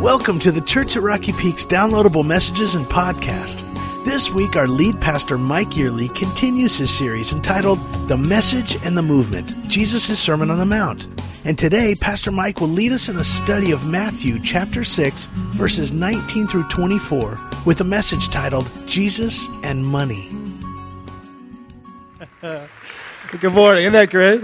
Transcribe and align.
Welcome 0.00 0.38
to 0.40 0.52
the 0.52 0.60
Church 0.60 0.94
at 0.94 1.02
Rocky 1.02 1.32
Peaks 1.32 1.64
downloadable 1.64 2.24
messages 2.24 2.74
and 2.74 2.84
podcast. 2.84 3.64
This 4.04 4.30
week, 4.30 4.54
our 4.54 4.68
lead 4.68 5.00
pastor, 5.00 5.38
Mike 5.38 5.70
Yearley, 5.70 6.14
continues 6.14 6.76
his 6.76 6.96
series 6.96 7.32
entitled 7.32 7.78
The 8.06 8.16
Message 8.16 8.76
and 8.84 8.96
the 8.96 9.02
Movement 9.02 9.48
Jesus' 9.68 10.18
Sermon 10.18 10.50
on 10.50 10.58
the 10.58 10.66
Mount. 10.66 11.08
And 11.46 11.58
today, 11.58 11.94
Pastor 11.94 12.30
Mike 12.30 12.60
will 12.60 12.68
lead 12.68 12.92
us 12.92 13.08
in 13.08 13.16
a 13.16 13.24
study 13.24 13.72
of 13.72 13.88
Matthew 13.88 14.38
chapter 14.38 14.84
6, 14.84 15.26
verses 15.54 15.92
19 15.92 16.46
through 16.46 16.68
24, 16.68 17.40
with 17.64 17.80
a 17.80 17.84
message 17.84 18.28
titled 18.28 18.70
Jesus 18.86 19.48
and 19.62 19.84
Money. 19.84 20.28
Good 23.40 23.52
morning. 23.52 23.84
Isn't 23.84 23.94
that 23.94 24.10
great? 24.10 24.42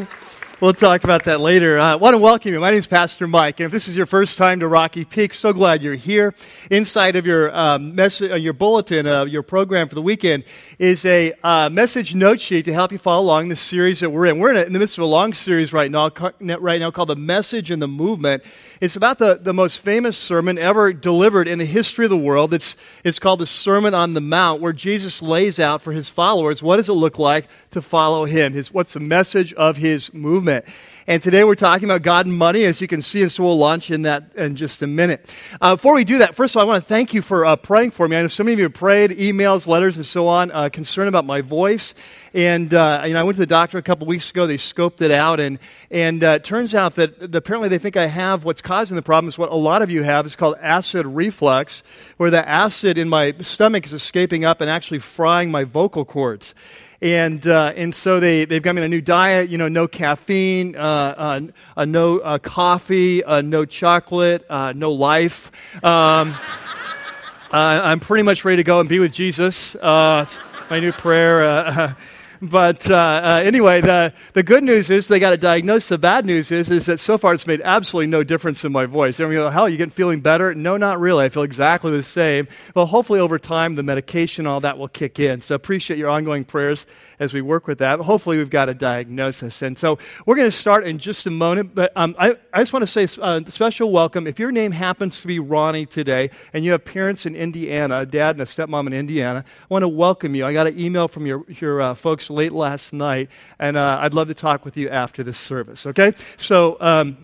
We'll 0.63 0.73
talk 0.73 1.03
about 1.03 1.25
that 1.25 1.41
later. 1.41 1.77
Uh, 1.77 1.95
I 1.95 1.95
want 1.97 2.15
to 2.15 2.19
welcome 2.19 2.53
you. 2.53 2.61
My 2.61 2.71
name 2.71 2.79
is 2.79 2.87
Pastor 2.87 3.27
Mike, 3.27 3.59
and 3.59 3.67
if 3.67 3.73
this 3.73 3.89
is 3.89 3.97
your 3.97 4.07
first 4.07 4.39
time 4.39 4.61
to 4.61 4.69
Rocky 4.69 5.05
Peak, 5.05 5.35
so 5.35 5.53
glad 5.53 5.83
you're 5.83 5.97
here. 5.97 6.34
Inside 6.70 7.16
of 7.16 7.27
your 7.27 7.53
um, 7.53 7.97
message, 7.97 8.30
uh, 8.30 8.37
your 8.37 8.53
bulletin, 8.53 9.09
uh, 9.09 9.25
your 9.25 9.43
program 9.43 9.89
for 9.89 9.97
the 9.97 10.03
weekend 10.03 10.45
is 10.79 11.05
a 11.05 11.33
uh, 11.43 11.69
message 11.69 12.15
note 12.15 12.41
sheet 12.41 12.65
to 12.67 12.73
help 12.73 12.93
you 12.93 12.98
follow 12.98 13.25
along 13.25 13.48
the 13.48 13.56
series 13.56 13.98
that 13.98 14.11
we're 14.11 14.27
in. 14.27 14.39
We're 14.39 14.53
in, 14.53 14.56
a, 14.56 14.62
in 14.62 14.73
the 14.73 14.79
midst 14.79 14.98
of 14.98 15.03
a 15.03 15.09
long 15.09 15.34
series 15.34 15.73
right 15.73 15.91
now, 15.91 16.11
right 16.39 16.79
now 16.79 16.92
called 16.92 17.09
"The 17.09 17.17
Message 17.17 17.73
and 17.73 17.83
the 17.83 17.89
Movement." 17.89 18.45
It's 18.82 18.96
about 18.96 19.18
the, 19.18 19.38
the 19.41 19.54
most 19.54 19.78
famous 19.78 20.18
sermon 20.18 20.59
ever 20.59 20.92
delivered 20.92 21.46
in 21.46 21.60
the 21.60 21.64
history 21.64 22.04
of 22.04 22.10
the 22.10 22.18
world. 22.18 22.52
It's, 22.52 22.77
it's 23.05 23.20
called 23.20 23.38
the 23.38 23.46
Sermon 23.46 23.95
on 23.95 24.14
the 24.14 24.20
Mount, 24.20 24.60
where 24.60 24.72
Jesus 24.72 25.22
lays 25.22 25.60
out 25.60 25.82
for 25.82 25.92
his 25.92 26.10
followers 26.10 26.64
what 26.64 26.78
does 26.78 26.88
it 26.88 26.95
look 26.95 27.16
like 27.16 27.46
to 27.70 27.80
follow 27.80 28.24
him? 28.24 28.55
His, 28.55 28.74
what's 28.74 28.95
the 28.95 28.98
message 28.98 29.52
of 29.52 29.77
his 29.77 30.12
movement? 30.12 30.64
And 31.09 31.20
today 31.20 31.42
we're 31.42 31.56
talking 31.56 31.88
about 31.91 32.02
God 32.02 32.27
and 32.27 32.38
money, 32.38 32.65
as 32.65 32.80
you 32.80 32.87
can 32.87 33.02
see, 33.02 33.23
and 33.23 33.33
so 33.33 33.42
we'll 33.42 33.59
launch 33.59 33.91
in 33.91 34.02
that 34.02 34.37
in 34.37 34.55
just 34.55 34.83
a 34.83 34.87
minute. 34.87 35.28
Uh, 35.61 35.75
before 35.75 35.95
we 35.95 36.05
do 36.05 36.19
that, 36.19 36.37
first 36.37 36.55
of 36.55 36.61
all, 36.61 36.62
I 36.62 36.73
want 36.73 36.84
to 36.84 36.88
thank 36.88 37.12
you 37.12 37.23
for 37.23 37.45
uh, 37.45 37.56
praying 37.56 37.91
for 37.91 38.06
me. 38.06 38.17
I 38.17 38.22
know 38.22 38.28
so 38.28 38.45
many 38.45 38.53
of 38.53 38.58
you 38.61 38.64
have 38.67 38.75
prayed, 38.75 39.11
emails, 39.11 39.67
letters, 39.67 39.97
and 39.97 40.06
so 40.06 40.28
on, 40.28 40.53
uh, 40.53 40.69
concerned 40.69 41.08
about 41.08 41.25
my 41.25 41.41
voice. 41.41 41.95
And 42.34 42.73
uh, 42.73 43.03
you 43.05 43.14
know, 43.14 43.20
I 43.20 43.25
went 43.25 43.34
to 43.34 43.41
the 43.41 43.47
doctor 43.47 43.78
a 43.78 43.83
couple 43.83 44.06
weeks 44.06 44.30
ago. 44.30 44.47
They 44.47 44.58
scoped 44.58 45.00
it 45.00 45.11
out, 45.11 45.41
and 45.41 45.58
and 45.91 46.23
uh, 46.23 46.36
it 46.36 46.45
turns 46.45 46.73
out 46.73 46.95
that 46.95 47.34
apparently 47.34 47.69
they 47.69 47.78
think 47.78 47.97
I 47.97 48.06
have 48.06 48.45
what's 48.45 48.62
causing 48.62 48.95
the 48.95 49.03
problem 49.03 49.27
is 49.27 49.36
what 49.36 49.50
a 49.50 49.56
lot 49.56 49.83
of 49.83 49.91
you 49.91 50.05
have. 50.05 50.25
It's 50.25 50.36
called 50.36 50.55
acid 50.61 51.05
reflux, 51.05 51.83
where 52.17 52.30
the 52.30 52.48
acid 52.48 52.97
in 52.97 53.08
my 53.08 53.33
stomach 53.41 53.86
is 53.86 53.92
escaping 53.92 54.45
up 54.45 54.61
and 54.61 54.70
actually 54.70 55.00
frying 55.00 55.50
my 55.50 55.64
vocal 55.64 56.05
cords. 56.05 56.55
And, 57.03 57.45
uh, 57.48 57.72
and 57.75 57.92
so 57.92 58.20
they, 58.20 58.45
they've 58.45 58.62
got 58.62 58.77
me 58.77 58.81
on 58.81 58.84
a 58.84 58.89
new 58.89 59.00
diet, 59.00 59.50
you 59.50 59.58
know, 59.58 59.67
no 59.67 59.89
caffeine, 59.89 60.77
uh, 60.77 61.50
uh, 61.77 61.84
no 61.84 62.20
uh, 62.20 62.39
coffee, 62.39 63.25
uh, 63.25 63.41
no 63.41 63.64
chocolate, 63.64 64.47
uh, 64.48 64.72
no 64.77 64.92
life. 64.92 65.50
Um, 65.83 66.36
I'm 67.50 67.98
pretty 67.98 68.23
much 68.23 68.45
ready 68.45 68.58
to 68.58 68.62
go 68.62 68.78
and 68.78 68.89
be 68.89 69.00
with 69.00 69.12
Jesus. 69.12 69.75
my 69.83 70.27
new 70.70 70.92
prayer. 70.92 71.97
But 72.43 72.91
uh, 72.91 72.97
uh, 72.97 73.43
anyway, 73.45 73.83
the, 73.83 74.12
the 74.33 74.43
good 74.43 74.65
news 74.65 74.91
is 74.91 75.07
they 75.07 75.21
got 75.21 75.33
a 75.33 75.37
diagnosis. 75.37 75.91
The 75.91 75.98
bad 75.98 76.27
news 76.27 76.51
is, 76.51 76.71
is 76.71 76.87
that 76.87 76.98
so 76.98 77.17
far 77.17 77.35
it's 77.35 77.47
made 77.47 77.61
absolutely 77.62 78.09
no 78.09 78.25
difference 78.25 78.65
in 78.65 78.73
my 78.73 78.85
voice. 78.85 79.21
I 79.21 79.27
mean, 79.27 79.48
how, 79.53 79.67
you 79.67 79.77
getting 79.77 79.93
feeling 79.93 80.23
better? 80.23 80.53
No, 80.53 80.77
not 80.77 80.98
really. 80.98 81.25
I 81.25 81.29
feel 81.29 81.45
exactly 81.45 81.93
the 81.93 82.03
same. 82.03 82.48
Well, 82.75 82.87
hopefully 82.87 83.20
over 83.20 83.39
time, 83.39 83.77
the 83.77 83.85
medication, 83.85 84.48
all 84.48 84.59
that 84.59 84.77
will 84.77 84.89
kick 84.89 85.20
in. 85.20 85.41
So 85.41 85.55
appreciate 85.55 86.01
your 86.01 86.09
ongoing 86.09 86.43
prayers 86.43 86.85
as 87.20 87.33
we 87.33 87.43
work 87.43 87.69
with 87.69 87.79
that. 87.79 88.01
Hopefully 88.01 88.39
we've 88.39 88.51
got 88.51 88.69
a 88.69 88.75
diagnosis. 88.75 89.63
And 89.63 89.79
so 89.79 90.01
we're 90.27 90.35
going 90.35 90.51
to 90.51 90.57
start 90.57 90.85
in 90.85 90.98
just 90.98 91.25
a 91.29 91.31
moment. 91.31 91.77
But 91.77 91.93
um, 91.95 92.17
I, 92.19 92.37
I 92.53 92.59
just 92.59 92.73
want 92.73 92.83
to 92.83 92.89
say 92.89 93.05
a 93.23 93.25
uh, 93.25 93.41
special 93.51 93.93
welcome. 93.93 94.27
If 94.27 94.41
your 94.41 94.51
name 94.51 94.73
happens 94.73 95.20
to 95.20 95.29
be 95.29 95.39
Ronnie 95.39 95.87
today 95.87 96.31
and 96.53 96.65
you 96.65 96.73
have 96.73 96.85
parents 96.85 97.25
in 97.25 97.37
Indiana, 97.37 98.01
a 98.01 98.07
dad 98.07 98.35
and 98.35 98.43
a 98.43 98.47
stepmom 98.47 98.89
in 98.89 98.93
Indiana, 98.95 99.45
I 99.47 99.67
want 99.69 99.85
to 99.85 99.89
welcome 99.89 100.35
you. 100.35 100.45
I 100.45 100.53
got 100.53 100.67
an 100.67 100.77
email 100.77 101.07
from 101.07 101.25
your, 101.25 101.45
your 101.47 101.81
uh, 101.81 101.95
folks 101.95 102.32
late 102.33 102.53
last 102.53 102.93
night, 102.93 103.29
and 103.59 103.77
uh, 103.77 103.98
I'd 104.01 104.15
love 104.15 104.29
to 104.29 104.35
talk 104.35 104.65
with 104.65 104.77
you 104.77 104.89
after 104.89 105.23
this 105.23 105.39
service, 105.39 105.87
okay? 105.87 106.15
So 106.37 106.77
um, 106.81 107.17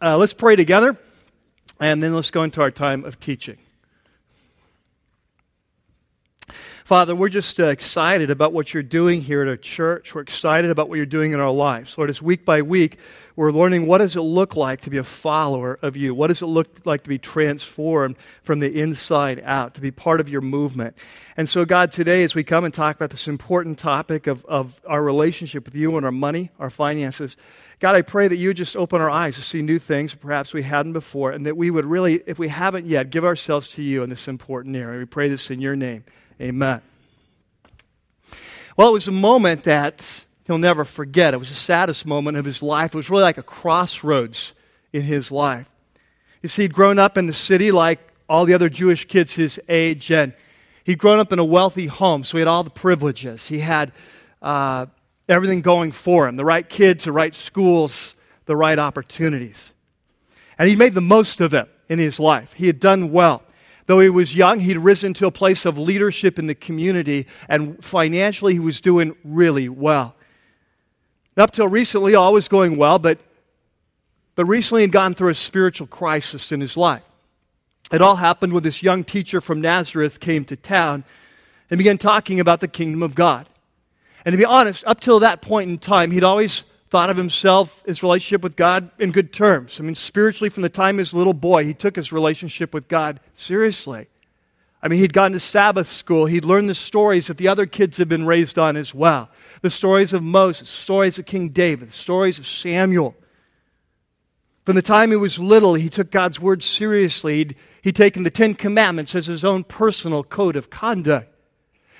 uh, 0.00 0.16
let's 0.16 0.34
pray 0.34 0.56
together, 0.56 0.96
and 1.78 2.02
then 2.02 2.14
let's 2.14 2.30
go 2.30 2.42
into 2.42 2.60
our 2.60 2.70
time 2.70 3.04
of 3.04 3.20
teaching. 3.20 3.58
Father, 6.86 7.16
we're 7.16 7.28
just 7.28 7.58
uh, 7.58 7.66
excited 7.66 8.30
about 8.30 8.52
what 8.52 8.72
you're 8.72 8.80
doing 8.80 9.20
here 9.20 9.42
at 9.42 9.48
our 9.48 9.56
church. 9.56 10.14
We're 10.14 10.20
excited 10.20 10.70
about 10.70 10.88
what 10.88 10.94
you're 10.94 11.04
doing 11.04 11.32
in 11.32 11.40
our 11.40 11.50
lives. 11.50 11.98
Lord, 11.98 12.10
as 12.10 12.22
week 12.22 12.44
by 12.44 12.62
week, 12.62 12.98
we're 13.34 13.50
learning 13.50 13.88
what 13.88 13.98
does 13.98 14.14
it 14.14 14.20
look 14.20 14.54
like 14.54 14.82
to 14.82 14.90
be 14.90 14.96
a 14.96 15.02
follower 15.02 15.80
of 15.82 15.96
you? 15.96 16.14
What 16.14 16.28
does 16.28 16.42
it 16.42 16.46
look 16.46 16.86
like 16.86 17.02
to 17.02 17.08
be 17.08 17.18
transformed 17.18 18.14
from 18.44 18.60
the 18.60 18.72
inside 18.72 19.42
out, 19.44 19.74
to 19.74 19.80
be 19.80 19.90
part 19.90 20.20
of 20.20 20.28
your 20.28 20.42
movement? 20.42 20.96
And 21.36 21.48
so, 21.48 21.64
God, 21.64 21.90
today, 21.90 22.22
as 22.22 22.36
we 22.36 22.44
come 22.44 22.62
and 22.62 22.72
talk 22.72 22.94
about 22.94 23.10
this 23.10 23.26
important 23.26 23.80
topic 23.80 24.28
of, 24.28 24.44
of 24.44 24.80
our 24.86 25.02
relationship 25.02 25.64
with 25.64 25.74
you 25.74 25.96
and 25.96 26.06
our 26.06 26.12
money, 26.12 26.52
our 26.60 26.70
finances, 26.70 27.36
God, 27.80 27.96
I 27.96 28.02
pray 28.02 28.28
that 28.28 28.36
you 28.36 28.54
just 28.54 28.76
open 28.76 29.00
our 29.00 29.10
eyes 29.10 29.34
to 29.34 29.42
see 29.42 29.60
new 29.60 29.80
things 29.80 30.14
perhaps 30.14 30.54
we 30.54 30.62
hadn't 30.62 30.92
before, 30.92 31.32
and 31.32 31.46
that 31.46 31.56
we 31.56 31.68
would 31.68 31.84
really, 31.84 32.22
if 32.26 32.38
we 32.38 32.46
haven't 32.46 32.86
yet, 32.86 33.10
give 33.10 33.24
ourselves 33.24 33.70
to 33.70 33.82
you 33.82 34.04
in 34.04 34.08
this 34.08 34.28
important 34.28 34.76
area. 34.76 35.00
We 35.00 35.04
pray 35.04 35.28
this 35.28 35.50
in 35.50 35.60
your 35.60 35.74
name. 35.74 36.04
Amen. 36.40 36.82
Well, 38.76 38.90
it 38.90 38.92
was 38.92 39.08
a 39.08 39.12
moment 39.12 39.64
that 39.64 40.26
he'll 40.46 40.58
never 40.58 40.84
forget. 40.84 41.32
It 41.32 41.38
was 41.38 41.48
the 41.48 41.54
saddest 41.54 42.04
moment 42.04 42.36
of 42.36 42.44
his 42.44 42.62
life. 42.62 42.94
It 42.94 42.96
was 42.96 43.08
really 43.08 43.22
like 43.22 43.38
a 43.38 43.42
crossroads 43.42 44.52
in 44.92 45.02
his 45.02 45.30
life. 45.30 45.68
You 46.42 46.48
see, 46.48 46.62
he'd 46.62 46.74
grown 46.74 46.98
up 46.98 47.16
in 47.16 47.26
the 47.26 47.32
city 47.32 47.72
like 47.72 48.00
all 48.28 48.44
the 48.44 48.54
other 48.54 48.68
Jewish 48.68 49.06
kids 49.06 49.34
his 49.34 49.58
age, 49.68 50.10
and 50.10 50.34
he'd 50.84 50.98
grown 50.98 51.18
up 51.18 51.32
in 51.32 51.38
a 51.38 51.44
wealthy 51.44 51.86
home, 51.86 52.22
so 52.22 52.36
he 52.36 52.40
had 52.40 52.48
all 52.48 52.62
the 52.62 52.70
privileges. 52.70 53.48
He 53.48 53.60
had 53.60 53.92
uh, 54.42 54.86
everything 55.28 55.62
going 55.62 55.92
for 55.92 56.28
him 56.28 56.36
the 56.36 56.44
right 56.44 56.68
kids, 56.68 57.04
the 57.04 57.12
right 57.12 57.34
schools, 57.34 58.14
the 58.44 58.56
right 58.56 58.78
opportunities. 58.78 59.72
And 60.58 60.68
he 60.68 60.76
made 60.76 60.94
the 60.94 61.00
most 61.00 61.40
of 61.40 61.50
them 61.50 61.68
in 61.88 61.98
his 61.98 62.20
life. 62.20 62.52
He 62.52 62.66
had 62.66 62.80
done 62.80 63.10
well. 63.10 63.42
Though 63.86 64.00
he 64.00 64.08
was 64.08 64.34
young, 64.34 64.60
he'd 64.60 64.78
risen 64.78 65.14
to 65.14 65.26
a 65.26 65.30
place 65.30 65.64
of 65.64 65.78
leadership 65.78 66.38
in 66.38 66.48
the 66.48 66.54
community, 66.54 67.26
and 67.48 67.82
financially, 67.82 68.54
he 68.54 68.58
was 68.58 68.80
doing 68.80 69.16
really 69.24 69.68
well. 69.68 70.16
Up 71.36 71.52
till 71.52 71.68
recently, 71.68 72.14
all 72.14 72.32
was 72.32 72.48
going 72.48 72.76
well, 72.76 72.98
but, 72.98 73.20
but 74.34 74.44
recently 74.46 74.82
he'd 74.82 74.92
gone 74.92 75.14
through 75.14 75.28
a 75.28 75.34
spiritual 75.34 75.86
crisis 75.86 76.50
in 76.50 76.60
his 76.60 76.76
life. 76.76 77.02
It 77.92 78.02
all 78.02 78.16
happened 78.16 78.52
when 78.52 78.64
this 78.64 78.82
young 78.82 79.04
teacher 79.04 79.40
from 79.40 79.60
Nazareth 79.60 80.18
came 80.18 80.44
to 80.46 80.56
town 80.56 81.04
and 81.70 81.78
began 81.78 81.98
talking 81.98 82.40
about 82.40 82.60
the 82.60 82.68
kingdom 82.68 83.02
of 83.02 83.14
God. 83.14 83.48
And 84.24 84.32
to 84.32 84.36
be 84.36 84.44
honest, 84.44 84.84
up 84.86 84.98
till 84.98 85.20
that 85.20 85.40
point 85.40 85.70
in 85.70 85.78
time, 85.78 86.10
he'd 86.10 86.24
always 86.24 86.64
thought 86.96 87.10
of 87.10 87.18
himself, 87.18 87.82
his 87.84 88.02
relationship 88.02 88.42
with 88.42 88.56
God, 88.56 88.90
in 88.98 89.12
good 89.12 89.30
terms. 89.30 89.78
I 89.78 89.82
mean, 89.82 89.94
spiritually, 89.94 90.48
from 90.48 90.62
the 90.62 90.70
time 90.70 90.94
he 90.94 91.00
was 91.00 91.12
a 91.12 91.18
little 91.18 91.34
boy, 91.34 91.62
he 91.62 91.74
took 91.74 91.94
his 91.94 92.10
relationship 92.10 92.72
with 92.72 92.88
God 92.88 93.20
seriously. 93.34 94.06
I 94.82 94.88
mean, 94.88 95.00
he'd 95.00 95.12
gone 95.12 95.32
to 95.32 95.40
Sabbath 95.40 95.90
school. 95.90 96.24
He'd 96.24 96.46
learned 96.46 96.70
the 96.70 96.74
stories 96.74 97.26
that 97.26 97.36
the 97.36 97.48
other 97.48 97.66
kids 97.66 97.98
had 97.98 98.08
been 98.08 98.24
raised 98.24 98.58
on 98.58 98.78
as 98.78 98.94
well 98.94 99.28
the 99.60 99.68
stories 99.68 100.14
of 100.14 100.22
Moses, 100.22 100.70
stories 100.70 101.18
of 101.18 101.26
King 101.26 101.50
David, 101.50 101.90
the 101.90 101.92
stories 101.92 102.38
of 102.38 102.46
Samuel. 102.46 103.14
From 104.64 104.76
the 104.76 104.80
time 104.80 105.10
he 105.10 105.16
was 105.16 105.38
little, 105.38 105.74
he 105.74 105.90
took 105.90 106.10
God's 106.10 106.40
word 106.40 106.62
seriously. 106.62 107.36
He'd, 107.36 107.56
he'd 107.82 107.96
taken 107.96 108.22
the 108.22 108.30
Ten 108.30 108.54
Commandments 108.54 109.14
as 109.14 109.26
his 109.26 109.44
own 109.44 109.64
personal 109.64 110.24
code 110.24 110.56
of 110.56 110.70
conduct. 110.70 111.28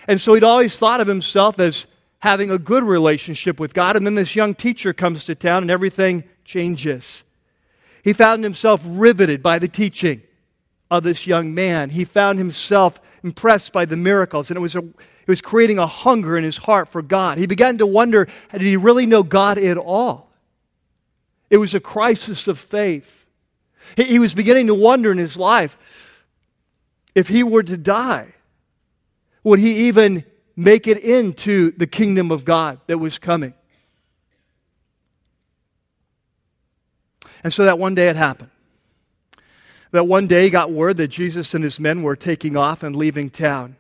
And 0.08 0.18
so 0.18 0.32
he'd 0.32 0.42
always 0.42 0.78
thought 0.78 1.02
of 1.02 1.06
himself 1.06 1.58
as 1.58 1.86
having 2.20 2.50
a 2.50 2.58
good 2.58 2.84
relationship 2.84 3.60
with 3.60 3.74
God. 3.74 3.96
And 3.96 4.06
then 4.06 4.14
this 4.14 4.34
young 4.34 4.54
teacher 4.54 4.92
comes 4.92 5.24
to 5.24 5.34
town 5.34 5.62
and 5.62 5.70
everything 5.70 6.24
changes. 6.44 7.24
He 8.02 8.12
found 8.12 8.44
himself 8.44 8.80
riveted 8.84 9.42
by 9.42 9.58
the 9.58 9.68
teaching 9.68 10.22
of 10.90 11.02
this 11.02 11.26
young 11.26 11.54
man. 11.54 11.90
He 11.90 12.04
found 12.04 12.38
himself 12.38 13.00
impressed 13.22 13.72
by 13.72 13.84
the 13.84 13.96
miracles, 13.96 14.50
and 14.50 14.56
it 14.56 14.60
was, 14.60 14.76
a, 14.76 14.80
it 14.80 15.28
was 15.28 15.40
creating 15.40 15.78
a 15.78 15.86
hunger 15.86 16.36
in 16.36 16.44
his 16.44 16.56
heart 16.56 16.88
for 16.88 17.02
God. 17.02 17.38
He 17.38 17.46
began 17.46 17.78
to 17.78 17.86
wonder 17.86 18.28
did 18.52 18.62
he 18.62 18.76
really 18.76 19.06
know 19.06 19.22
God 19.22 19.58
at 19.58 19.76
all? 19.76 20.30
It 21.50 21.58
was 21.58 21.74
a 21.74 21.80
crisis 21.80 22.48
of 22.48 22.58
faith. 22.58 23.26
He, 23.96 24.04
he 24.04 24.18
was 24.18 24.34
beginning 24.34 24.68
to 24.68 24.74
wonder 24.74 25.10
in 25.10 25.18
his 25.18 25.36
life 25.36 25.76
if 27.14 27.28
he 27.28 27.42
were 27.42 27.62
to 27.62 27.76
die, 27.76 28.34
would 29.42 29.58
he 29.58 29.88
even 29.88 30.24
make 30.56 30.86
it 30.86 30.98
into 30.98 31.72
the 31.72 31.86
kingdom 31.86 32.30
of 32.30 32.44
God 32.44 32.80
that 32.86 32.98
was 32.98 33.18
coming. 33.18 33.54
And 37.44 37.52
so 37.52 37.64
that 37.64 37.78
one 37.78 37.94
day 37.94 38.08
it 38.08 38.16
happened. 38.16 38.50
That 39.92 40.04
one 40.04 40.26
day 40.26 40.50
got 40.50 40.72
word 40.72 40.96
that 40.96 41.08
Jesus 41.08 41.54
and 41.54 41.62
his 41.62 41.78
men 41.78 42.02
were 42.02 42.16
taking 42.16 42.56
off 42.56 42.82
and 42.82 42.96
leaving 42.96 43.30
town. 43.30 43.76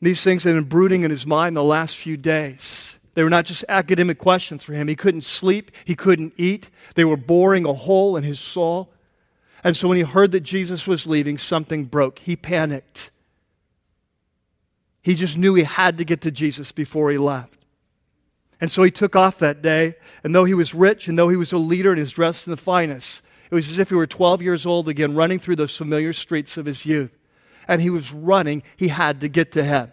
These 0.00 0.24
things 0.24 0.42
had 0.44 0.54
been 0.54 0.64
brooding 0.64 1.02
in 1.02 1.10
his 1.10 1.26
mind 1.26 1.56
the 1.56 1.62
last 1.62 1.96
few 1.96 2.16
days. 2.16 2.98
They 3.14 3.22
were 3.22 3.30
not 3.30 3.44
just 3.44 3.64
academic 3.68 4.18
questions 4.18 4.64
for 4.64 4.72
him. 4.72 4.88
He 4.88 4.96
couldn't 4.96 5.20
sleep, 5.22 5.70
he 5.84 5.94
couldn't 5.94 6.32
eat. 6.36 6.70
They 6.94 7.04
were 7.04 7.16
boring 7.16 7.64
a 7.64 7.72
hole 7.72 8.16
in 8.16 8.24
his 8.24 8.40
soul. 8.40 8.90
And 9.62 9.76
so 9.76 9.86
when 9.86 9.96
he 9.96 10.02
heard 10.02 10.32
that 10.32 10.40
Jesus 10.40 10.88
was 10.88 11.06
leaving, 11.06 11.38
something 11.38 11.84
broke. 11.84 12.18
He 12.18 12.34
panicked. 12.34 13.11
He 15.02 15.14
just 15.14 15.36
knew 15.36 15.54
he 15.54 15.64
had 15.64 15.98
to 15.98 16.04
get 16.04 16.20
to 16.22 16.30
Jesus 16.30 16.72
before 16.72 17.10
he 17.10 17.18
left. 17.18 17.58
And 18.60 18.70
so 18.70 18.84
he 18.84 18.92
took 18.92 19.16
off 19.16 19.40
that 19.40 19.60
day, 19.60 19.96
and 20.22 20.32
though 20.32 20.44
he 20.44 20.54
was 20.54 20.72
rich 20.72 21.08
and 21.08 21.18
though 21.18 21.28
he 21.28 21.36
was 21.36 21.52
a 21.52 21.58
leader 21.58 21.90
and 21.90 21.98
he 21.98 22.02
was 22.02 22.12
dressed 22.12 22.46
in 22.46 22.52
the 22.52 22.56
finest, 22.56 23.22
it 23.50 23.54
was 23.54 23.68
as 23.68 23.78
if 23.78 23.88
he 23.88 23.96
were 23.96 24.06
12 24.06 24.40
years 24.40 24.64
old 24.64 24.88
again, 24.88 25.14
running 25.14 25.40
through 25.40 25.56
those 25.56 25.76
familiar 25.76 26.12
streets 26.12 26.56
of 26.56 26.64
his 26.64 26.86
youth. 26.86 27.10
And 27.66 27.82
he 27.82 27.90
was 27.90 28.12
running, 28.12 28.62
he 28.76 28.88
had 28.88 29.20
to 29.20 29.28
get 29.28 29.52
to 29.52 29.64
him. 29.64 29.92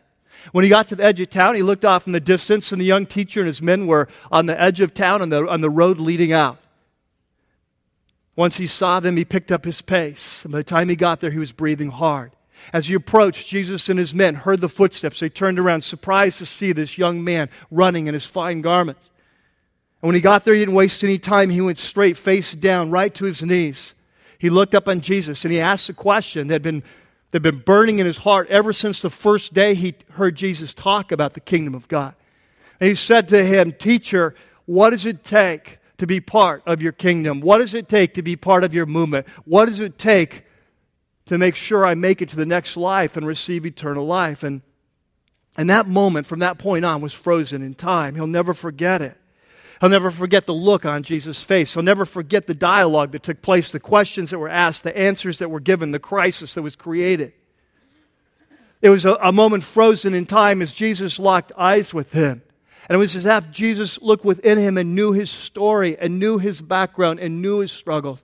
When 0.52 0.64
he 0.64 0.70
got 0.70 0.88
to 0.88 0.96
the 0.96 1.04
edge 1.04 1.20
of 1.20 1.30
town, 1.30 1.56
he 1.56 1.64
looked 1.64 1.84
off 1.84 2.08
in 2.08 2.14
the 2.14 2.20
distance, 2.20 2.72
and 2.72 2.80
the 2.80 2.86
young 2.86 3.06
teacher 3.06 3.42
and 3.42 3.48
his 3.48 3.62
men 3.62 3.88
were 3.88 4.08
on 4.32 4.46
the 4.46 4.60
edge 4.60 4.80
of 4.80 4.94
town 4.94 5.22
on 5.22 5.30
the, 5.30 5.48
on 5.48 5.62
the 5.62 5.70
road 5.70 6.00
leading 6.00 6.32
out. 6.32 6.60
Once 8.36 8.58
he 8.58 8.68
saw 8.68 9.00
them, 9.00 9.18
he 9.18 9.26
picked 9.26 9.52
up 9.52 9.66
his 9.66 9.82
pace. 9.82 10.46
And 10.46 10.52
by 10.52 10.60
the 10.60 10.64
time 10.64 10.88
he 10.88 10.96
got 10.96 11.20
there, 11.20 11.32
he 11.32 11.40
was 11.40 11.52
breathing 11.52 11.90
hard. 11.90 12.32
As 12.74 12.88
he 12.88 12.94
approached, 12.94 13.48
Jesus 13.48 13.90
and 13.90 13.98
his 13.98 14.14
men 14.14 14.36
heard 14.36 14.62
the 14.62 14.70
footsteps. 14.70 15.20
They 15.20 15.30
turned 15.30 15.60
around, 15.60 15.84
surprised 15.84 16.38
to 16.40 16.46
see 16.46 16.72
this 16.72 16.98
young 16.98 17.24
man 17.24 17.50
running 17.72 18.08
in 18.08 18.14
his 18.14 18.26
fine 18.26 18.62
garments. 18.62 19.10
And 20.02 20.08
when 20.08 20.16
he 20.16 20.22
got 20.22 20.46
there, 20.46 20.54
he 20.54 20.60
didn't 20.60 20.76
waste 20.76 21.04
any 21.04 21.18
time. 21.18 21.50
He 21.50 21.62
went 21.62 21.78
straight, 21.78 22.18
face 22.18 22.54
down, 22.54 22.92
right 22.92 23.14
to 23.16 23.26
his 23.26 23.42
knees. 23.42 23.96
He 24.38 24.50
looked 24.50 24.74
up 24.74 24.88
on 24.88 25.02
Jesus 25.02 25.44
and 25.44 25.52
he 25.52 25.60
asked 25.60 25.90
a 25.90 25.94
question 25.94 26.48
that 26.48 26.56
had 26.56 26.62
been, 26.62 26.82
that 27.32 27.44
had 27.44 27.54
been 27.54 27.62
burning 27.62 28.00
in 28.00 28.06
his 28.06 28.18
heart 28.18 28.48
ever 28.50 28.72
since 28.72 29.02
the 29.02 29.10
first 29.10 29.54
day 29.54 29.74
he 29.74 29.96
heard 30.12 30.36
Jesus 30.36 30.74
talk 30.74 31.12
about 31.12 31.34
the 31.34 31.42
kingdom 31.42 31.76
of 31.76 31.88
God. 31.90 32.16
And 32.80 32.88
he 32.88 32.96
said 32.96 33.28
to 33.30 33.44
him, 33.44 33.74
Teacher, 33.74 34.36
what 34.66 34.92
does 34.92 35.06
it 35.06 35.24
take 35.26 35.80
to 35.98 36.08
be 36.08 36.22
part 36.22 36.64
of 36.66 36.82
your 36.82 36.94
kingdom? 36.94 37.42
What 37.42 37.58
does 37.58 37.74
it 37.74 37.90
take 37.90 38.14
to 38.14 38.22
be 38.22 38.38
part 38.38 38.64
of 38.64 38.74
your 38.74 38.86
movement? 38.86 39.28
What 39.44 39.66
does 39.66 39.82
it 39.82 40.00
take 40.00 40.46
to 41.30 41.38
make 41.38 41.56
sure 41.56 41.86
I 41.86 41.94
make 41.94 42.24
it 42.24 42.30
to 42.30 42.36
the 42.36 42.46
next 42.46 42.76
life 42.76 43.16
and 43.16 43.26
receive 43.26 43.64
eternal 43.64 44.04
life? 44.06 44.42
And, 44.42 44.64
and 45.56 45.70
that 45.70 45.88
moment, 45.88 46.26
from 46.26 46.40
that 46.40 46.58
point 46.58 46.86
on, 46.86 47.02
was 47.02 47.14
frozen 47.14 47.62
in 47.62 47.76
time. 47.76 48.16
He'll 48.16 48.26
never 48.26 48.56
forget 48.56 49.04
it. 49.04 49.16
He'll 49.80 49.90
never 49.90 50.10
forget 50.10 50.48
the 50.48 50.56
look 50.56 50.86
on 50.86 51.04
Jesus' 51.04 51.44
face. 51.44 51.76
He'll 51.76 51.84
never 51.84 52.04
forget 52.04 52.48
the 52.48 52.56
dialogue 52.56 53.12
that 53.12 53.22
took 53.22 53.44
place, 53.44 53.72
the 53.72 53.80
questions 53.80 54.32
that 54.32 54.40
were 54.40 54.50
asked, 54.50 54.84
the 54.84 54.98
answers 54.98 55.38
that 55.38 55.50
were 55.50 55.60
given, 55.60 55.92
the 55.92 56.00
crisis 56.00 56.56
that 56.56 56.64
was 56.64 56.76
created. 56.76 57.32
It 58.82 58.90
was 58.90 59.06
a, 59.06 59.14
a 59.22 59.32
moment 59.32 59.64
frozen 59.64 60.16
in 60.16 60.26
time 60.26 60.64
as 60.64 60.74
Jesus 60.74 61.20
locked 61.20 61.52
eyes 61.56 61.94
with 61.94 62.12
him. 62.12 62.42
And 62.88 62.96
it 62.96 63.00
was 63.00 63.16
as 63.16 63.28
if 63.28 63.52
Jesus 63.52 64.02
looked 64.02 64.26
within 64.26 64.58
him 64.58 64.80
and 64.80 64.96
knew 64.96 65.12
his 65.12 65.30
story 65.30 65.96
and 65.96 66.18
knew 66.18 66.40
his 66.40 66.60
background 66.60 67.20
and 67.20 67.40
knew 67.40 67.60
his 67.60 67.72
struggles. 67.72 68.20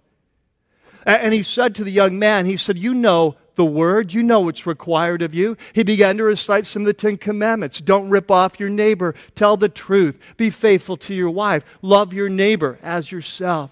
And 1.05 1.33
he 1.33 1.43
said 1.43 1.75
to 1.75 1.83
the 1.83 1.91
young 1.91 2.17
man, 2.17 2.45
He 2.45 2.57
said, 2.57 2.77
You 2.77 2.93
know 2.93 3.35
the 3.55 3.65
word. 3.65 4.13
You 4.13 4.23
know 4.23 4.41
what's 4.41 4.65
required 4.65 5.21
of 5.21 5.33
you. 5.33 5.55
He 5.73 5.83
began 5.83 6.17
to 6.17 6.23
recite 6.23 6.65
some 6.65 6.81
of 6.81 6.87
the 6.87 6.93
Ten 6.93 7.17
Commandments. 7.17 7.79
Don't 7.79 8.09
rip 8.09 8.31
off 8.31 8.59
your 8.59 8.69
neighbor. 8.69 9.15
Tell 9.35 9.55
the 9.55 9.69
truth. 9.69 10.17
Be 10.37 10.49
faithful 10.49 10.97
to 10.97 11.13
your 11.13 11.29
wife. 11.29 11.63
Love 11.81 12.13
your 12.13 12.29
neighbor 12.29 12.79
as 12.81 13.11
yourself. 13.11 13.71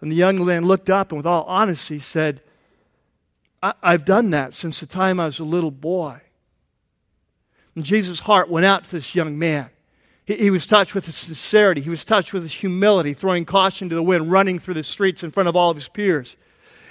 And 0.00 0.10
the 0.10 0.16
young 0.16 0.44
man 0.44 0.64
looked 0.64 0.90
up 0.90 1.12
and, 1.12 1.18
with 1.18 1.26
all 1.26 1.44
honesty, 1.44 1.98
said, 1.98 2.40
I- 3.62 3.74
have 3.82 4.04
done 4.04 4.30
that 4.30 4.54
since 4.54 4.80
the 4.80 4.86
time 4.86 5.20
I 5.20 5.26
was 5.26 5.38
a 5.38 5.44
little 5.44 5.70
boy. 5.70 6.20
And 7.74 7.84
Jesus' 7.84 8.20
heart 8.20 8.48
went 8.48 8.66
out 8.66 8.84
to 8.84 8.90
this 8.90 9.14
young 9.14 9.38
man. 9.38 9.70
He, 10.36 10.50
was 10.50 10.66
touched 10.66 10.94
with 10.94 11.06
his 11.06 11.16
sincerity, 11.16 11.80
he 11.80 11.90
was 11.90 12.04
touched 12.04 12.32
with 12.32 12.44
his 12.44 12.52
humility, 12.52 13.14
throwing 13.14 13.44
caution 13.44 13.88
to 13.88 13.94
the 13.94 14.02
wind, 14.02 14.30
running 14.30 14.58
through 14.60 14.74
the 14.74 14.82
streets 14.82 15.24
in 15.24 15.30
front 15.30 15.48
of 15.48 15.56
all 15.56 15.70
of 15.70 15.76
his 15.76 15.88
peers. 15.88 16.36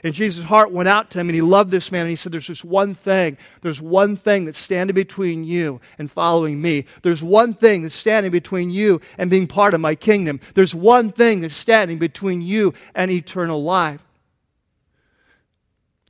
And 0.03 0.13
Jesus' 0.13 0.45
heart 0.45 0.71
went 0.71 0.89
out 0.89 1.09
to 1.11 1.19
him 1.19 1.27
and 1.27 1.35
he 1.35 1.41
loved 1.41 1.71
this 1.71 1.91
man. 1.91 2.01
And 2.01 2.09
he 2.09 2.15
said, 2.15 2.31
There's 2.31 2.47
just 2.47 2.63
one 2.63 2.95
thing. 2.95 3.37
There's 3.61 3.81
one 3.81 4.15
thing 4.15 4.45
that's 4.45 4.57
standing 4.57 4.93
between 4.93 5.43
you 5.43 5.81
and 5.97 6.09
following 6.09 6.61
me. 6.61 6.85
There's 7.01 7.21
one 7.21 7.53
thing 7.53 7.83
that's 7.83 7.95
standing 7.95 8.31
between 8.31 8.69
you 8.69 9.01
and 9.17 9.29
being 9.29 9.47
part 9.47 9.73
of 9.73 9.81
my 9.81 9.95
kingdom. 9.95 10.39
There's 10.53 10.73
one 10.73 11.11
thing 11.11 11.41
that's 11.41 11.55
standing 11.55 11.97
between 11.97 12.41
you 12.41 12.73
and 12.95 13.11
eternal 13.11 13.63
life. 13.63 14.01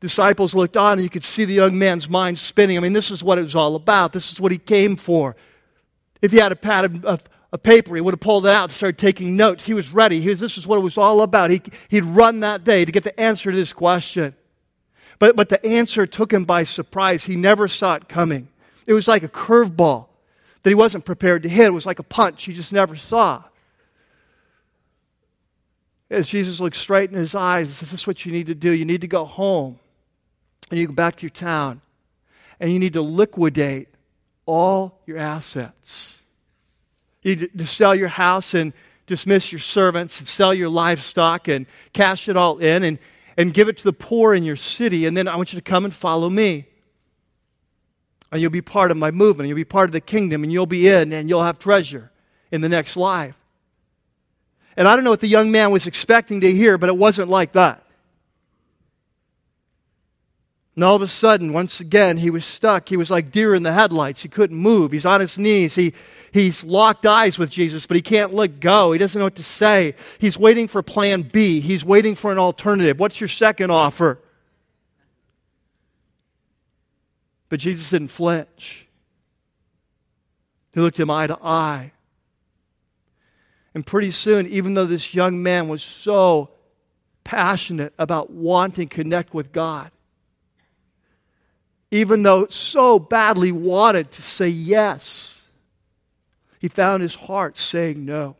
Disciples 0.02 0.56
looked 0.56 0.78
on 0.78 0.94
and 0.94 1.04
you 1.04 1.10
could 1.10 1.24
see 1.24 1.46
the 1.46 1.54
young 1.54 1.78
man's 1.78 2.10
mind 2.10 2.38
spinning. 2.38 2.78
I 2.78 2.81
mean, 2.81 2.94
this 2.94 3.12
is 3.12 3.24
what 3.24 3.38
it 3.38 3.44
was 3.44 3.56
all 3.56 3.76
about. 3.76 4.14
This 4.14 4.31
is 4.31 4.40
what 4.40 4.52
he 4.52 4.58
came 4.58 4.96
for. 4.96 5.36
If 6.21 6.31
he 6.31 6.38
had 6.38 6.51
a 6.51 6.56
pad 6.56 6.86
of, 6.86 7.06
of 7.06 7.24
a 7.51 7.57
paper. 7.57 7.95
He 7.95 8.01
would 8.01 8.13
have 8.13 8.19
pulled 8.19 8.45
it 8.45 8.51
out 8.51 8.66
and 8.66 8.71
started 8.71 8.98
taking 8.98 9.36
notes. 9.36 9.66
He 9.66 9.74
was 9.74 9.92
ready. 9.92 10.21
He 10.21 10.30
was, 10.30 10.39
this 10.39 10.57
is 10.57 10.68
what 10.68 10.77
it 10.77 10.81
was 10.81 10.98
all 10.98 11.21
about. 11.21 11.51
He, 11.51 11.62
he'd 11.89 12.06
run 12.06 12.42
that 12.42 12.63
day 12.63 12.86
to 12.86 12.92
get 12.92 13.04
the 13.04 13.19
answer 13.19 13.51
to 13.51 13.57
this 13.57 13.74
question. 13.74 14.36
But, 15.18 15.36
but 15.36 15.50
the 15.50 15.63
answer 15.66 16.06
took 16.06 16.31
him 16.31 16.45
by 16.45 16.63
surprise. 16.63 17.25
He 17.25 17.36
never 17.36 17.68
saw 17.68 17.95
it 17.95 18.07
coming. 18.07 18.48
It 18.86 18.94
was 18.94 19.07
like 19.07 19.24
a 19.24 19.27
curveball 19.27 20.07
that 20.62 20.69
he 20.69 20.75
wasn't 20.75 21.06
prepared 21.06 21.44
to 21.44 21.50
hit. 21.50 21.68
It 21.68 21.74
was 21.74 21.86
like 21.86 22.00
a 22.00 22.04
punch 22.04 22.44
he 22.44 22.54
just 22.54 22.71
never 22.71 22.95
saw. 22.95 23.44
As 26.10 26.27
Jesus 26.27 26.60
looked 26.60 26.75
straight 26.75 27.12
in 27.12 27.16
his 27.16 27.36
eyes, 27.36 27.80
this 27.80 27.94
is 27.94 28.07
what 28.07 28.25
you 28.25 28.31
need 28.31 28.48
to 28.48 28.56
do. 28.56 28.71
You 28.71 28.86
need 28.86 29.01
to 29.01 29.07
go 29.07 29.25
home 29.25 29.80
and 30.69 30.80
you 30.80 30.88
go 30.88 30.94
back 30.94 31.18
to 31.18 31.21
your 31.21 31.30
town 31.30 31.81
and 32.60 32.71
you 32.71 32.80
need 32.80 32.94
to 32.94 33.01
liquidate 33.01 33.88
all 34.50 35.01
your 35.06 35.18
assets 35.18 36.19
you 37.22 37.36
need 37.36 37.57
to 37.57 37.66
sell 37.66 37.94
your 37.94 38.07
house 38.07 38.54
and 38.54 38.74
dismiss 39.06 39.51
your 39.51 39.60
servants 39.60 40.19
and 40.19 40.28
sell 40.28 40.54
your 40.54 40.69
livestock 40.69 41.48
and 41.48 41.66
cash 41.94 42.30
it 42.30 42.38
all 42.38 42.60
in 42.60 42.84
and, 42.84 43.00
and 43.38 43.54
give 43.54 43.68
it 43.68 43.78
to 43.78 43.84
the 43.84 43.94
poor 43.94 44.34
in 44.34 44.44
your 44.44 44.56
city. 44.56 45.06
And 45.06 45.18
then 45.18 45.28
I 45.28 45.36
want 45.36 45.51
you 45.51 45.60
to 45.60 45.63
come 45.63 45.86
and 45.86 45.94
follow 45.94 46.30
me. 46.30 46.66
And 48.31 48.42
you'll 48.42 48.51
be 48.51 48.62
part 48.62 48.92
of 48.92 48.98
my 48.98 49.12
movement. 49.12 49.48
You'll 49.48 49.56
be 49.56 49.66
part 49.66 49.90
of 49.90 49.92
the 49.92 50.01
kingdom 50.01 50.44
and 50.44 50.52
you'll 50.52 50.66
be 50.66 50.88
in 50.88 51.12
and 51.12 51.28
you'll 51.28 51.44
have 51.44 51.60
treasure 51.60 52.12
in 52.52 52.62
the 52.62 52.69
next 52.69 52.95
life. 52.95 53.36
And 54.78 54.88
I 54.88 54.95
don't 54.95 55.04
know 55.04 55.10
what 55.10 55.19
the 55.19 55.28
young 55.28 55.52
man 55.52 55.72
was 55.72 55.88
expecting 55.88 56.42
to 56.42 56.52
hear, 56.52 56.78
but 56.78 56.88
it 56.88 56.95
wasn't 56.95 57.30
like 57.30 57.54
that. 57.54 57.84
And 60.80 60.84
all 60.86 60.96
of 60.96 61.02
a 61.02 61.08
sudden, 61.08 61.52
once 61.52 61.81
again, 61.81 62.16
he 62.16 62.30
was 62.30 62.46
stuck. 62.46 62.88
He 62.88 62.96
was 62.96 63.12
like 63.12 63.34
deer 63.34 63.54
in 63.54 63.64
the 63.64 63.74
headlights. 63.74 64.22
He 64.24 64.30
couldn't 64.30 64.56
move. 64.56 64.94
He's 64.94 65.06
on 65.06 65.20
his 65.20 65.38
knees. 65.38 65.76
He, 65.76 65.94
he's 66.31 66.64
locked 66.64 67.06
eyes 67.06 67.38
with 67.38 67.50
Jesus, 67.50 67.86
but 67.86 67.96
he 67.96 68.02
can't 68.02 68.34
let 68.34 68.62
go. 68.62 68.94
He 68.94 68.98
doesn't 68.98 69.20
know 69.20 69.26
what 69.26 69.36
to 69.36 69.44
say. 69.44 69.94
He's 70.20 70.40
waiting 70.40 70.70
for 70.70 70.81
plan 70.81 71.24
B. 71.24 71.60
He's 71.60 71.84
waiting 71.84 72.16
for 72.16 72.31
an 72.31 72.38
alternative. 72.38 72.98
What's 72.98 73.20
your 73.20 73.28
second 73.28 73.72
offer? 73.72 74.19
But 77.50 77.59
Jesus 77.59 77.90
didn't 77.90 78.07
flinch. 78.07 78.88
He 80.74 80.80
looked 80.80 80.98
him 80.98 81.12
eye 81.12 81.28
to 81.28 81.38
eye. 81.44 81.92
And 83.74 83.86
pretty 83.86 84.12
soon, 84.12 84.48
even 84.48 84.76
though 84.76 84.86
this 84.86 85.14
young 85.14 85.44
man 85.44 85.68
was 85.68 85.83
so 85.83 86.52
passionate 87.26 87.94
about 88.00 88.30
wanting 88.30 88.88
to 88.88 88.95
connect 88.95 89.33
with 89.33 89.52
God, 89.52 89.92
even 91.92 92.24
though 92.24 92.48
so 92.48 93.00
badly 93.00 93.52
wanted 93.52 94.12
to 94.12 94.22
say 94.22 94.48
yes, 94.48 95.50
he 96.60 96.68
found 96.68 97.02
his 97.02 97.16
heart 97.16 97.58
saying 97.58 98.06
no. 98.06 98.36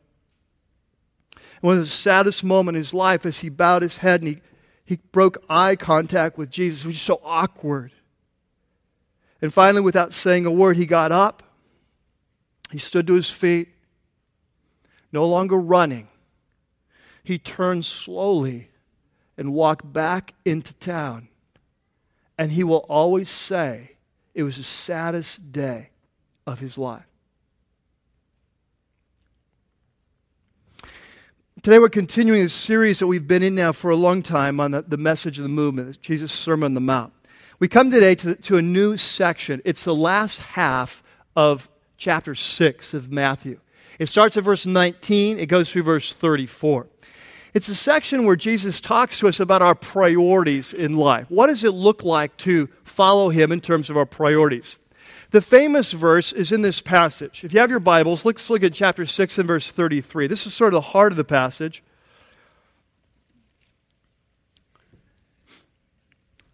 One 1.62 1.78
of 1.78 1.84
the 1.84 1.90
saddest 1.90 2.44
moments 2.44 2.76
in 2.76 2.76
his 2.76 2.94
life 2.94 3.26
as 3.26 3.40
he 3.40 3.50
bowed 3.50 3.82
his 3.82 3.98
head 3.98 4.22
and 4.22 4.30
he, 4.30 4.42
he 4.86 5.00
broke 5.12 5.44
eye 5.50 5.76
contact 5.76 6.38
with 6.38 6.50
Jesus, 6.50 6.86
which 6.86 6.96
was 6.96 7.02
so 7.02 7.22
awkward. 7.24 7.92
And 9.42 9.54
finally, 9.54 9.82
without 9.82 10.14
saying 10.14 10.46
a 10.46 10.52
word, 10.52 10.78
he 10.78 10.86
got 10.86 11.12
up. 11.12 11.44
He 12.72 12.78
stood 12.78 13.08
to 13.08 13.14
his 13.14 13.32
feet, 13.32 13.70
no 15.12 15.26
longer 15.26 15.58
running. 15.58 16.08
He 17.24 17.40
turned 17.40 17.86
slowly 17.86 18.70
and 19.38 19.54
walked 19.54 19.92
back 19.92 20.34
into 20.46 20.74
town 20.76 21.29
and 22.40 22.54
he 22.54 22.64
will 22.64 22.86
always 22.88 23.30
say 23.30 23.98
it 24.34 24.44
was 24.44 24.56
the 24.56 24.64
saddest 24.64 25.52
day 25.52 25.90
of 26.48 26.62
his 26.62 26.78
life. 26.78 27.04
Today, 31.62 31.80
we're 31.80 31.90
continuing 31.90 32.42
this 32.42 32.54
series 32.54 33.00
that 33.00 33.08
we've 33.08 33.28
been 33.28 33.44
in 33.44 33.56
now 33.56 33.74
for 33.74 33.92
a 33.92 33.96
long 33.98 34.24
time 34.24 34.62
on 34.62 34.72
the, 34.72 34.82
the 34.82 34.96
message 34.96 35.38
of 35.38 35.44
the 35.44 35.50
movement, 35.50 36.02
Jesus' 36.02 36.32
Sermon 36.32 36.68
on 36.68 36.74
the 36.76 36.80
Mount. 36.80 37.12
We 37.60 37.68
come 37.68 37.92
today 37.92 38.16
to, 38.16 38.36
to 38.36 38.56
a 38.56 38.62
new 38.62 38.96
section. 38.96 39.62
It's 39.66 39.84
the 39.84 39.94
last 39.94 40.40
half 40.40 41.04
of 41.36 41.68
chapter 41.98 42.36
6 42.36 42.94
of 42.94 43.12
Matthew. 43.12 43.60
It 44.00 44.06
starts 44.06 44.38
at 44.38 44.46
verse 44.46 44.66
19, 44.66 45.40
it 45.40 45.48
goes 45.48 45.70
through 45.70 45.84
verse 45.84 46.14
34. 46.14 46.88
It's 47.54 47.68
a 47.68 47.76
section 47.76 48.26
where 48.26 48.36
Jesus 48.36 48.80
talks 48.80 49.20
to 49.20 49.28
us 49.28 49.40
about 49.40 49.62
our 49.62 49.76
priorities 49.76 50.74
in 50.74 50.96
life. 50.96 51.26
What 51.30 51.48
does 51.48 51.64
it 51.64 51.72
look 51.72 52.04
like 52.04 52.38
to 52.38 52.70
follow 52.84 53.30
him 53.30 53.52
in 53.52 53.60
terms 53.60 53.90
of 53.90 53.98
our 53.98 54.06
priorities? 54.06 54.78
The 55.32 55.42
famous 55.42 55.92
verse 55.92 56.32
is 56.32 56.52
in 56.52 56.62
this 56.62 56.82
passage. 56.82 57.44
If 57.44 57.54
you 57.54 57.60
have 57.60 57.70
your 57.70 57.80
Bibles, 57.80 58.26
let's 58.26 58.50
look 58.50 58.64
at 58.64 58.74
chapter 58.74 59.06
6 59.06 59.38
and 59.38 59.48
verse 59.48 59.72
33. 59.72 60.28
This 60.28 60.46
is 60.46 60.54
sort 60.54 60.74
of 60.74 60.78
the 60.78 60.90
heart 60.90 61.12
of 61.12 61.18
the 61.18 61.24
passage. 61.24 61.84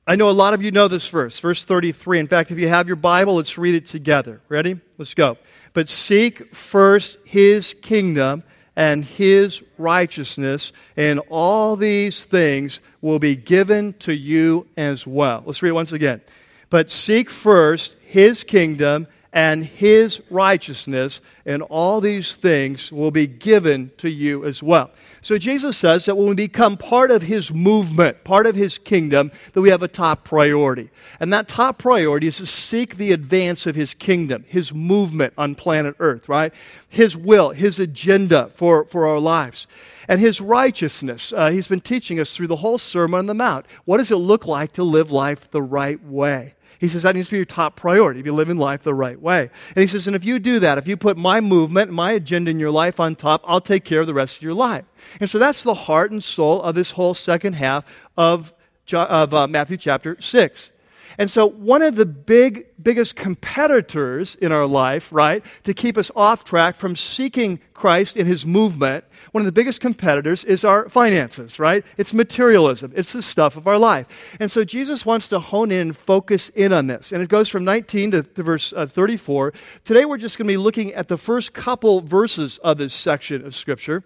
I 0.07 0.15
know 0.15 0.29
a 0.29 0.31
lot 0.31 0.53
of 0.53 0.61
you 0.61 0.71
know 0.71 0.87
this 0.87 1.07
verse, 1.07 1.39
verse 1.39 1.63
33. 1.63 2.19
In 2.19 2.27
fact, 2.27 2.51
if 2.51 2.59
you 2.59 2.67
have 2.67 2.87
your 2.87 2.95
Bible, 2.95 3.35
let's 3.35 3.57
read 3.57 3.75
it 3.75 3.87
together. 3.87 4.39
Ready? 4.49 4.79
Let's 4.97 5.13
go. 5.13 5.37
But 5.73 5.89
seek 5.89 6.55
first 6.55 7.17
his 7.25 7.73
kingdom 7.81 8.43
and 8.75 9.05
his 9.05 9.63
righteousness, 9.77 10.73
and 10.97 11.19
all 11.29 11.75
these 11.75 12.23
things 12.23 12.79
will 13.01 13.19
be 13.19 13.35
given 13.35 13.93
to 13.99 14.13
you 14.13 14.67
as 14.75 15.07
well. 15.07 15.43
Let's 15.45 15.61
read 15.61 15.69
it 15.69 15.73
once 15.73 15.91
again. 15.91 16.21
But 16.69 16.89
seek 16.89 17.29
first 17.29 17.95
his 18.05 18.43
kingdom 18.43 19.07
and 19.35 19.65
his 19.65 20.21
righteousness, 20.29 21.19
and 21.45 21.61
all 21.63 21.99
these 21.99 22.35
things 22.35 22.89
will 22.89 23.11
be 23.11 23.27
given 23.27 23.91
to 23.97 24.09
you 24.09 24.45
as 24.45 24.63
well. 24.63 24.89
So 25.21 25.37
Jesus 25.37 25.75
says 25.75 26.05
that 26.05 26.15
when 26.15 26.29
we 26.29 26.35
become 26.35 26.77
part 26.77 27.11
of 27.11 27.23
his 27.23 27.51
movement, 27.51 28.23
part 28.23 28.45
of 28.45 28.55
his 28.55 28.77
kingdom, 28.77 29.33
that 29.51 29.59
we 29.59 29.71
have 29.71 29.83
a 29.83 29.89
top 29.89 30.23
priority. 30.23 30.89
And 31.19 31.33
that 31.33 31.49
top 31.49 31.77
priority 31.77 32.27
is 32.27 32.37
to 32.37 32.45
seek 32.45 32.95
the 32.95 33.11
advance 33.11 33.67
of 33.67 33.75
his 33.75 33.93
kingdom, 33.93 34.45
his 34.47 34.73
movement 34.73 35.33
on 35.37 35.53
planet 35.53 35.95
Earth, 35.99 36.29
right? 36.29 36.53
His 36.87 37.17
will, 37.17 37.49
his 37.49 37.77
agenda 37.77 38.49
for, 38.53 38.85
for 38.85 39.05
our 39.05 39.19
lives. 39.19 39.67
And 40.07 40.21
his 40.21 40.39
righteousness. 40.39 41.33
Uh, 41.35 41.49
he's 41.49 41.67
been 41.67 41.81
teaching 41.81 42.21
us 42.21 42.33
through 42.33 42.47
the 42.47 42.57
whole 42.57 42.77
Sermon 42.77 43.19
on 43.19 43.25
the 43.25 43.33
Mount. 43.33 43.65
What 43.83 43.97
does 43.97 44.11
it 44.11 44.17
look 44.17 44.45
like 44.45 44.71
to 44.73 44.83
live 44.83 45.11
life 45.11 45.51
the 45.51 45.61
right 45.61 46.01
way? 46.01 46.54
He 46.79 46.87
says 46.87 47.03
that 47.03 47.15
needs 47.15 47.27
to 47.27 47.31
be 47.31 47.37
your 47.37 47.45
top 47.45 47.75
priority 47.75 48.21
you 48.25 48.33
live 48.33 48.49
in 48.49 48.57
life 48.57 48.83
the 48.83 48.93
right 48.93 49.19
way. 49.19 49.49
And 49.75 49.77
he 49.77 49.87
says, 49.87 50.07
and 50.07 50.15
if 50.15 50.25
you 50.25 50.39
do 50.39 50.59
that, 50.59 50.77
if 50.77 50.87
you 50.87 50.97
put 50.97 51.17
my 51.17 51.41
movement, 51.41 51.91
my 51.91 52.11
agenda 52.11 52.51
in 52.51 52.59
your 52.59 52.71
life 52.71 52.99
on 52.99 53.15
top, 53.15 53.41
I'll 53.45 53.61
take 53.61 53.85
care 53.85 54.01
of 54.01 54.07
the 54.07 54.13
rest 54.13 54.37
of 54.37 54.43
your 54.43 54.53
life. 54.53 54.85
And 55.19 55.29
so 55.29 55.39
that's 55.39 55.61
the 55.61 55.73
heart 55.73 56.11
and 56.11 56.23
soul 56.23 56.61
of 56.61 56.75
this 56.75 56.91
whole 56.91 57.13
second 57.13 57.53
half 57.53 57.85
of, 58.17 58.53
of 58.91 59.33
uh, 59.33 59.47
Matthew 59.47 59.77
chapter 59.77 60.17
6. 60.19 60.71
And 61.17 61.29
so, 61.29 61.45
one 61.45 61.81
of 61.81 61.95
the 61.95 62.05
big, 62.05 62.67
biggest 62.81 63.15
competitors 63.15 64.35
in 64.35 64.51
our 64.51 64.65
life, 64.65 65.07
right, 65.11 65.45
to 65.63 65.73
keep 65.73 65.97
us 65.97 66.11
off 66.15 66.43
track 66.43 66.75
from 66.75 66.95
seeking 66.95 67.61
Christ 67.73 68.17
in 68.17 68.25
his 68.25 68.45
movement, 68.45 69.05
one 69.35 69.41
of 69.41 69.45
the 69.47 69.51
biggest 69.51 69.81
competitors 69.81 70.45
is 70.45 70.63
our 70.63 70.87
finances, 70.87 71.59
right? 71.59 71.83
It's 71.97 72.13
materialism, 72.13 72.93
it's 72.95 73.11
the 73.11 73.21
stuff 73.21 73.57
of 73.57 73.67
our 73.67 73.77
life. 73.77 74.37
And 74.39 74.49
so, 74.49 74.63
Jesus 74.63 75.05
wants 75.05 75.27
to 75.27 75.39
hone 75.39 75.71
in 75.71 75.91
focus 75.91 76.47
in 76.55 76.71
on 76.71 76.87
this. 76.87 77.11
And 77.11 77.21
it 77.21 77.27
goes 77.27 77.49
from 77.49 77.65
19 77.65 78.11
to, 78.11 78.23
to 78.23 78.43
verse 78.43 78.71
uh, 78.71 78.85
34. 78.85 79.51
Today, 79.83 80.05
we're 80.05 80.19
just 80.19 80.37
going 80.37 80.47
to 80.47 80.53
be 80.53 80.55
looking 80.55 80.93
at 80.93 81.09
the 81.09 81.17
first 81.17 81.51
couple 81.51 81.99
verses 81.99 82.59
of 82.59 82.77
this 82.77 82.93
section 82.93 83.45
of 83.45 83.53
Scripture 83.53 84.05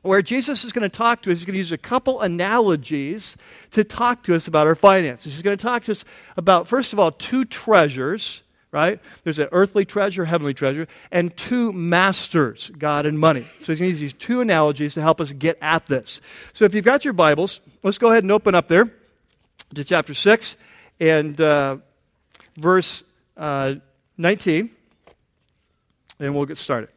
where 0.00 0.22
Jesus 0.22 0.64
is 0.64 0.72
going 0.72 0.88
to 0.88 0.96
talk 0.96 1.20
to 1.22 1.30
us. 1.30 1.40
He's 1.40 1.44
going 1.44 1.52
to 1.52 1.58
use 1.58 1.70
a 1.70 1.76
couple 1.76 2.22
analogies 2.22 3.36
to 3.72 3.84
talk 3.84 4.22
to 4.22 4.34
us 4.34 4.48
about 4.48 4.66
our 4.66 4.74
finances. 4.74 5.34
He's 5.34 5.42
going 5.42 5.58
to 5.58 5.62
talk 5.62 5.84
to 5.84 5.92
us 5.92 6.06
about, 6.38 6.68
first 6.68 6.94
of 6.94 6.98
all, 6.98 7.12
two 7.12 7.44
treasures, 7.44 8.42
right? 8.74 8.98
There's 9.22 9.38
an 9.38 9.46
earthly 9.52 9.84
treasure, 9.84 10.24
heavenly 10.24 10.52
treasure, 10.52 10.88
and 11.12 11.34
two 11.36 11.72
masters, 11.72 12.72
God 12.76 13.06
and 13.06 13.16
money. 13.16 13.46
So 13.60 13.70
he's 13.70 13.78
going 13.78 13.88
to 13.88 13.90
use 13.90 14.00
these 14.00 14.12
two 14.12 14.40
analogies 14.40 14.94
to 14.94 15.00
help 15.00 15.20
us 15.20 15.30
get 15.30 15.56
at 15.62 15.86
this. 15.86 16.20
So 16.52 16.64
if 16.64 16.74
you've 16.74 16.84
got 16.84 17.04
your 17.04 17.14
Bibles, 17.14 17.60
let's 17.84 17.98
go 17.98 18.10
ahead 18.10 18.24
and 18.24 18.32
open 18.32 18.56
up 18.56 18.66
there 18.66 18.92
to 19.76 19.84
chapter 19.84 20.12
6 20.12 20.56
and 20.98 21.40
uh, 21.40 21.76
verse 22.56 23.04
uh, 23.36 23.76
19, 24.18 24.70
and 26.18 26.34
we'll 26.34 26.44
get 26.44 26.58
started. 26.58 26.88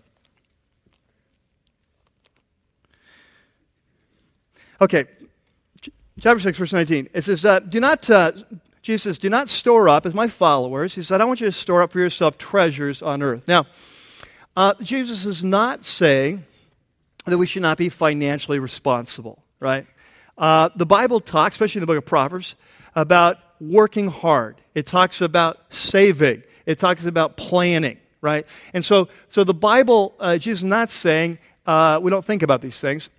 Okay, 4.81 5.05
chapter 6.19 6.39
6, 6.39 6.57
verse 6.57 6.73
19. 6.73 7.09
It 7.13 7.23
says, 7.23 7.45
uh, 7.45 7.59
Do 7.59 7.79
not, 7.79 8.09
uh, 8.09 8.31
Jesus 8.87 9.03
says, 9.03 9.17
do 9.17 9.29
not 9.29 9.49
store 9.49 9.89
up 9.89 10.05
as 10.05 10.13
my 10.13 10.29
followers. 10.29 10.95
He 10.95 11.01
said, 11.01 11.19
I 11.19 11.25
want 11.25 11.41
you 11.41 11.47
to 11.47 11.51
store 11.51 11.83
up 11.83 11.91
for 11.91 11.99
yourself 11.99 12.37
treasures 12.37 13.01
on 13.01 13.21
earth. 13.21 13.45
Now, 13.45 13.65
uh, 14.55 14.75
Jesus 14.81 15.25
is 15.25 15.43
not 15.43 15.83
saying 15.83 16.45
that 17.25 17.37
we 17.37 17.45
should 17.45 17.63
not 17.63 17.77
be 17.77 17.89
financially 17.89 18.59
responsible, 18.59 19.43
right? 19.59 19.85
Uh, 20.37 20.69
the 20.73 20.85
Bible 20.85 21.19
talks, 21.19 21.55
especially 21.55 21.79
in 21.79 21.81
the 21.81 21.87
book 21.87 21.97
of 21.97 22.05
Proverbs, 22.05 22.55
about 22.95 23.39
working 23.59 24.07
hard. 24.07 24.55
It 24.73 24.85
talks 24.85 25.19
about 25.19 25.57
saving. 25.67 26.43
It 26.65 26.79
talks 26.79 27.05
about 27.05 27.35
planning, 27.35 27.97
right? 28.21 28.47
And 28.73 28.85
so, 28.85 29.09
so 29.27 29.43
the 29.43 29.53
Bible, 29.53 30.15
uh, 30.17 30.37
Jesus 30.37 30.59
is 30.59 30.63
not 30.63 30.89
saying 30.89 31.39
uh, 31.65 31.99
we 32.01 32.09
don't 32.09 32.23
think 32.23 32.41
about 32.41 32.61
these 32.61 32.79
things. 32.79 33.09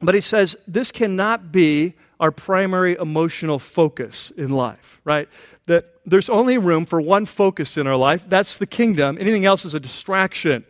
But 0.00 0.14
he 0.14 0.20
says 0.20 0.54
this 0.68 0.92
cannot 0.92 1.50
be 1.50 1.94
our 2.20 2.30
primary 2.30 2.96
emotional 2.98 3.58
focus 3.58 4.30
in 4.36 4.50
life, 4.50 5.00
right? 5.04 5.28
That 5.66 5.86
there's 6.06 6.28
only 6.28 6.58
room 6.58 6.86
for 6.86 7.00
one 7.00 7.26
focus 7.26 7.76
in 7.76 7.86
our 7.86 7.96
life. 7.96 8.24
That's 8.28 8.56
the 8.56 8.66
kingdom. 8.66 9.16
Anything 9.20 9.44
else 9.44 9.64
is 9.64 9.74
a 9.74 9.80
distraction. 9.80 10.64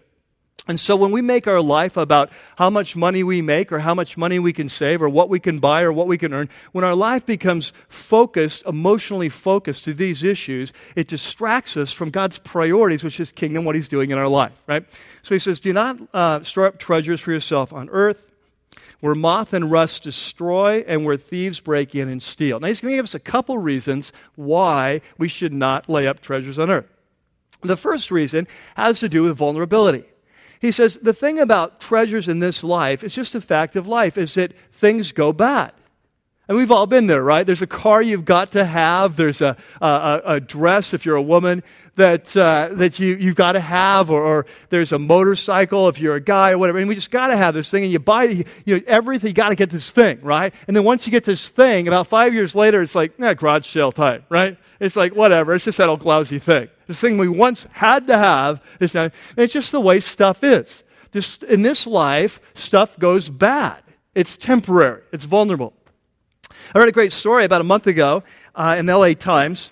And 0.67 0.81
so 0.81 0.97
when 0.97 1.11
we 1.11 1.21
make 1.21 1.47
our 1.47 1.61
life 1.61 1.99
about 1.99 2.31
how 2.57 2.71
much 2.71 2.97
money 2.97 3.23
we 3.23 3.43
make 3.43 3.71
or 3.71 3.81
how 3.81 3.95
much 3.95 4.17
money 4.17 4.39
we 4.39 4.55
can 4.55 4.71
save 4.71 5.03
or 5.03 5.11
what 5.11 5.29
we 5.29 5.39
can 5.39 5.59
buy 5.59 5.83
or 5.83 5.93
what 5.93 6.07
we 6.07 6.17
can 6.17 6.33
earn, 6.33 6.49
when 6.73 6.85
our 6.85 6.95
life 6.95 7.27
becomes 7.27 7.75
focused, 7.89 8.65
emotionally 8.65 9.29
focused 9.29 9.85
to 9.85 9.93
these 9.93 10.23
issues, 10.23 10.73
it 10.97 11.07
distracts 11.07 11.77
us 11.77 11.93
from 11.93 12.09
God's 12.09 12.39
priorities, 12.39 13.05
which 13.05 13.21
is 13.21 13.31
kingdom, 13.31 13.67
what 13.67 13.75
he's 13.75 13.89
doing 13.89 14.11
in 14.11 14.17
our 14.17 14.29
life, 14.29 14.53
right? 14.67 14.87
So 15.23 15.35
he 15.35 15.39
says, 15.39 15.61
do 15.61 15.75
not 15.75 15.99
uh, 16.15 16.43
store 16.43 16.65
up 16.65 16.79
treasures 16.79 17.21
for 17.21 17.31
yourself 17.31 17.71
on 17.75 17.91
earth 17.91 18.34
where 19.01 19.15
moth 19.15 19.53
and 19.53 19.71
rust 19.71 20.03
destroy 20.03 20.85
and 20.87 21.05
where 21.05 21.17
thieves 21.17 21.61
break 21.61 21.95
in 21.95 22.09
and 22.09 22.23
steal. 22.23 22.61
Now, 22.61 22.69
he's 22.69 22.81
going 22.81 22.93
to 22.93 22.97
give 22.97 23.05
us 23.05 23.15
a 23.15 23.21
couple 23.21 23.59
reasons 23.59 24.13
why 24.35 25.01
we 25.19 25.29
should 25.29 25.53
not 25.53 25.89
lay 25.89 26.07
up 26.07 26.21
treasures 26.21 26.59
on 26.59 26.71
earth. 26.71 26.89
The 27.63 27.77
first 27.77 28.11
reason 28.11 28.47
has 28.77 29.01
to 29.01 29.09
do 29.09 29.23
with 29.23 29.37
vulnerability. 29.37 30.05
He 30.61 30.73
says 30.73 30.99
the 31.03 31.13
thing 31.13 31.39
about 31.39 31.81
treasures 31.81 32.29
in 32.29 32.41
this 32.41 32.65
life 32.65 33.05
is 33.05 33.15
just 33.15 33.35
a 33.35 33.41
fact 33.41 33.77
of 33.77 33.87
life 33.87 34.17
is 34.17 34.35
that 34.35 34.53
things 34.73 35.13
go 35.13 35.33
bad. 35.33 35.73
And 36.47 36.59
we've 36.59 36.71
all 36.71 36.87
been 36.87 37.07
there, 37.07 37.23
right? 37.23 37.47
There's 37.47 37.63
a 37.63 37.67
car 37.67 38.03
you've 38.03 38.27
got 38.27 38.53
to 38.53 38.67
have. 38.67 39.17
There's 39.17 39.41
a, 39.41 39.57
a, 39.81 40.21
a 40.25 40.41
dress, 40.41 40.93
if 40.93 41.07
you're 41.07 41.17
a 41.17 41.23
woman, 41.23 41.63
that, 41.97 42.37
uh, 42.37 42.69
that 42.73 42.99
you, 42.99 43.17
you've 43.17 43.35
got 43.35 43.53
to 43.53 43.61
have. 43.61 44.11
Or, 44.11 44.23
or, 44.23 44.47
there's 44.69 44.93
a 44.93 44.99
motorcycle 44.99 45.89
if 45.89 45.99
you're 45.99 46.17
a 46.17 46.21
guy 46.21 46.51
or 46.51 46.59
whatever. 46.59 46.79
And 46.79 46.87
we 46.87 46.97
just 46.97 47.11
got 47.11 47.29
to 47.29 47.37
have 47.37 47.55
this 47.55 47.71
thing. 47.71 47.85
And 47.85 47.93
you 47.93 47.99
buy 47.99 48.25
you 48.25 48.45
know, 48.67 48.81
everything. 48.87 49.29
You 49.29 49.35
got 49.35 49.49
to 49.49 49.55
get 49.55 49.71
this 49.71 49.91
thing, 49.91 50.21
right? 50.21 50.53
And 50.67 50.77
then 50.77 50.85
once 50.85 51.07
you 51.07 51.11
get 51.11 51.25
this 51.25 51.49
thing, 51.49 51.89
about 51.89 52.09
five 52.09 52.35
years 52.35 52.55
later, 52.55 52.83
it's 52.83 52.95
like, 52.95 53.19
eh, 53.19 53.33
garage 53.33 53.67
sale 53.67 53.91
type, 53.91 54.25
right? 54.29 54.59
It's 54.81 54.97
like, 54.97 55.15
whatever. 55.15 55.55
It's 55.55 55.65
just 55.65 55.79
that 55.79 55.89
old 55.89 56.05
lousy 56.05 56.39
thing. 56.39 56.69
This 56.87 57.01
thing 57.01 57.17
we 57.17 57.29
once 57.29 57.67
had 57.73 58.07
to 58.09 58.19
have. 58.19 58.63
It's, 58.81 58.93
not, 58.93 59.13
it's 59.39 59.53
just 59.55 59.73
the 59.73 59.81
way 59.81 59.99
stuff 60.01 60.45
is. 60.45 60.85
This, 61.13 61.39
in 61.39 61.63
this 61.63 61.87
life, 61.87 62.39
stuff 62.55 62.99
goes 62.99 63.31
bad. 63.31 63.83
It's 64.15 64.37
temporary. 64.37 65.01
It's 65.11 65.25
vulnerable. 65.25 65.73
I 66.73 66.79
read 66.79 66.89
a 66.89 66.93
great 66.93 67.13
story 67.13 67.45
about 67.45 67.61
a 67.61 67.65
month 67.65 67.87
ago 67.87 68.23
uh, 68.55 68.77
in 68.79 68.87
the 68.87 68.97
LA 68.97 69.13
Times. 69.15 69.71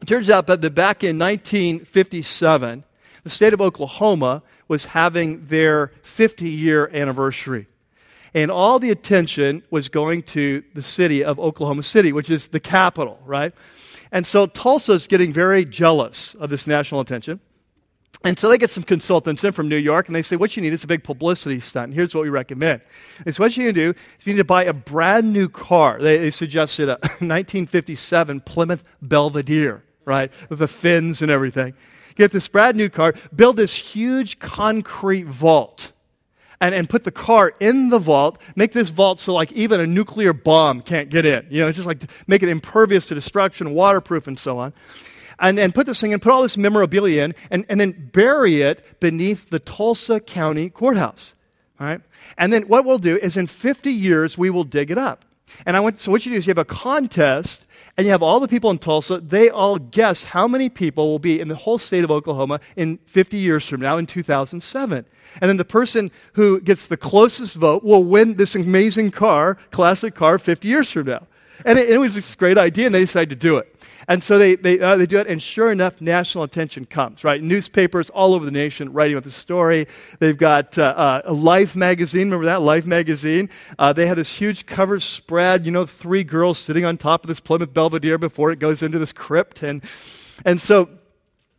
It 0.00 0.06
turns 0.06 0.30
out 0.30 0.46
that 0.46 0.60
back 0.74 1.02
in 1.02 1.18
1957, 1.18 2.84
the 3.24 3.30
state 3.30 3.52
of 3.52 3.60
Oklahoma 3.60 4.42
was 4.68 4.86
having 4.86 5.46
their 5.46 5.92
50 6.02 6.48
year 6.48 6.88
anniversary. 6.92 7.66
And 8.34 8.50
all 8.50 8.78
the 8.78 8.90
attention 8.90 9.62
was 9.70 9.88
going 9.88 10.22
to 10.24 10.62
the 10.74 10.82
city 10.82 11.24
of 11.24 11.40
Oklahoma 11.40 11.82
City, 11.82 12.12
which 12.12 12.30
is 12.30 12.48
the 12.48 12.60
capital, 12.60 13.18
right? 13.24 13.52
And 14.12 14.26
so 14.26 14.46
Tulsa 14.46 14.92
is 14.92 15.06
getting 15.06 15.32
very 15.32 15.64
jealous 15.64 16.34
of 16.34 16.50
this 16.50 16.66
national 16.66 17.00
attention. 17.00 17.40
And 18.24 18.36
so 18.36 18.48
they 18.48 18.58
get 18.58 18.70
some 18.70 18.82
consultants 18.82 19.44
in 19.44 19.52
from 19.52 19.68
New 19.68 19.76
York 19.76 20.08
and 20.08 20.16
they 20.16 20.22
say, 20.22 20.34
What 20.34 20.56
you 20.56 20.62
need 20.62 20.72
is 20.72 20.82
a 20.82 20.88
big 20.88 21.04
publicity 21.04 21.60
stunt. 21.60 21.94
Here's 21.94 22.14
what 22.14 22.22
we 22.22 22.30
recommend. 22.30 22.80
It's 23.24 23.38
what 23.38 23.56
you 23.56 23.66
can 23.66 23.74
do 23.74 23.90
is 23.90 24.26
you 24.26 24.32
need 24.32 24.38
to 24.38 24.44
buy 24.44 24.64
a 24.64 24.72
brand 24.72 25.32
new 25.32 25.48
car. 25.48 26.00
They, 26.02 26.18
they 26.18 26.30
suggested 26.32 26.88
a 26.88 26.92
1957 27.20 28.40
Plymouth 28.40 28.82
Belvedere, 29.00 29.84
right? 30.04 30.32
With 30.48 30.58
the 30.58 30.68
fins 30.68 31.22
and 31.22 31.30
everything. 31.30 31.74
Get 32.16 32.32
this 32.32 32.48
brand 32.48 32.76
new 32.76 32.88
car, 32.88 33.14
build 33.34 33.56
this 33.56 33.74
huge 33.74 34.40
concrete 34.40 35.26
vault. 35.26 35.92
And, 36.60 36.74
and 36.74 36.90
put 36.90 37.04
the 37.04 37.12
car 37.12 37.54
in 37.60 37.90
the 37.90 38.00
vault, 38.00 38.42
make 38.56 38.72
this 38.72 38.88
vault 38.88 39.20
so 39.20 39.32
like 39.32 39.52
even 39.52 39.78
a 39.78 39.86
nuclear 39.86 40.32
bomb 40.32 40.80
can't 40.82 41.08
get 41.08 41.24
in. 41.24 41.46
You 41.50 41.60
know, 41.60 41.68
it's 41.68 41.76
just 41.76 41.86
like 41.86 42.02
make 42.26 42.42
it 42.42 42.48
impervious 42.48 43.06
to 43.06 43.14
destruction, 43.14 43.74
waterproof, 43.74 44.26
and 44.26 44.36
so 44.36 44.58
on 44.58 44.72
and, 45.40 45.58
and 45.58 45.74
put 45.74 45.86
this 45.86 46.00
thing 46.00 46.12
and 46.12 46.20
put 46.20 46.32
all 46.32 46.42
this 46.42 46.56
memorabilia 46.56 47.24
in 47.24 47.34
and, 47.50 47.64
and 47.68 47.80
then 47.80 48.10
bury 48.12 48.62
it 48.62 49.00
beneath 49.00 49.50
the 49.50 49.58
Tulsa 49.58 50.20
County 50.20 50.70
Courthouse. 50.70 51.34
All 51.80 51.86
right? 51.86 52.00
And 52.36 52.52
then 52.52 52.62
what 52.62 52.84
we'll 52.84 52.98
do 52.98 53.18
is 53.18 53.36
in 53.36 53.46
50 53.46 53.90
years, 53.90 54.36
we 54.36 54.50
will 54.50 54.64
dig 54.64 54.90
it 54.90 54.98
up. 54.98 55.24
And 55.64 55.76
I 55.76 55.80
want, 55.80 55.98
so 55.98 56.10
what 56.10 56.26
you 56.26 56.32
do 56.32 56.38
is 56.38 56.46
you 56.46 56.50
have 56.50 56.58
a 56.58 56.64
contest, 56.64 57.64
and 57.96 58.04
you 58.04 58.12
have 58.12 58.22
all 58.22 58.38
the 58.38 58.48
people 58.48 58.70
in 58.70 58.78
Tulsa. 58.78 59.18
They 59.18 59.50
all 59.50 59.78
guess 59.78 60.24
how 60.24 60.46
many 60.46 60.68
people 60.68 61.08
will 61.08 61.18
be 61.18 61.40
in 61.40 61.48
the 61.48 61.56
whole 61.56 61.78
state 61.78 62.04
of 62.04 62.10
Oklahoma 62.10 62.60
in 62.76 62.98
50 63.06 63.38
years 63.38 63.66
from 63.66 63.80
now, 63.80 63.96
in 63.96 64.06
2007. 64.06 65.04
And 65.40 65.48
then 65.48 65.56
the 65.56 65.64
person 65.64 66.10
who 66.34 66.60
gets 66.60 66.86
the 66.86 66.96
closest 66.96 67.56
vote 67.56 67.82
will 67.82 68.04
win 68.04 68.36
this 68.36 68.54
amazing 68.54 69.10
car, 69.10 69.56
classic 69.70 70.14
car, 70.14 70.38
50 70.38 70.68
years 70.68 70.90
from 70.90 71.06
now. 71.06 71.26
And 71.64 71.78
it, 71.78 71.90
it 71.90 71.98
was 71.98 72.14
this 72.14 72.34
great 72.34 72.58
idea, 72.58 72.86
and 72.86 72.94
they 72.94 73.00
decided 73.00 73.30
to 73.30 73.36
do 73.36 73.58
it. 73.58 73.74
And 74.08 74.24
so 74.24 74.38
they, 74.38 74.54
they, 74.56 74.80
uh, 74.80 74.96
they 74.96 75.04
do 75.04 75.18
it, 75.18 75.26
and 75.26 75.40
sure 75.40 75.70
enough, 75.70 76.00
national 76.00 76.42
attention 76.42 76.86
comes, 76.86 77.24
right? 77.24 77.42
Newspapers 77.42 78.08
all 78.08 78.32
over 78.32 78.42
the 78.42 78.50
nation 78.50 78.90
writing 78.94 79.14
about 79.14 79.24
the 79.24 79.30
story. 79.30 79.86
They've 80.18 80.36
got 80.36 80.78
uh, 80.78 81.22
uh, 81.26 81.32
Life 81.32 81.76
magazine, 81.76 82.28
remember 82.28 82.46
that? 82.46 82.62
Life 82.62 82.86
magazine. 82.86 83.50
Uh, 83.78 83.92
they 83.92 84.06
had 84.06 84.16
this 84.16 84.32
huge 84.32 84.64
cover 84.64 84.98
spread, 84.98 85.66
you 85.66 85.72
know, 85.72 85.84
three 85.84 86.24
girls 86.24 86.58
sitting 86.58 86.86
on 86.86 86.96
top 86.96 87.22
of 87.22 87.28
this 87.28 87.38
Plymouth 87.38 87.74
Belvedere 87.74 88.16
before 88.16 88.50
it 88.50 88.58
goes 88.58 88.82
into 88.82 88.98
this 88.98 89.12
crypt. 89.12 89.62
And, 89.62 89.84
and 90.46 90.58
so, 90.58 90.88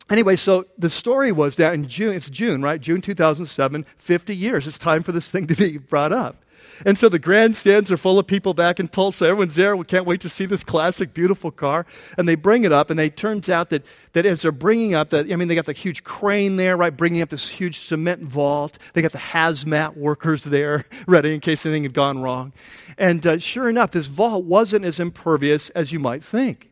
anyway, 0.09 0.35
so 0.35 0.65
the 0.75 0.89
story 0.89 1.31
was 1.31 1.55
that 1.57 1.75
in 1.75 1.87
June, 1.87 2.15
it's 2.15 2.31
June, 2.31 2.63
right? 2.63 2.81
June 2.81 3.01
2007, 3.01 3.85
50 3.99 4.35
years. 4.35 4.65
It's 4.65 4.79
time 4.79 5.03
for 5.03 5.11
this 5.11 5.29
thing 5.29 5.45
to 5.45 5.55
be 5.55 5.77
brought 5.77 6.13
up. 6.13 6.37
And 6.85 6.97
so 6.97 7.09
the 7.09 7.19
grandstands 7.19 7.91
are 7.91 7.97
full 7.97 8.19
of 8.19 8.27
people 8.27 8.53
back 8.53 8.79
in 8.79 8.87
Tulsa. 8.87 9.25
Everyone's 9.25 9.55
there. 9.55 9.75
We 9.75 9.85
can't 9.85 10.05
wait 10.05 10.21
to 10.21 10.29
see 10.29 10.45
this 10.45 10.63
classic, 10.63 11.13
beautiful 11.13 11.51
car. 11.51 11.85
And 12.17 12.27
they 12.27 12.35
bring 12.35 12.63
it 12.63 12.71
up, 12.71 12.89
and 12.89 12.99
it 12.99 13.17
turns 13.17 13.49
out 13.49 13.69
that, 13.69 13.83
that 14.13 14.25
as 14.25 14.41
they're 14.41 14.51
bringing 14.51 14.93
up 14.93 15.09
that, 15.09 15.31
I 15.31 15.35
mean, 15.35 15.47
they 15.47 15.55
got 15.55 15.65
the 15.65 15.73
huge 15.73 16.03
crane 16.03 16.55
there, 16.57 16.77
right, 16.77 16.95
bringing 16.95 17.21
up 17.21 17.29
this 17.29 17.49
huge 17.49 17.79
cement 17.79 18.21
vault. 18.21 18.77
They 18.93 19.01
got 19.01 19.11
the 19.11 19.17
hazmat 19.17 19.97
workers 19.97 20.43
there, 20.43 20.85
ready 21.07 21.33
in 21.33 21.39
case 21.39 21.65
anything 21.65 21.83
had 21.83 21.93
gone 21.93 22.21
wrong. 22.21 22.53
And 22.97 23.25
uh, 23.25 23.37
sure 23.39 23.69
enough, 23.69 23.91
this 23.91 24.07
vault 24.07 24.45
wasn't 24.45 24.85
as 24.85 24.99
impervious 24.99 25.69
as 25.71 25.91
you 25.91 25.99
might 25.99 26.23
think. 26.23 26.69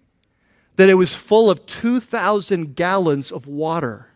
That 0.77 0.89
it 0.89 0.95
was 0.95 1.13
full 1.15 1.49
of 1.49 1.65
2,000 1.65 2.75
gallons 2.75 3.31
of 3.31 3.47
water. 3.47 4.07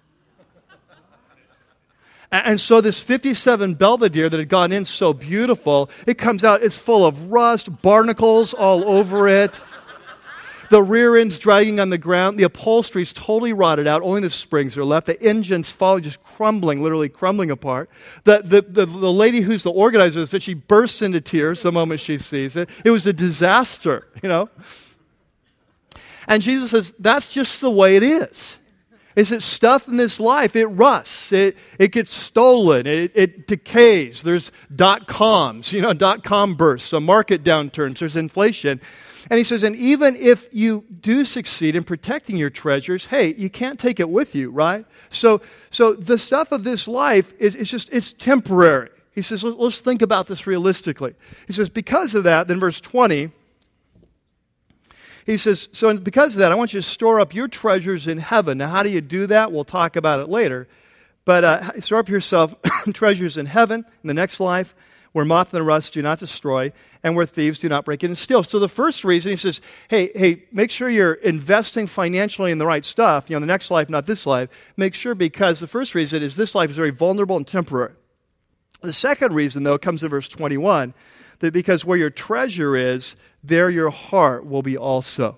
And 2.31 2.61
so 2.61 2.79
this 2.79 3.00
57 3.00 3.73
Belvedere 3.73 4.29
that 4.29 4.39
had 4.39 4.47
gone 4.47 4.71
in 4.71 4.85
so 4.85 5.11
beautiful, 5.11 5.89
it 6.07 6.17
comes 6.17 6.45
out, 6.45 6.63
it's 6.63 6.77
full 6.77 7.05
of 7.05 7.29
rust, 7.31 7.81
barnacles 7.81 8.53
all 8.53 8.89
over 8.89 9.27
it. 9.27 9.61
The 10.69 10.81
rear 10.81 11.17
end's 11.17 11.38
dragging 11.38 11.81
on 11.81 11.89
the 11.89 11.97
ground. 11.97 12.39
The 12.39 12.43
upholstery's 12.43 13.11
totally 13.11 13.51
rotted 13.51 13.88
out. 13.88 14.01
Only 14.03 14.21
the 14.21 14.29
springs 14.29 14.77
are 14.77 14.85
left. 14.85 15.07
The 15.07 15.21
engine's 15.21 15.69
falling, 15.69 16.03
just 16.03 16.23
crumbling, 16.23 16.81
literally 16.81 17.09
crumbling 17.09 17.51
apart. 17.51 17.89
The, 18.23 18.41
the, 18.41 18.61
the, 18.61 18.85
the 18.85 19.11
lady 19.11 19.41
who's 19.41 19.63
the 19.63 19.71
organizer 19.71 20.23
this, 20.23 20.41
she 20.41 20.53
bursts 20.53 21.01
into 21.01 21.19
tears 21.19 21.63
the 21.63 21.73
moment 21.73 22.00
she 22.00 22.17
sees 22.17 22.55
it. 22.55 22.69
It 22.85 22.91
was 22.91 23.05
a 23.05 23.11
disaster, 23.11 24.07
you 24.23 24.29
know? 24.29 24.50
And 26.25 26.41
Jesus 26.41 26.71
says, 26.71 26.93
that's 26.97 27.27
just 27.27 27.59
the 27.59 27.69
way 27.69 27.97
it 27.97 28.03
is 28.03 28.55
is 29.15 29.29
that 29.29 29.41
stuff 29.41 29.87
in 29.87 29.97
this 29.97 30.19
life, 30.19 30.55
it 30.55 30.65
rusts, 30.67 31.31
it, 31.31 31.57
it 31.79 31.91
gets 31.91 32.13
stolen, 32.13 32.87
it, 32.87 33.11
it 33.13 33.47
decays. 33.47 34.23
There's 34.23 34.51
dot 34.73 35.07
coms, 35.07 35.71
you 35.71 35.81
know, 35.81 35.93
dot 35.93 36.23
com 36.23 36.55
bursts, 36.55 36.89
some 36.89 37.05
market 37.05 37.43
downturns, 37.43 37.99
there's 37.99 38.15
inflation. 38.15 38.81
And 39.29 39.37
he 39.37 39.43
says, 39.43 39.63
and 39.63 39.75
even 39.75 40.15
if 40.15 40.49
you 40.51 40.83
do 40.99 41.23
succeed 41.25 41.75
in 41.75 41.83
protecting 41.83 42.35
your 42.35 42.49
treasures, 42.49 43.05
hey, 43.05 43.33
you 43.35 43.49
can't 43.49 43.79
take 43.79 43.99
it 43.99 44.09
with 44.09 44.35
you, 44.35 44.49
right? 44.49 44.85
So, 45.09 45.41
so 45.69 45.93
the 45.93 46.17
stuff 46.17 46.51
of 46.51 46.63
this 46.63 46.87
life 46.87 47.33
is, 47.39 47.55
is 47.55 47.69
just, 47.69 47.89
it's 47.91 48.13
temporary. 48.13 48.89
He 49.13 49.21
says, 49.21 49.43
let's 49.43 49.79
think 49.79 50.01
about 50.01 50.27
this 50.27 50.47
realistically. 50.47 51.15
He 51.45 51.53
says, 51.53 51.69
because 51.69 52.15
of 52.15 52.23
that, 52.23 52.47
then 52.47 52.59
verse 52.59 52.81
20, 52.81 53.31
he 55.25 55.37
says, 55.37 55.69
So 55.71 55.97
because 55.97 56.33
of 56.33 56.39
that, 56.39 56.51
I 56.51 56.55
want 56.55 56.73
you 56.73 56.81
to 56.81 56.87
store 56.87 57.19
up 57.19 57.33
your 57.33 57.47
treasures 57.47 58.07
in 58.07 58.17
heaven. 58.17 58.57
Now, 58.57 58.69
how 58.69 58.83
do 58.83 58.89
you 58.89 59.01
do 59.01 59.27
that? 59.27 59.51
We'll 59.51 59.63
talk 59.63 59.95
about 59.95 60.19
it 60.19 60.29
later. 60.29 60.67
But 61.25 61.43
uh, 61.43 61.81
store 61.81 61.99
up 61.99 62.09
yourself 62.09 62.55
treasures 62.93 63.37
in 63.37 63.45
heaven, 63.45 63.85
in 64.03 64.07
the 64.07 64.13
next 64.13 64.39
life, 64.39 64.75
where 65.11 65.25
moth 65.25 65.53
and 65.53 65.65
rust 65.65 65.93
do 65.93 66.01
not 66.01 66.19
destroy, 66.19 66.71
and 67.03 67.15
where 67.15 67.25
thieves 67.25 67.59
do 67.59 67.69
not 67.69 67.85
break 67.85 68.03
in 68.03 68.11
and 68.11 68.17
steal. 68.17 68.43
So 68.43 68.59
the 68.59 68.69
first 68.69 69.03
reason 69.03 69.31
he 69.31 69.35
says, 69.35 69.61
hey, 69.89 70.11
hey, 70.15 70.43
make 70.51 70.71
sure 70.71 70.89
you're 70.89 71.13
investing 71.13 71.87
financially 71.87 72.51
in 72.51 72.57
the 72.57 72.65
right 72.65 72.85
stuff, 72.85 73.29
you 73.29 73.35
know, 73.35 73.39
the 73.39 73.46
next 73.46 73.69
life, 73.72 73.89
not 73.89 74.07
this 74.07 74.25
life. 74.25 74.50
Make 74.77 74.93
sure 74.93 75.13
because 75.13 75.59
the 75.59 75.67
first 75.67 75.96
reason 75.96 76.24
is 76.24 76.35
this 76.35 76.55
life 76.55 76.69
is 76.69 76.75
very 76.75 76.91
vulnerable 76.91 77.37
and 77.37 77.48
temporary. 77.48 77.93
The 78.81 78.93
second 78.93 79.33
reason, 79.33 79.63
though, 79.63 79.77
comes 79.77 80.01
in 80.01 80.09
verse 80.09 80.27
21, 80.27 80.93
that 81.39 81.53
because 81.53 81.85
where 81.85 81.98
your 81.98 82.09
treasure 82.09 82.75
is, 82.75 83.15
there 83.43 83.69
your 83.69 83.89
heart 83.89 84.45
will 84.45 84.61
be 84.61 84.77
also. 84.77 85.37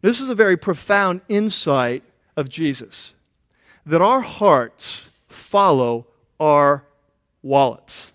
This 0.00 0.20
is 0.20 0.30
a 0.30 0.34
very 0.34 0.56
profound 0.56 1.20
insight 1.28 2.02
of 2.36 2.48
Jesus 2.48 3.14
that 3.86 4.02
our 4.02 4.20
hearts 4.20 5.10
follow 5.28 6.06
our 6.38 6.84
wallets. 7.42 8.12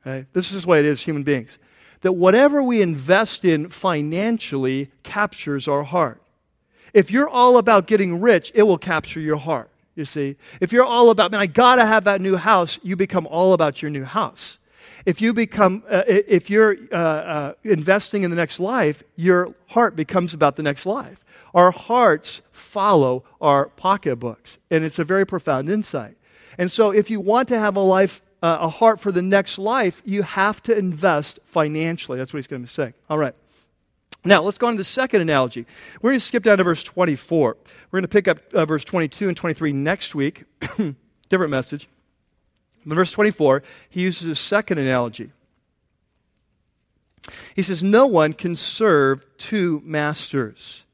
Okay? 0.00 0.26
This 0.32 0.52
is 0.52 0.62
the 0.62 0.68
way 0.68 0.80
it 0.80 0.84
is, 0.84 1.02
human 1.02 1.22
beings. 1.22 1.58
That 2.02 2.12
whatever 2.12 2.62
we 2.62 2.82
invest 2.82 3.44
in 3.44 3.70
financially 3.70 4.90
captures 5.02 5.68
our 5.68 5.82
heart. 5.82 6.20
If 6.92 7.10
you're 7.10 7.28
all 7.28 7.58
about 7.58 7.86
getting 7.86 8.20
rich, 8.20 8.52
it 8.54 8.64
will 8.64 8.78
capture 8.78 9.20
your 9.20 9.36
heart, 9.36 9.70
you 9.96 10.04
see. 10.04 10.36
If 10.60 10.72
you're 10.72 10.84
all 10.84 11.10
about, 11.10 11.30
man, 11.30 11.40
I 11.40 11.46
gotta 11.46 11.84
have 11.84 12.04
that 12.04 12.20
new 12.20 12.36
house, 12.36 12.78
you 12.82 12.94
become 12.94 13.26
all 13.26 13.52
about 13.52 13.82
your 13.82 13.90
new 13.90 14.04
house. 14.04 14.58
If 15.06 15.20
you 15.20 15.34
become, 15.34 15.82
uh, 15.88 16.02
if 16.06 16.48
you're 16.48 16.76
uh, 16.90 16.96
uh, 16.96 17.52
investing 17.62 18.22
in 18.22 18.30
the 18.30 18.36
next 18.36 18.58
life, 18.58 19.02
your 19.16 19.54
heart 19.68 19.96
becomes 19.96 20.32
about 20.32 20.56
the 20.56 20.62
next 20.62 20.86
life. 20.86 21.24
Our 21.54 21.70
hearts 21.70 22.42
follow 22.52 23.24
our 23.40 23.66
pocketbooks, 23.66 24.58
and 24.70 24.82
it's 24.82 24.98
a 24.98 25.04
very 25.04 25.26
profound 25.26 25.68
insight. 25.68 26.16
And 26.58 26.70
so, 26.70 26.90
if 26.90 27.10
you 27.10 27.20
want 27.20 27.48
to 27.48 27.58
have 27.58 27.76
a 27.76 27.80
life, 27.80 28.22
uh, 28.42 28.58
a 28.60 28.68
heart 28.68 28.98
for 28.98 29.12
the 29.12 29.22
next 29.22 29.58
life, 29.58 30.02
you 30.04 30.22
have 30.22 30.62
to 30.64 30.76
invest 30.76 31.38
financially. 31.44 32.18
That's 32.18 32.32
what 32.32 32.38
he's 32.38 32.46
going 32.46 32.64
to 32.64 32.70
say. 32.70 32.94
All 33.10 33.18
right. 33.18 33.34
Now, 34.24 34.42
let's 34.42 34.56
go 34.56 34.68
on 34.68 34.74
to 34.74 34.78
the 34.78 34.84
second 34.84 35.20
analogy. 35.20 35.66
We're 36.00 36.12
going 36.12 36.20
to 36.20 36.24
skip 36.24 36.44
down 36.44 36.58
to 36.58 36.64
verse 36.64 36.82
24. 36.82 37.56
We're 37.90 37.96
going 37.98 38.02
to 38.02 38.08
pick 38.08 38.26
up 38.26 38.38
uh, 38.54 38.64
verse 38.64 38.84
22 38.84 39.28
and 39.28 39.36
23 39.36 39.72
next 39.72 40.14
week. 40.14 40.44
Different 41.28 41.50
message. 41.50 41.88
In 42.84 42.94
verse 42.94 43.12
24, 43.12 43.62
he 43.88 44.02
uses 44.02 44.28
a 44.28 44.34
second 44.34 44.78
analogy. 44.78 45.30
He 47.54 47.62
says, 47.62 47.82
No 47.82 48.06
one 48.06 48.32
can 48.32 48.56
serve 48.56 49.24
two 49.38 49.82
masters. 49.84 50.84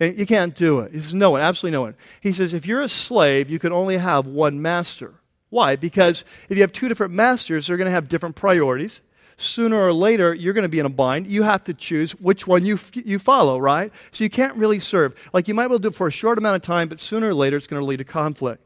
And 0.00 0.18
you 0.18 0.26
can't 0.26 0.54
do 0.54 0.80
it. 0.80 0.92
He 0.92 1.00
says, 1.00 1.14
No 1.14 1.32
one, 1.32 1.42
absolutely 1.42 1.76
no 1.76 1.82
one. 1.82 1.94
He 2.20 2.32
says, 2.32 2.54
If 2.54 2.66
you're 2.66 2.80
a 2.80 2.88
slave, 2.88 3.50
you 3.50 3.58
can 3.58 3.72
only 3.72 3.98
have 3.98 4.26
one 4.26 4.62
master. 4.62 5.14
Why? 5.50 5.76
Because 5.76 6.24
if 6.48 6.56
you 6.56 6.62
have 6.62 6.72
two 6.72 6.88
different 6.88 7.12
masters, 7.12 7.66
they're 7.66 7.76
going 7.76 7.86
to 7.86 7.92
have 7.92 8.08
different 8.08 8.36
priorities. 8.36 9.02
Sooner 9.36 9.76
or 9.76 9.92
later, 9.92 10.32
you're 10.32 10.54
going 10.54 10.62
to 10.62 10.68
be 10.68 10.78
in 10.78 10.86
a 10.86 10.90
bind. 10.90 11.26
You 11.26 11.42
have 11.42 11.64
to 11.64 11.74
choose 11.74 12.12
which 12.12 12.46
one 12.46 12.64
you, 12.64 12.78
you 12.94 13.18
follow, 13.18 13.58
right? 13.58 13.92
So 14.12 14.24
you 14.24 14.30
can't 14.30 14.56
really 14.56 14.78
serve. 14.78 15.14
Like 15.32 15.48
you 15.48 15.54
might 15.54 15.64
be 15.64 15.74
able 15.74 15.78
to 15.78 15.82
do 15.82 15.88
it 15.88 15.94
for 15.94 16.06
a 16.06 16.12
short 16.12 16.38
amount 16.38 16.56
of 16.56 16.62
time, 16.62 16.88
but 16.88 17.00
sooner 17.00 17.28
or 17.28 17.34
later, 17.34 17.56
it's 17.56 17.66
going 17.66 17.80
to 17.80 17.86
lead 17.86 17.98
to 17.98 18.04
conflict. 18.04 18.62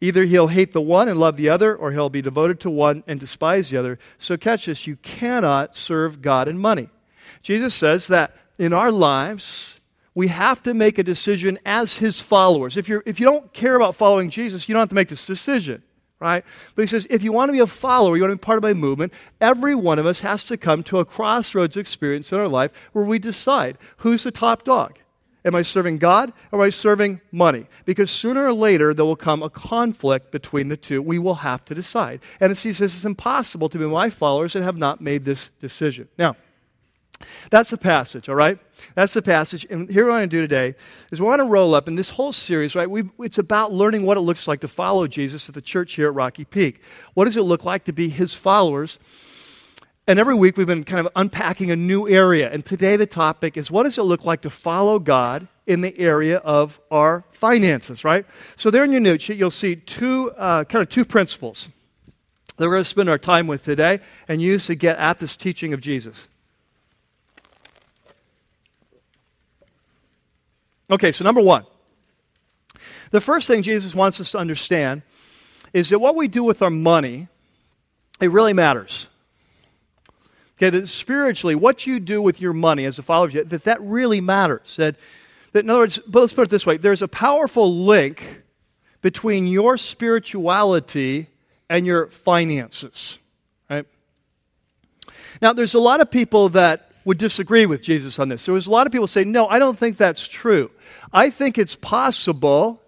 Either 0.00 0.24
he'll 0.24 0.48
hate 0.48 0.72
the 0.72 0.80
one 0.80 1.08
and 1.08 1.18
love 1.18 1.36
the 1.36 1.48
other, 1.48 1.74
or 1.74 1.92
he'll 1.92 2.10
be 2.10 2.22
devoted 2.22 2.60
to 2.60 2.70
one 2.70 3.02
and 3.06 3.18
despise 3.18 3.70
the 3.70 3.76
other. 3.76 3.98
So, 4.18 4.36
catch 4.36 4.66
this 4.66 4.86
you 4.86 4.96
cannot 4.96 5.76
serve 5.76 6.22
God 6.22 6.48
and 6.48 6.60
money. 6.60 6.88
Jesus 7.42 7.74
says 7.74 8.08
that 8.08 8.36
in 8.58 8.72
our 8.72 8.90
lives, 8.90 9.80
we 10.16 10.28
have 10.28 10.62
to 10.62 10.72
make 10.74 10.98
a 10.98 11.02
decision 11.02 11.58
as 11.66 11.98
his 11.98 12.20
followers. 12.20 12.76
If, 12.76 12.88
you're, 12.88 13.02
if 13.04 13.20
you 13.20 13.26
don't 13.26 13.52
care 13.52 13.76
about 13.76 13.94
following 13.94 14.30
Jesus, 14.30 14.68
you 14.68 14.72
don't 14.72 14.80
have 14.80 14.88
to 14.88 14.94
make 14.94 15.08
this 15.08 15.26
decision, 15.26 15.82
right? 16.20 16.42
But 16.74 16.82
he 16.82 16.86
says, 16.86 17.06
if 17.10 17.22
you 17.22 17.32
want 17.32 17.50
to 17.50 17.52
be 17.52 17.60
a 17.60 17.66
follower, 17.66 18.16
you 18.16 18.22
want 18.22 18.32
to 18.32 18.36
be 18.36 18.44
part 18.44 18.56
of 18.56 18.62
my 18.62 18.72
movement, 18.72 19.12
every 19.42 19.74
one 19.74 19.98
of 19.98 20.06
us 20.06 20.20
has 20.20 20.42
to 20.44 20.56
come 20.56 20.82
to 20.84 21.00
a 21.00 21.04
crossroads 21.04 21.76
experience 21.76 22.32
in 22.32 22.38
our 22.38 22.48
life 22.48 22.72
where 22.92 23.04
we 23.04 23.18
decide 23.18 23.76
who's 23.98 24.22
the 24.22 24.30
top 24.30 24.64
dog. 24.64 24.98
Am 25.46 25.54
I 25.54 25.62
serving 25.62 25.98
God 25.98 26.32
or 26.50 26.58
am 26.58 26.66
I 26.66 26.70
serving 26.70 27.20
money? 27.30 27.66
Because 27.84 28.10
sooner 28.10 28.44
or 28.44 28.52
later 28.52 28.92
there 28.92 29.04
will 29.04 29.16
come 29.16 29.42
a 29.42 29.48
conflict 29.48 30.32
between 30.32 30.68
the 30.68 30.76
two. 30.76 31.00
We 31.00 31.20
will 31.20 31.36
have 31.36 31.64
to 31.66 31.74
decide. 31.74 32.20
And 32.40 32.56
he 32.56 32.72
says 32.72 32.94
it's 32.94 33.04
impossible 33.04 33.68
to 33.68 33.78
be 33.78 33.86
my 33.86 34.10
followers 34.10 34.56
and 34.56 34.64
have 34.64 34.76
not 34.76 35.00
made 35.00 35.24
this 35.24 35.50
decision. 35.60 36.08
Now, 36.18 36.34
that's 37.50 37.70
the 37.70 37.78
passage, 37.78 38.28
all 38.28 38.34
right? 38.34 38.58
That's 38.94 39.14
the 39.14 39.22
passage. 39.22 39.66
And 39.70 39.88
here 39.88 40.04
what 40.06 40.14
I 40.14 40.18
want 40.20 40.30
to 40.30 40.36
do 40.36 40.40
today 40.42 40.74
is 41.10 41.20
we 41.20 41.26
want 41.26 41.40
to 41.40 41.46
roll 41.46 41.74
up 41.74 41.88
in 41.88 41.94
this 41.94 42.10
whole 42.10 42.32
series, 42.32 42.74
right? 42.74 42.90
we 42.90 43.08
it's 43.20 43.38
about 43.38 43.72
learning 43.72 44.04
what 44.04 44.16
it 44.16 44.22
looks 44.22 44.46
like 44.46 44.60
to 44.60 44.68
follow 44.68 45.06
Jesus 45.06 45.48
at 45.48 45.54
the 45.54 45.62
church 45.62 45.94
here 45.94 46.08
at 46.08 46.14
Rocky 46.14 46.44
Peak. 46.44 46.82
What 47.14 47.24
does 47.24 47.36
it 47.36 47.42
look 47.42 47.64
like 47.64 47.84
to 47.84 47.92
be 47.92 48.08
his 48.08 48.34
followers? 48.34 48.98
And 50.08 50.20
every 50.20 50.36
week 50.36 50.56
we've 50.56 50.66
been 50.66 50.84
kind 50.84 51.04
of 51.04 51.12
unpacking 51.16 51.70
a 51.72 51.76
new 51.76 52.08
area. 52.08 52.48
And 52.50 52.64
today 52.64 52.96
the 52.96 53.06
topic 53.06 53.56
is 53.56 53.70
what 53.70 53.82
does 53.82 53.98
it 53.98 54.02
look 54.02 54.24
like 54.24 54.42
to 54.42 54.50
follow 54.50 55.00
God 55.00 55.48
in 55.66 55.80
the 55.80 55.98
area 55.98 56.36
of 56.38 56.80
our 56.92 57.24
finances, 57.32 58.04
right? 58.04 58.24
So 58.54 58.70
there 58.70 58.84
in 58.84 58.92
your 58.92 59.00
note 59.00 59.20
sheet, 59.20 59.36
you'll 59.36 59.50
see 59.50 59.74
two, 59.74 60.30
uh, 60.36 60.62
kind 60.64 60.80
of 60.80 60.88
two 60.88 61.04
principles 61.04 61.70
that 62.56 62.64
we're 62.64 62.74
going 62.74 62.84
to 62.84 62.88
spend 62.88 63.08
our 63.08 63.18
time 63.18 63.48
with 63.48 63.64
today 63.64 63.98
and 64.28 64.40
use 64.40 64.66
to 64.66 64.76
get 64.76 64.96
at 64.98 65.18
this 65.18 65.36
teaching 65.36 65.72
of 65.72 65.80
Jesus. 65.80 66.28
Okay, 70.88 71.10
so 71.10 71.24
number 71.24 71.40
one. 71.40 71.66
The 73.10 73.20
first 73.20 73.48
thing 73.48 73.62
Jesus 73.62 73.92
wants 73.92 74.20
us 74.20 74.30
to 74.32 74.38
understand 74.38 75.02
is 75.72 75.88
that 75.88 75.98
what 75.98 76.14
we 76.14 76.28
do 76.28 76.44
with 76.44 76.62
our 76.62 76.70
money, 76.70 77.26
it 78.20 78.30
really 78.30 78.52
matters. 78.52 79.08
Okay, 80.58 80.70
that 80.70 80.86
spiritually, 80.86 81.54
what 81.54 81.86
you 81.86 82.00
do 82.00 82.22
with 82.22 82.40
your 82.40 82.54
money 82.54 82.86
as 82.86 82.98
a 82.98 83.02
follower 83.02 83.26
of 83.26 83.32
Jesus, 83.32 83.48
that 83.50 83.64
that 83.64 83.80
really 83.82 84.20
matters. 84.20 84.76
That, 84.76 84.96
that 85.52 85.64
in 85.64 85.70
other 85.70 85.80
words, 85.80 85.98
but 86.06 86.20
let's 86.20 86.32
put 86.32 86.42
it 86.42 86.50
this 86.50 86.64
way: 86.64 86.76
there's 86.78 87.02
a 87.02 87.08
powerful 87.08 87.84
link 87.84 88.42
between 89.02 89.46
your 89.46 89.76
spirituality 89.76 91.28
and 91.68 91.86
your 91.86 92.06
finances. 92.06 93.18
Right? 93.68 93.86
Now, 95.42 95.52
there's 95.52 95.74
a 95.74 95.80
lot 95.80 96.00
of 96.00 96.10
people 96.10 96.48
that 96.50 96.90
would 97.04 97.18
disagree 97.18 97.66
with 97.66 97.82
Jesus 97.82 98.18
on 98.18 98.28
this. 98.28 98.44
There 98.46 98.54
was 98.54 98.66
a 98.66 98.70
lot 98.70 98.86
of 98.86 98.92
people 98.92 99.06
say, 99.06 99.22
no, 99.22 99.46
I 99.46 99.58
don't 99.58 99.78
think 99.78 99.96
that's 99.96 100.26
true. 100.26 100.70
I 101.12 101.30
think 101.30 101.56
it's 101.56 101.76
possible 101.76 102.82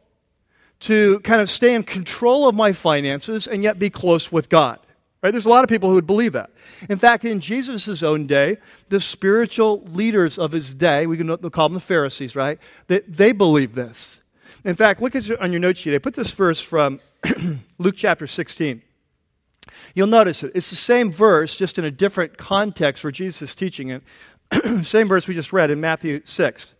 to 0.80 1.20
kind 1.20 1.40
of 1.40 1.50
stay 1.50 1.74
in 1.74 1.84
control 1.84 2.48
of 2.48 2.54
my 2.54 2.72
finances 2.72 3.46
and 3.46 3.62
yet 3.62 3.78
be 3.78 3.90
close 3.90 4.32
with 4.32 4.48
God. 4.48 4.80
Right? 5.20 5.32
There's 5.32 5.46
a 5.46 5.50
lot 5.50 5.64
of 5.64 5.70
people 5.70 5.88
who 5.88 5.96
would 5.96 6.06
believe 6.06 6.32
that. 6.34 6.50
In 6.88 6.96
fact, 6.96 7.24
in 7.24 7.40
Jesus' 7.40 8.02
own 8.04 8.26
day, 8.28 8.58
the 8.88 9.00
spiritual 9.00 9.82
leaders 9.86 10.38
of 10.38 10.52
his 10.52 10.74
day, 10.74 11.06
we 11.06 11.16
can 11.16 11.36
call 11.50 11.68
them 11.68 11.74
the 11.74 11.80
Pharisees, 11.80 12.36
right? 12.36 12.58
They, 12.86 13.00
they 13.00 13.32
believe 13.32 13.74
this. 13.74 14.20
In 14.64 14.76
fact, 14.76 15.02
look 15.02 15.16
at 15.16 15.26
your, 15.26 15.42
on 15.42 15.50
your 15.50 15.60
note 15.60 15.76
sheet. 15.76 15.94
I 15.94 15.98
put 15.98 16.14
this 16.14 16.30
verse 16.30 16.60
from 16.60 17.00
Luke 17.78 17.96
chapter 17.96 18.28
16. 18.28 18.82
You'll 19.94 20.06
notice 20.06 20.44
it. 20.44 20.52
It's 20.54 20.70
the 20.70 20.76
same 20.76 21.12
verse, 21.12 21.56
just 21.56 21.78
in 21.78 21.84
a 21.84 21.90
different 21.90 22.38
context 22.38 23.02
where 23.02 23.10
Jesus 23.10 23.42
is 23.42 23.54
teaching 23.56 23.88
it. 23.88 24.02
same 24.84 25.08
verse 25.08 25.26
we 25.26 25.34
just 25.34 25.52
read 25.52 25.70
in 25.70 25.80
Matthew 25.80 26.20
6. 26.24 26.74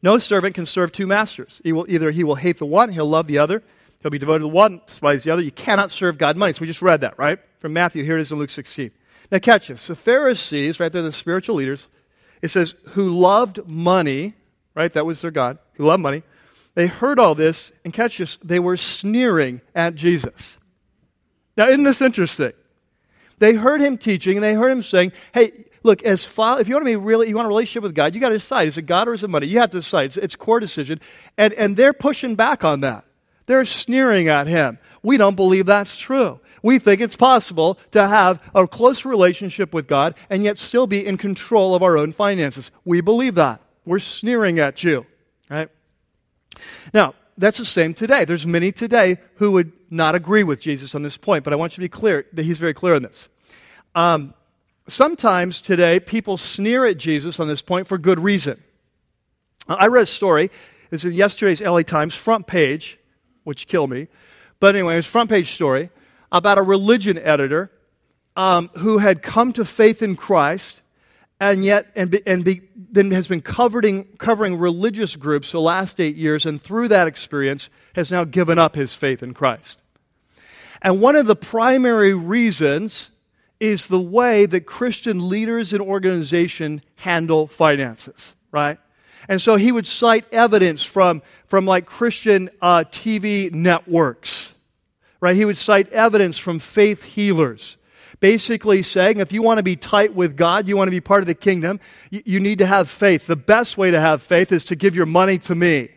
No 0.00 0.18
servant 0.18 0.54
can 0.54 0.66
serve 0.66 0.92
two 0.92 1.06
masters. 1.08 1.60
He 1.64 1.72
will, 1.72 1.86
either 1.88 2.12
he 2.12 2.22
will 2.22 2.36
hate 2.36 2.58
the 2.58 2.66
one, 2.66 2.92
he'll 2.92 3.08
love 3.08 3.26
the 3.26 3.38
other 3.38 3.64
He'll 4.04 4.10
be 4.10 4.18
devoted 4.18 4.40
to 4.40 4.48
one, 4.48 4.82
despise 4.86 5.24
the 5.24 5.30
other. 5.30 5.40
You 5.40 5.50
cannot 5.50 5.90
serve 5.90 6.18
God 6.18 6.36
money. 6.36 6.52
So 6.52 6.60
we 6.60 6.66
just 6.66 6.82
read 6.82 7.00
that, 7.00 7.18
right? 7.18 7.38
From 7.58 7.72
Matthew. 7.72 8.04
Here 8.04 8.18
it 8.18 8.20
is 8.20 8.30
in 8.30 8.38
Luke 8.38 8.50
16. 8.50 8.90
Now 9.32 9.38
catch 9.38 9.68
this. 9.68 9.86
The 9.86 9.96
Pharisees, 9.96 10.78
right 10.78 10.92
there, 10.92 11.00
the 11.00 11.10
spiritual 11.10 11.54
leaders, 11.54 11.88
it 12.42 12.50
says, 12.50 12.74
who 12.88 13.18
loved 13.18 13.66
money, 13.66 14.34
right? 14.74 14.92
That 14.92 15.06
was 15.06 15.22
their 15.22 15.30
God, 15.30 15.56
who 15.72 15.86
loved 15.86 16.02
money. 16.02 16.22
They 16.74 16.86
heard 16.86 17.18
all 17.18 17.34
this, 17.34 17.72
and 17.82 17.94
catch 17.94 18.18
this, 18.18 18.36
they 18.44 18.58
were 18.58 18.76
sneering 18.76 19.62
at 19.74 19.94
Jesus. 19.94 20.58
Now, 21.56 21.68
isn't 21.68 21.84
this 21.84 22.02
interesting? 22.02 22.52
They 23.38 23.54
heard 23.54 23.80
him 23.80 23.96
teaching, 23.96 24.36
and 24.36 24.44
they 24.44 24.52
heard 24.52 24.70
him 24.70 24.82
saying, 24.82 25.12
hey, 25.32 25.64
look, 25.82 26.02
as 26.02 26.26
fo- 26.26 26.58
if 26.58 26.68
you 26.68 26.74
want 26.74 26.82
to 26.82 26.90
be 26.90 26.96
really, 26.96 27.30
you 27.30 27.36
want 27.36 27.46
a 27.46 27.48
relationship 27.48 27.82
with 27.82 27.94
God, 27.94 28.14
you 28.14 28.20
got 28.20 28.28
to 28.28 28.34
decide: 28.34 28.68
is 28.68 28.76
it 28.76 28.82
God 28.82 29.08
or 29.08 29.14
is 29.14 29.22
it 29.22 29.30
money? 29.30 29.46
You 29.46 29.60
have 29.60 29.70
to 29.70 29.78
decide. 29.78 30.06
It's, 30.06 30.16
it's 30.18 30.36
core 30.36 30.60
decision, 30.60 31.00
and 31.38 31.54
and 31.54 31.76
they're 31.76 31.94
pushing 31.94 32.34
back 32.34 32.64
on 32.64 32.80
that. 32.80 33.04
They're 33.46 33.64
sneering 33.64 34.28
at 34.28 34.46
him. 34.46 34.78
We 35.02 35.16
don't 35.16 35.36
believe 35.36 35.66
that's 35.66 35.96
true. 35.96 36.40
We 36.62 36.78
think 36.78 37.02
it's 37.02 37.16
possible 37.16 37.78
to 37.90 38.08
have 38.08 38.40
a 38.54 38.66
close 38.66 39.04
relationship 39.04 39.74
with 39.74 39.86
God 39.86 40.14
and 40.30 40.42
yet 40.42 40.56
still 40.56 40.86
be 40.86 41.04
in 41.04 41.18
control 41.18 41.74
of 41.74 41.82
our 41.82 41.98
own 41.98 42.12
finances. 42.12 42.70
We 42.86 43.02
believe 43.02 43.34
that. 43.34 43.60
We're 43.84 43.98
sneering 43.98 44.58
at 44.58 44.82
you. 44.82 45.04
Right? 45.50 45.68
Now, 46.94 47.14
that's 47.36 47.58
the 47.58 47.66
same 47.66 47.92
today. 47.92 48.24
There's 48.24 48.46
many 48.46 48.72
today 48.72 49.18
who 49.36 49.52
would 49.52 49.72
not 49.90 50.14
agree 50.14 50.42
with 50.42 50.60
Jesus 50.60 50.94
on 50.94 51.02
this 51.02 51.18
point, 51.18 51.44
but 51.44 51.52
I 51.52 51.56
want 51.56 51.72
you 51.72 51.76
to 51.76 51.80
be 51.84 51.88
clear 51.88 52.24
that 52.32 52.44
he's 52.44 52.58
very 52.58 52.72
clear 52.72 52.94
on 52.94 53.02
this. 53.02 53.28
Um, 53.94 54.32
sometimes 54.88 55.60
today, 55.60 56.00
people 56.00 56.38
sneer 56.38 56.86
at 56.86 56.96
Jesus 56.96 57.38
on 57.38 57.48
this 57.48 57.60
point 57.60 57.88
for 57.88 57.98
good 57.98 58.20
reason. 58.20 58.62
I 59.68 59.88
read 59.88 60.04
a 60.04 60.06
story. 60.06 60.50
It's 60.90 61.04
in 61.04 61.12
yesterday's 61.12 61.60
LA 61.60 61.82
Times 61.82 62.14
front 62.14 62.46
page 62.46 62.98
which 63.44 63.66
kill 63.66 63.86
me. 63.86 64.08
But 64.60 64.74
anyway, 64.74 64.94
it 64.94 64.96
was 64.96 65.06
front 65.06 65.30
page 65.30 65.54
story 65.54 65.90
about 66.32 66.58
a 66.58 66.62
religion 66.62 67.18
editor 67.18 67.70
um, 68.36 68.70
who 68.78 68.98
had 68.98 69.22
come 69.22 69.52
to 69.52 69.64
faith 69.64 70.02
in 70.02 70.16
Christ 70.16 70.82
and 71.40 71.64
yet 71.64 71.86
and, 71.94 72.10
be, 72.10 72.26
and 72.26 72.44
be, 72.44 72.62
then 72.74 73.10
has 73.10 73.28
been 73.28 73.42
covering, 73.42 74.04
covering 74.18 74.58
religious 74.58 75.16
groups 75.16 75.52
the 75.52 75.60
last 75.60 76.00
eight 76.00 76.16
years 76.16 76.46
and 76.46 76.60
through 76.60 76.88
that 76.88 77.06
experience 77.06 77.70
has 77.94 78.10
now 78.10 78.24
given 78.24 78.58
up 78.58 78.74
his 78.74 78.94
faith 78.94 79.22
in 79.22 79.34
Christ. 79.34 79.80
And 80.82 81.00
one 81.00 81.16
of 81.16 81.26
the 81.26 81.36
primary 81.36 82.14
reasons 82.14 83.10
is 83.60 83.86
the 83.86 84.00
way 84.00 84.46
that 84.46 84.62
Christian 84.62 85.28
leaders 85.28 85.72
and 85.72 85.80
organizations 85.80 86.82
handle 86.96 87.46
finances, 87.46 88.34
right? 88.50 88.78
And 89.28 89.40
so 89.40 89.56
he 89.56 89.72
would 89.72 89.86
cite 89.86 90.26
evidence 90.32 90.82
from, 90.82 91.22
from 91.54 91.66
like 91.66 91.86
Christian 91.86 92.50
uh, 92.60 92.82
TV 92.90 93.54
networks, 93.54 94.54
right? 95.20 95.36
He 95.36 95.44
would 95.44 95.56
cite 95.56 95.92
evidence 95.92 96.36
from 96.36 96.58
faith 96.58 97.04
healers, 97.04 97.76
basically 98.18 98.82
saying 98.82 99.18
if 99.18 99.32
you 99.32 99.40
want 99.40 99.58
to 99.58 99.62
be 99.62 99.76
tight 99.76 100.16
with 100.16 100.36
God, 100.36 100.66
you 100.66 100.76
want 100.76 100.88
to 100.88 100.90
be 100.90 101.00
part 101.00 101.20
of 101.20 101.28
the 101.28 101.34
kingdom, 101.36 101.78
you, 102.10 102.24
you 102.26 102.40
need 102.40 102.58
to 102.58 102.66
have 102.66 102.90
faith. 102.90 103.28
The 103.28 103.36
best 103.36 103.78
way 103.78 103.92
to 103.92 104.00
have 104.00 104.20
faith 104.20 104.50
is 104.50 104.64
to 104.64 104.74
give 104.74 104.96
your 104.96 105.06
money 105.06 105.38
to 105.38 105.54
me. 105.54 105.90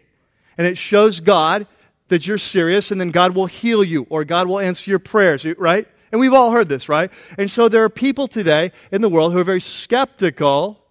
And 0.59 0.67
it 0.67 0.77
shows 0.77 1.21
God 1.21 1.65
that 2.09 2.27
you're 2.27 2.37
serious, 2.37 2.91
and 2.91 3.01
then 3.01 3.09
God 3.09 3.33
will 3.33 3.47
heal 3.47 3.83
you 3.83 4.05
or 4.11 4.25
God 4.25 4.47
will 4.47 4.59
answer 4.59 4.91
your 4.91 4.99
prayers, 4.99 5.43
right? 5.57 5.87
And 6.11 6.21
we've 6.21 6.33
all 6.35 6.51
heard 6.51 6.69
this, 6.69 6.87
right? 6.87 7.11
And 7.39 7.49
so 7.49 7.67
there 7.67 7.83
are 7.83 7.89
people 7.89 8.27
today 8.27 8.73
in 8.91 9.01
the 9.01 9.09
world 9.09 9.33
who 9.33 9.39
are 9.39 9.43
very 9.43 9.59
skeptical 9.59 10.83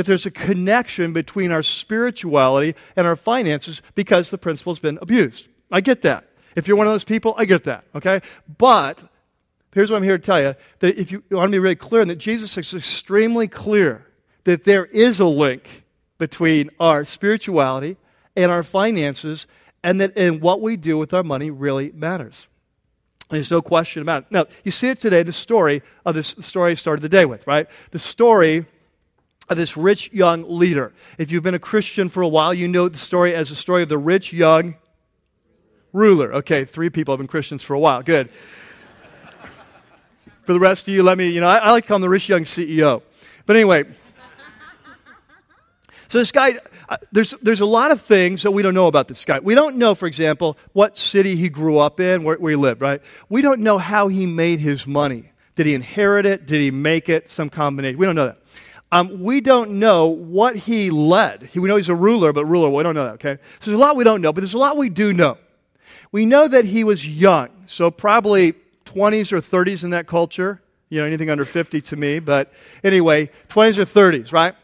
that 0.00 0.06
there's 0.06 0.24
a 0.24 0.30
connection 0.30 1.12
between 1.12 1.52
our 1.52 1.62
spirituality 1.62 2.74
and 2.96 3.06
our 3.06 3.16
finances 3.16 3.82
because 3.94 4.30
the 4.30 4.38
principle's 4.38 4.78
been 4.78 4.98
abused. 5.02 5.46
I 5.70 5.82
get 5.82 6.00
that. 6.00 6.24
If 6.56 6.66
you're 6.66 6.78
one 6.78 6.86
of 6.86 6.94
those 6.94 7.04
people, 7.04 7.34
I 7.36 7.44
get 7.44 7.64
that, 7.64 7.84
okay? 7.94 8.22
But 8.56 9.04
here's 9.74 9.90
what 9.90 9.98
I'm 9.98 10.02
here 10.02 10.16
to 10.16 10.24
tell 10.24 10.40
you 10.40 10.54
that 10.78 10.98
if 10.98 11.12
you 11.12 11.22
want 11.30 11.48
to 11.48 11.52
be 11.52 11.58
really 11.58 11.74
clear, 11.74 12.00
and 12.00 12.10
that 12.10 12.16
Jesus 12.16 12.56
is 12.56 12.72
extremely 12.72 13.46
clear 13.46 14.06
that 14.44 14.64
there 14.64 14.86
is 14.86 15.20
a 15.20 15.26
link 15.26 15.84
between 16.16 16.70
our 16.80 17.04
spirituality 17.04 17.98
and 18.34 18.50
our 18.50 18.62
finances, 18.62 19.46
and 19.84 20.00
that 20.00 20.16
and 20.16 20.40
what 20.40 20.62
we 20.62 20.76
do 20.76 20.96
with 20.96 21.12
our 21.12 21.22
money 21.22 21.50
really 21.50 21.92
matters. 21.92 22.46
There's 23.28 23.50
no 23.50 23.60
question 23.60 24.00
about 24.00 24.22
it. 24.22 24.32
Now, 24.32 24.46
you 24.64 24.70
see 24.70 24.88
it 24.88 24.98
today, 24.98 25.24
the 25.24 25.30
story 25.30 25.82
of 26.06 26.14
this 26.14 26.32
the 26.32 26.42
story 26.42 26.70
I 26.70 26.74
started 26.74 27.02
the 27.02 27.10
day 27.10 27.26
with, 27.26 27.46
right? 27.46 27.68
The 27.90 27.98
story 27.98 28.64
of 29.50 29.56
this 29.56 29.76
rich 29.76 30.10
young 30.12 30.44
leader. 30.48 30.92
If 31.18 31.32
you've 31.32 31.42
been 31.42 31.56
a 31.56 31.58
Christian 31.58 32.08
for 32.08 32.22
a 32.22 32.28
while, 32.28 32.54
you 32.54 32.68
know 32.68 32.88
the 32.88 32.96
story 32.96 33.34
as 33.34 33.50
the 33.50 33.56
story 33.56 33.82
of 33.82 33.88
the 33.88 33.98
rich 33.98 34.32
young 34.32 34.76
ruler. 35.92 36.32
Okay, 36.36 36.64
three 36.64 36.88
people 36.88 37.12
have 37.12 37.18
been 37.18 37.26
Christians 37.26 37.62
for 37.62 37.74
a 37.74 37.78
while. 37.78 38.02
Good. 38.02 38.30
for 40.44 40.52
the 40.52 40.60
rest 40.60 40.86
of 40.86 40.94
you, 40.94 41.02
let 41.02 41.18
me, 41.18 41.28
you 41.28 41.40
know, 41.40 41.48
I, 41.48 41.56
I 41.56 41.70
like 41.72 41.84
to 41.84 41.88
call 41.88 41.96
him 41.96 42.02
the 42.02 42.08
rich 42.08 42.28
young 42.28 42.44
CEO. 42.44 43.02
But 43.44 43.56
anyway, 43.56 43.84
so 46.08 46.18
this 46.18 46.30
guy, 46.30 46.60
uh, 46.88 46.98
there's, 47.10 47.32
there's 47.42 47.60
a 47.60 47.66
lot 47.66 47.90
of 47.90 48.02
things 48.02 48.44
that 48.44 48.52
we 48.52 48.62
don't 48.62 48.74
know 48.74 48.86
about 48.86 49.08
this 49.08 49.24
guy. 49.24 49.40
We 49.40 49.56
don't 49.56 49.78
know, 49.78 49.96
for 49.96 50.06
example, 50.06 50.56
what 50.72 50.96
city 50.96 51.34
he 51.34 51.48
grew 51.48 51.78
up 51.78 51.98
in, 51.98 52.22
where, 52.22 52.36
where 52.36 52.50
he 52.50 52.56
lived, 52.56 52.80
right? 52.80 53.02
We 53.28 53.42
don't 53.42 53.62
know 53.62 53.78
how 53.78 54.06
he 54.06 54.26
made 54.26 54.60
his 54.60 54.86
money. 54.86 55.32
Did 55.56 55.66
he 55.66 55.74
inherit 55.74 56.24
it? 56.24 56.46
Did 56.46 56.60
he 56.60 56.70
make 56.70 57.08
it? 57.08 57.30
Some 57.30 57.50
combination. 57.50 57.98
We 57.98 58.06
don't 58.06 58.14
know 58.14 58.26
that. 58.26 58.38
Um, 58.92 59.22
we 59.22 59.40
don't 59.40 59.72
know 59.72 60.06
what 60.06 60.56
he 60.56 60.90
led. 60.90 61.50
We 61.54 61.68
know 61.68 61.76
he's 61.76 61.88
a 61.88 61.94
ruler, 61.94 62.32
but 62.32 62.44
ruler, 62.44 62.68
we 62.70 62.82
don't 62.82 62.94
know 62.94 63.04
that, 63.04 63.14
okay? 63.14 63.40
So 63.60 63.70
there's 63.70 63.76
a 63.76 63.80
lot 63.80 63.96
we 63.96 64.04
don't 64.04 64.20
know, 64.20 64.32
but 64.32 64.40
there's 64.40 64.54
a 64.54 64.58
lot 64.58 64.76
we 64.76 64.88
do 64.88 65.12
know. 65.12 65.38
We 66.10 66.26
know 66.26 66.48
that 66.48 66.64
he 66.64 66.82
was 66.82 67.06
young, 67.06 67.50
so 67.66 67.90
probably 67.90 68.54
20s 68.86 69.32
or 69.32 69.40
30s 69.40 69.84
in 69.84 69.90
that 69.90 70.08
culture. 70.08 70.60
You 70.88 70.98
know, 71.00 71.06
anything 71.06 71.30
under 71.30 71.44
50 71.44 71.80
to 71.82 71.96
me, 71.96 72.18
but 72.18 72.52
anyway, 72.82 73.30
20s 73.48 73.78
or 73.78 73.84
30s, 73.84 74.32
right? 74.32 74.56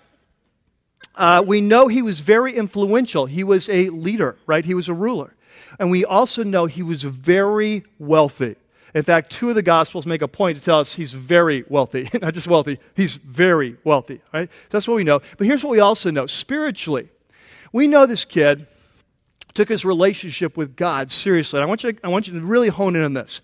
Uh, 1.15 1.43
we 1.47 1.61
know 1.61 1.87
he 1.87 2.03
was 2.03 2.19
very 2.19 2.53
influential. 2.53 3.27
He 3.27 3.45
was 3.45 3.69
a 3.69 3.91
leader, 3.91 4.37
right? 4.45 4.65
He 4.65 4.75
was 4.75 4.89
a 4.89 4.95
ruler. 4.95 5.35
And 5.79 5.91
we 5.91 6.05
also 6.05 6.43
know 6.43 6.67
he 6.67 6.83
was 6.83 7.05
very 7.05 7.85
wealthy. 7.99 8.57
In 8.97 9.03
fact, 9.03 9.31
two 9.31 9.51
of 9.51 9.55
the 9.55 9.63
Gospels 9.63 10.07
make 10.07 10.23
a 10.23 10.29
point 10.29 10.57
to 10.57 10.65
tell 10.65 10.81
us 10.81 10.95
he's 10.95 11.13
very 11.13 11.67
wealthy. 11.69 12.09
Not 12.23 12.33
just 12.33 12.47
wealthy, 12.47 12.79
he's 12.95 13.17
very 13.17 13.77
wealthy, 13.85 14.23
right? 14.33 14.49
That's 14.71 14.89
what 14.89 14.95
we 14.95 15.05
know. 15.05 15.21
But 15.37 15.47
here's 15.47 15.63
what 15.63 15.69
we 15.69 15.81
also 15.81 16.11
know 16.11 16.25
spiritually. 16.25 17.11
We 17.75 17.89
know 17.89 18.07
this 18.07 18.25
kid 18.25 18.67
took 19.53 19.69
his 19.69 19.85
relationship 19.85 20.57
with 20.57 20.77
God 20.77 21.11
seriously. 21.11 21.61
I 21.61 21.67
want, 21.67 21.85
you, 21.85 21.95
I 22.03 22.09
want 22.09 22.27
you 22.27 22.41
to 22.41 22.41
really 22.41 22.71
hone 22.71 22.97
in 22.97 23.03
on 23.03 23.13
this. 23.13 23.43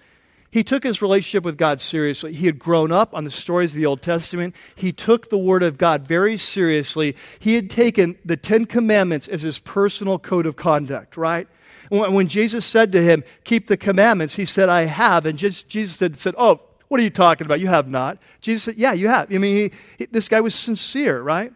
He 0.52 0.62
took 0.62 0.84
his 0.84 1.00
relationship 1.00 1.44
with 1.44 1.56
God 1.56 1.80
seriously. 1.80 2.34
He 2.34 2.44
had 2.44 2.58
grown 2.58 2.92
up 2.92 3.14
on 3.14 3.24
the 3.24 3.30
stories 3.30 3.72
of 3.72 3.78
the 3.78 3.86
Old 3.86 4.02
Testament. 4.02 4.54
He 4.76 4.92
took 4.92 5.30
the 5.30 5.38
Word 5.38 5.62
of 5.62 5.78
God 5.78 6.06
very 6.06 6.36
seriously. 6.36 7.16
He 7.38 7.54
had 7.54 7.70
taken 7.70 8.18
the 8.22 8.36
Ten 8.36 8.66
Commandments 8.66 9.28
as 9.28 9.40
his 9.40 9.58
personal 9.58 10.18
code 10.18 10.44
of 10.44 10.54
conduct, 10.54 11.16
right? 11.16 11.48
When 11.88 12.28
Jesus 12.28 12.66
said 12.66 12.92
to 12.92 13.02
him, 13.02 13.24
Keep 13.44 13.68
the 13.68 13.78
commandments, 13.78 14.36
he 14.36 14.44
said, 14.44 14.68
I 14.68 14.82
have. 14.82 15.24
And 15.24 15.38
Jesus 15.38 15.96
said, 16.20 16.34
Oh, 16.36 16.60
what 16.88 17.00
are 17.00 17.04
you 17.04 17.10
talking 17.10 17.46
about? 17.46 17.60
You 17.60 17.68
have 17.68 17.88
not. 17.88 18.18
Jesus 18.42 18.64
said, 18.64 18.76
Yeah, 18.76 18.92
you 18.92 19.08
have. 19.08 19.32
I 19.32 19.38
mean, 19.38 19.56
he, 19.56 19.72
he, 19.96 20.06
this 20.06 20.28
guy 20.28 20.42
was 20.42 20.54
sincere, 20.54 21.22
right? 21.22 21.50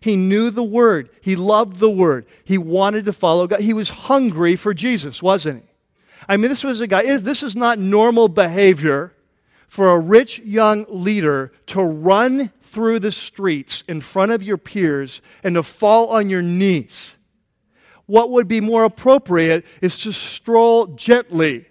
He 0.00 0.16
knew 0.16 0.50
the 0.50 0.64
word. 0.64 1.08
He 1.20 1.36
loved 1.36 1.78
the 1.78 1.90
word. 1.90 2.26
He 2.44 2.58
wanted 2.58 3.04
to 3.04 3.12
follow 3.12 3.46
God. 3.46 3.60
He 3.60 3.72
was 3.72 3.90
hungry 3.90 4.56
for 4.56 4.74
Jesus, 4.74 5.22
wasn't 5.22 5.62
he? 5.62 5.69
I 6.28 6.36
mean, 6.36 6.50
this 6.50 6.64
was 6.64 6.80
a 6.80 6.86
guy, 6.86 7.16
this 7.16 7.42
is 7.42 7.56
not 7.56 7.78
normal 7.78 8.28
behavior 8.28 9.12
for 9.68 9.90
a 9.90 10.00
rich 10.00 10.40
young 10.40 10.84
leader 10.88 11.52
to 11.66 11.82
run 11.82 12.50
through 12.60 12.98
the 12.98 13.12
streets 13.12 13.84
in 13.88 14.00
front 14.00 14.32
of 14.32 14.42
your 14.42 14.58
peers 14.58 15.22
and 15.42 15.54
to 15.54 15.62
fall 15.62 16.08
on 16.08 16.28
your 16.28 16.42
knees. 16.42 17.16
What 18.06 18.30
would 18.30 18.48
be 18.48 18.60
more 18.60 18.84
appropriate 18.84 19.64
is 19.80 19.98
to 20.00 20.12
stroll 20.12 20.88
gently, 20.88 21.66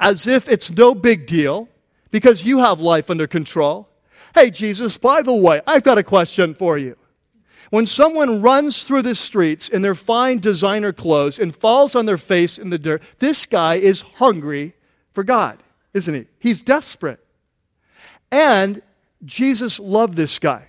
as 0.00 0.26
if 0.26 0.48
it's 0.48 0.70
no 0.70 0.94
big 0.94 1.26
deal, 1.26 1.68
because 2.10 2.44
you 2.44 2.58
have 2.58 2.80
life 2.80 3.10
under 3.10 3.26
control. 3.26 3.88
Hey, 4.34 4.50
Jesus, 4.50 4.98
by 4.98 5.22
the 5.22 5.34
way, 5.34 5.60
I've 5.66 5.84
got 5.84 5.98
a 5.98 6.02
question 6.02 6.54
for 6.54 6.76
you. 6.76 6.96
When 7.70 7.86
someone 7.86 8.42
runs 8.42 8.84
through 8.84 9.02
the 9.02 9.14
streets 9.14 9.68
in 9.68 9.82
their 9.82 9.94
fine 9.94 10.38
designer 10.38 10.92
clothes 10.92 11.38
and 11.38 11.54
falls 11.54 11.94
on 11.94 12.06
their 12.06 12.18
face 12.18 12.58
in 12.58 12.70
the 12.70 12.78
dirt, 12.78 13.02
this 13.18 13.46
guy 13.46 13.76
is 13.76 14.02
hungry 14.02 14.74
for 15.12 15.24
God, 15.24 15.62
isn't 15.92 16.14
he? 16.14 16.26
He's 16.38 16.62
desperate. 16.62 17.24
And 18.30 18.82
Jesus 19.24 19.78
loved 19.78 20.14
this 20.14 20.38
guy. 20.38 20.66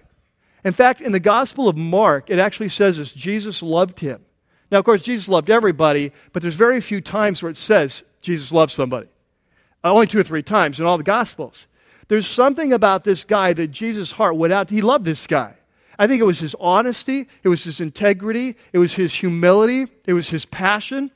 In 0.64 0.74
fact, 0.74 1.02
in 1.02 1.12
the 1.12 1.20
Gospel 1.20 1.68
of 1.68 1.78
Mark, 1.78 2.30
it 2.30 2.40
actually 2.40 2.70
says 2.70 2.98
this 2.98 3.12
Jesus 3.12 3.62
loved 3.62 4.00
him. 4.00 4.26
Now, 4.72 4.80
of 4.80 4.86
course, 4.86 5.02
Jesus 5.02 5.30
loved 5.30 5.50
everybody, 5.50 6.12
but 6.34 6.42
there's 6.42 6.56
very 6.56 6.82
few 6.82 7.02
times 7.02 7.44
where 7.44 7.52
it 7.52 7.58
says 7.58 8.04
Jesus 8.22 8.52
loves 8.52 8.74
somebody. 8.74 9.08
Uh, 9.84 9.94
only 9.94 10.08
two 10.08 10.20
or 10.20 10.24
three 10.24 10.42
times 10.42 10.80
in 10.80 10.86
all 10.86 10.98
the 10.98 11.04
Gospels. 11.04 11.68
There's 12.08 12.28
something 12.28 12.74
about 12.74 13.04
this 13.04 13.24
guy 13.24 13.54
that 13.54 13.68
Jesus' 13.68 14.14
heart 14.14 14.36
went 14.36 14.54
out. 14.54 14.68
to. 14.68 14.76
He 14.76 14.82
loved 14.82 15.06
this 15.06 15.28
guy. 15.28 15.56
I 15.98 16.08
think 16.08 16.22
it 16.22 16.26
was 16.26 16.40
his 16.40 16.56
honesty, 16.60 17.28
it 17.44 17.50
was 17.50 17.64
his 17.64 17.80
integrity, 17.80 18.56
it 18.74 18.78
was 18.78 18.94
his 18.94 19.14
humility, 19.14 19.88
it 20.06 20.14
was 20.14 20.30
his 20.30 20.46
passion, 20.46 21.12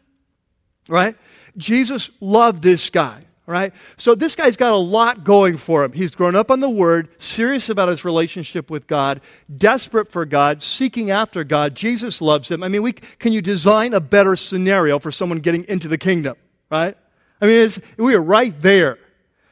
right? 0.88 1.15
Jesus 1.58 2.10
loved 2.20 2.63
this 2.63 2.89
guy, 2.89 3.26
right? 3.46 3.74
So 3.98 4.15
this 4.15 4.36
guy's 4.36 4.56
got 4.56 4.74
a 4.74 4.78
lot 4.78 5.24
going 5.24 5.58
for 5.58 5.84
him. 5.84 5.92
He's 5.92 6.12
grown 6.12 6.36
up 6.36 6.50
on 6.50 6.60
the 6.60 6.70
Word, 6.70 7.10
serious 7.18 7.70
about 7.70 7.89
his 7.89 8.06
relationship 8.06 8.70
with 8.70 8.88
God, 8.88 9.22
desperate 9.56 10.12
for 10.12 10.26
God, 10.26 10.63
seeking 10.63 11.12
after 11.12 11.44
God. 11.44 11.76
Jesus 11.76 12.22
loves 12.22 12.50
him. 12.50 12.63
I 12.63 12.68
mean, 12.68 12.82
we, 12.82 12.94
can 12.94 13.34
you 13.34 13.42
design 13.42 13.94
a 13.94 14.00
better 14.00 14.36
scenario 14.36 15.00
for 15.00 15.12
someone 15.12 15.39
getting 15.39 15.65
into 15.65 15.88
the 15.88 15.98
kingdom, 15.98 16.38
right? 16.70 16.98
I 17.42 17.46
mean, 17.46 17.70
we 17.98 18.15
are 18.15 18.22
right 18.22 18.58
there. 18.60 18.98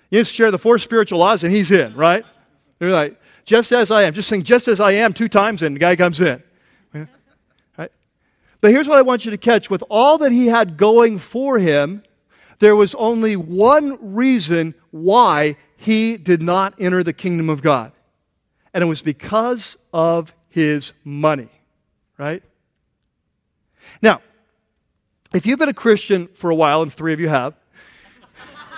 You 0.09 0.21
just 0.21 0.33
share 0.33 0.51
the 0.51 0.59
four 0.59 0.77
spiritual 0.77 1.19
laws 1.19 1.43
and 1.43 1.51
he's 1.51 1.71
in, 1.71 1.95
right? 1.95 2.23
They're 2.79 2.91
like, 2.91 3.19
just 3.47 3.71
as 3.71 3.89
I 3.89 4.03
am. 4.03 4.13
Just 4.13 4.27
sing 4.27 4.43
just 4.43 4.67
as 4.67 4.79
I 4.79 4.91
am 4.91 5.13
two 5.13 5.27
times 5.27 5.63
and 5.63 5.75
the 5.75 5.79
guy 5.79 5.95
comes 5.95 6.21
in. 6.21 6.43
But 8.59 8.71
here's 8.71 8.87
what 8.87 8.97
I 8.97 9.03
want 9.03 9.25
you 9.25 9.31
to 9.31 9.37
catch. 9.37 9.69
With 9.69 9.83
all 9.89 10.17
that 10.19 10.31
he 10.31 10.47
had 10.47 10.77
going 10.77 11.19
for 11.19 11.59
him, 11.59 12.03
there 12.59 12.75
was 12.75 12.95
only 12.95 13.35
one 13.35 14.15
reason 14.15 14.73
why 14.91 15.57
he 15.75 16.17
did 16.17 16.41
not 16.41 16.73
enter 16.79 17.03
the 17.03 17.13
kingdom 17.13 17.49
of 17.49 17.61
God. 17.61 17.91
And 18.73 18.83
it 18.83 18.87
was 18.87 19.01
because 19.01 19.77
of 19.93 20.33
his 20.49 20.93
money. 21.03 21.49
Right? 22.17 22.41
Now, 24.01 24.21
if 25.33 25.45
you've 25.45 25.59
been 25.59 25.69
a 25.69 25.73
Christian 25.73 26.27
for 26.27 26.49
a 26.49 26.55
while, 26.55 26.81
and 26.81 26.91
three 26.91 27.13
of 27.13 27.19
you 27.19 27.29
have, 27.29 27.53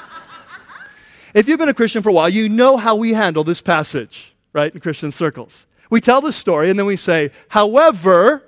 if 1.33 1.47
you've 1.47 1.59
been 1.59 1.69
a 1.69 1.73
Christian 1.73 2.03
for 2.03 2.09
a 2.09 2.13
while, 2.13 2.27
you 2.27 2.49
know 2.49 2.75
how 2.75 2.97
we 2.97 3.13
handle 3.13 3.45
this 3.45 3.61
passage, 3.61 4.35
right, 4.53 4.73
in 4.73 4.79
Christian 4.79 5.11
circles. 5.11 5.65
We 5.89 6.01
tell 6.01 6.21
the 6.21 6.31
story 6.31 6.69
and 6.69 6.77
then 6.77 6.85
we 6.85 6.95
say, 6.95 7.31
however, 7.49 8.47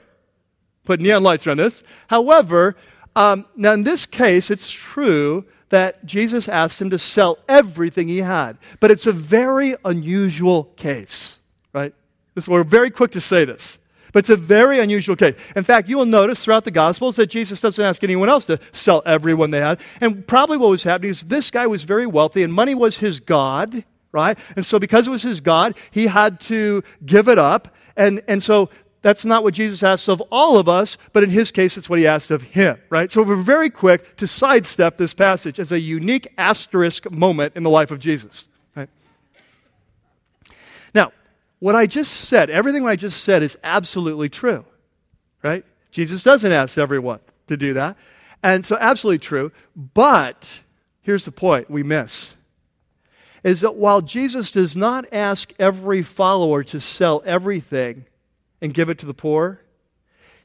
put 0.86 1.00
neon 1.00 1.24
lights 1.24 1.48
around 1.48 1.58
this, 1.58 1.84
however, 2.08 2.76
um, 3.16 3.46
now 3.56 3.74
in 3.74 3.84
this 3.84 4.06
case, 4.06 4.50
it's 4.50 4.70
true 4.70 5.46
that 5.70 6.06
Jesus 6.06 6.48
asked 6.48 6.82
him 6.82 6.90
to 6.90 6.98
sell 6.98 7.40
everything 7.48 8.08
he 8.08 8.20
had, 8.20 8.58
but 8.80 8.92
it's 8.92 9.08
a 9.08 9.12
very 9.12 9.76
unusual 9.84 10.66
case, 10.76 11.40
right? 11.74 11.94
This, 12.36 12.48
we're 12.48 12.64
very 12.64 12.90
quick 12.90 13.12
to 13.12 13.22
say 13.22 13.46
this. 13.46 13.78
But 14.14 14.20
it's 14.20 14.30
a 14.30 14.36
very 14.36 14.80
unusual 14.80 15.16
case. 15.16 15.36
In 15.56 15.64
fact, 15.64 15.88
you 15.88 15.98
will 15.98 16.06
notice 16.06 16.44
throughout 16.44 16.66
the 16.66 16.72
Gospels 16.72 17.16
that 17.16 17.28
Jesus 17.28 17.62
doesn't 17.62 17.84
ask 17.84 18.04
anyone 18.04 18.28
else 18.28 18.46
to 18.48 18.60
sell 18.74 19.02
everyone 19.06 19.52
they 19.52 19.62
had. 19.62 19.80
And 20.02 20.28
probably 20.28 20.58
what 20.58 20.70
was 20.70 20.84
happening 20.84 21.12
is 21.12 21.22
this 21.22 21.50
guy 21.50 21.66
was 21.68 21.86
very 21.86 22.06
wealthy 22.06 22.44
and 22.44 22.52
money 22.52 22.76
was 22.76 22.98
his 22.98 23.22
God, 23.22 23.86
right? 24.12 24.38
And 24.56 24.66
so 24.66 24.80
because 24.80 25.08
it 25.08 25.12
was 25.12 25.24
his 25.24 25.42
God, 25.42 25.78
he 25.92 26.08
had 26.08 26.40
to 26.42 26.84
give 27.06 27.28
it 27.28 27.40
up. 27.40 27.74
And, 27.96 28.22
and 28.28 28.42
so 28.42 28.70
that's 29.02 29.26
not 29.26 29.44
what 29.44 29.54
Jesus 29.54 29.82
asks 29.82 30.08
of 30.08 30.22
all 30.32 30.58
of 30.58 30.70
us, 30.70 30.98
but 31.12 31.24
in 31.24 31.30
his 31.30 31.52
case, 31.52 31.78
it's 31.78 31.90
what 31.90 32.00
he 32.00 32.06
asked 32.06 32.30
of 32.30 32.44
him, 32.44 32.78
right? 32.90 33.12
So 33.12 33.24
we're 33.24 33.36
very 33.36 33.70
quick 33.70 34.18
to 34.18 34.28
sidestep 34.28 34.98
this 34.98 35.14
passage 35.14 35.60
as 35.60 35.72
a 35.72 35.80
unique 35.80 36.28
asterisk 36.38 37.10
moment 37.12 37.54
in 37.56 37.64
the 37.64 37.70
life 37.70 37.90
of 37.90 38.00
Jesus. 38.00 38.48
Right? 38.76 38.90
Now, 40.94 41.14
what 41.60 41.76
I 41.76 41.88
just 41.88 42.12
said, 42.12 42.50
everything 42.50 42.88
I 42.88 42.96
just 42.96 43.24
said 43.24 43.42
is 43.42 43.58
absolutely 43.64 44.30
true, 44.30 44.66
right? 45.44 45.66
Jesus 45.92 46.22
doesn't 46.22 46.52
ask 46.52 46.78
everyone 46.78 47.20
to 47.48 47.58
do 47.58 47.74
that. 47.74 47.98
And 48.44 48.66
so, 48.66 48.78
absolutely 48.80 49.20
true. 49.20 49.52
But 49.76 50.62
here's 51.02 51.26
the 51.26 51.32
point 51.32 51.70
we 51.70 51.84
miss 51.84 52.36
is 53.44 53.62
that 53.62 53.76
while 53.76 54.02
Jesus 54.02 54.52
does 54.52 54.76
not 54.76 55.06
ask 55.12 55.54
every 55.58 56.02
follower 56.02 56.64
to 56.66 56.80
sell 56.80 57.22
everything 57.26 58.06
and 58.62 58.74
give 58.74 58.90
it 58.90 58.98
to 59.00 59.06
the 59.06 59.14
poor, 59.14 59.62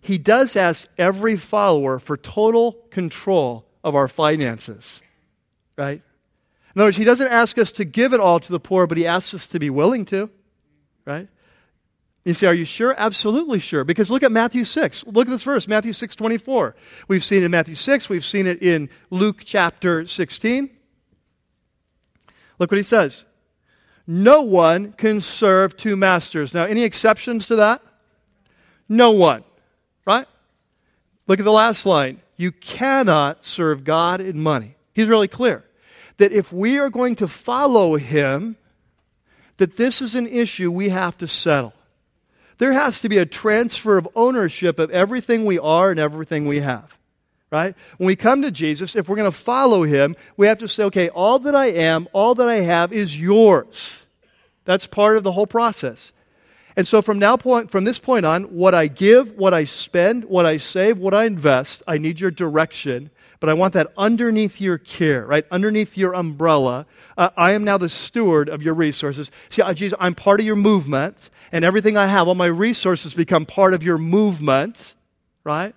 he 0.01 0.19
does 0.19 0.57
ask 0.57 0.89
every 0.97 1.37
follower 1.37 1.99
for 1.99 2.17
total 2.17 2.73
control 2.91 3.67
of 3.85 3.95
our 3.95 4.09
finances, 4.09 5.03
right? 5.77 6.03
In 6.75 6.81
other 6.81 6.89
words, 6.89 6.97
he 6.97 7.05
doesn't 7.05 7.29
ask 7.29 7.59
us 7.59 7.73
to 7.73 7.85
give 7.85 8.13
it 8.13 8.21
all 8.21 8.41
to 8.41 8.53
the 8.53 8.61
poor, 8.61 8.87
but 8.87 8.99
he 8.99 9.07
asks 9.07 9.35
us 9.35 9.49
to 9.49 9.59
be 9.59 9.71
willing 9.71 10.05
to 10.07 10.31
right? 11.07 11.29
You 12.25 12.35
say, 12.35 12.49
are 12.49 12.55
you 12.55 12.65
sure? 12.65 12.95
Absolutely 12.99 13.61
sure. 13.61 13.85
Because 13.85 14.11
look 14.11 14.25
at 14.25 14.33
Matthew 14.33 14.65
6. 14.65 15.07
Look 15.07 15.29
at 15.29 15.31
this 15.31 15.45
verse, 15.45 15.67
Matthew 15.69 15.93
6 15.93 16.17
24. 16.17 16.75
We've 17.09 17.25
seen 17.25 17.43
it 17.43 17.47
in 17.47 17.51
Matthew 17.53 17.77
6, 17.77 18.09
we've 18.09 18.25
seen 18.25 18.47
it 18.47 18.61
in 18.61 18.91
Luke 19.11 19.43
chapter 19.45 20.05
16. 20.05 20.76
Look 22.59 22.71
what 22.71 22.79
he 22.79 22.83
says. 22.83 23.25
No 24.07 24.42
one 24.42 24.92
can 24.92 25.21
serve 25.21 25.77
two 25.77 25.97
masters. 25.97 26.55
Now, 26.55 26.64
any 26.64 26.85
exceptions 26.85 27.47
to 27.49 27.57
that? 27.57 27.83
No 28.88 29.11
one, 29.11 29.42
right? 30.07 30.27
Look 31.27 31.40
at 31.40 31.45
the 31.45 31.53
last 31.53 31.87
line. 31.87 32.21
You 32.37 32.53
cannot 32.53 33.45
serve 33.45 33.83
God 33.83 34.21
and 34.21 34.42
money. 34.42 34.77
He's 34.95 35.09
really 35.09 35.29
clear 35.29 35.64
that 36.19 36.33
if 36.33 36.53
we 36.53 36.79
are 36.79 36.90
going 36.90 37.16
to 37.16 37.29
follow 37.29 37.97
him, 37.97 38.57
that 39.57 39.77
this 39.77 40.01
is 40.01 40.14
an 40.14 40.27
issue 40.27 40.71
we 40.71 40.90
have 40.90 41.19
to 41.19 41.27
settle. 41.27 41.73
There 42.59 42.73
has 42.73 43.01
to 43.03 43.09
be 43.09 43.19
a 43.19 43.27
transfer 43.27 43.99
of 43.99 44.09
ownership 44.14 44.79
of 44.79 44.90
everything 44.90 45.45
we 45.45 45.59
are 45.59 45.90
and 45.90 46.01
everything 46.01 46.47
we 46.47 46.61
have. 46.61 46.96
Right? 47.51 47.75
When 47.99 48.09
we 48.09 48.17
come 48.17 48.43
to 48.43 48.51
Jesus, 48.51 48.97
if 48.97 49.09
we're 49.09 49.17
going 49.17 49.31
to 49.31 49.37
follow 49.37 49.85
him, 49.85 50.17
we 50.37 50.49
have 50.49 50.59
to 50.59 50.69
say, 50.69 50.85
okay, 50.85 51.09
all 51.11 51.39
that 51.41 51.55
I 51.55 51.67
am, 51.67 52.09
all 52.13 52.35
that 52.35 52.49
I 52.49 52.57
have 52.57 52.93
is 52.93 53.19
yours. 53.19 54.05
That's 54.65 54.87
part 54.87 55.17
of 55.17 55.23
the 55.23 55.33
whole 55.33 55.47
process. 55.47 56.13
And 56.75 56.87
so 56.87 57.01
from 57.01 57.19
now 57.19 57.37
point, 57.37 57.71
from 57.71 57.85
this 57.85 58.01
point 58.01 58.27
on, 58.27 58.45
what 58.45 58.75
I 58.75 58.89
give, 58.89 59.33
what 59.33 59.55
I 59.55 59.65
spend, 59.65 60.25
what 60.25 60.45
I 60.45 60.57
save, 60.57 60.99
what 60.99 61.15
I 61.15 61.25
invest, 61.25 61.83
I 61.87 61.99
need 61.99 62.21
your 62.21 62.33
direction 62.33 63.11
but 63.41 63.49
I 63.49 63.55
want 63.55 63.75
that 63.75 63.93
underneath 63.97 64.61
your 64.61 64.79
care, 64.79 65.25
right? 65.27 65.45
Underneath 65.51 65.97
your 65.97 66.15
umbrella. 66.15 66.87
Uh, 67.17 67.31
I 67.37 67.53
am 67.53 67.65
now 67.65 67.79
the 67.79 67.89
steward 67.89 68.49
of 68.49 68.63
your 68.63 68.75
resources. 68.75 69.31
See, 69.51 69.63
Jesus, 69.75 69.97
I'm 70.01 70.15
part 70.15 70.41
of 70.41 70.47
your 70.47 70.57
movement, 70.57 71.31
and 71.53 71.65
everything 71.65 71.97
I 71.97 72.07
have, 72.07 72.29
all 72.29 72.35
my 72.35 72.47
resources 72.47 73.15
become 73.15 73.47
part 73.47 73.75
of 73.75 73.83
your 73.83 73.99
movement, 73.99 74.95
right? 75.45 75.75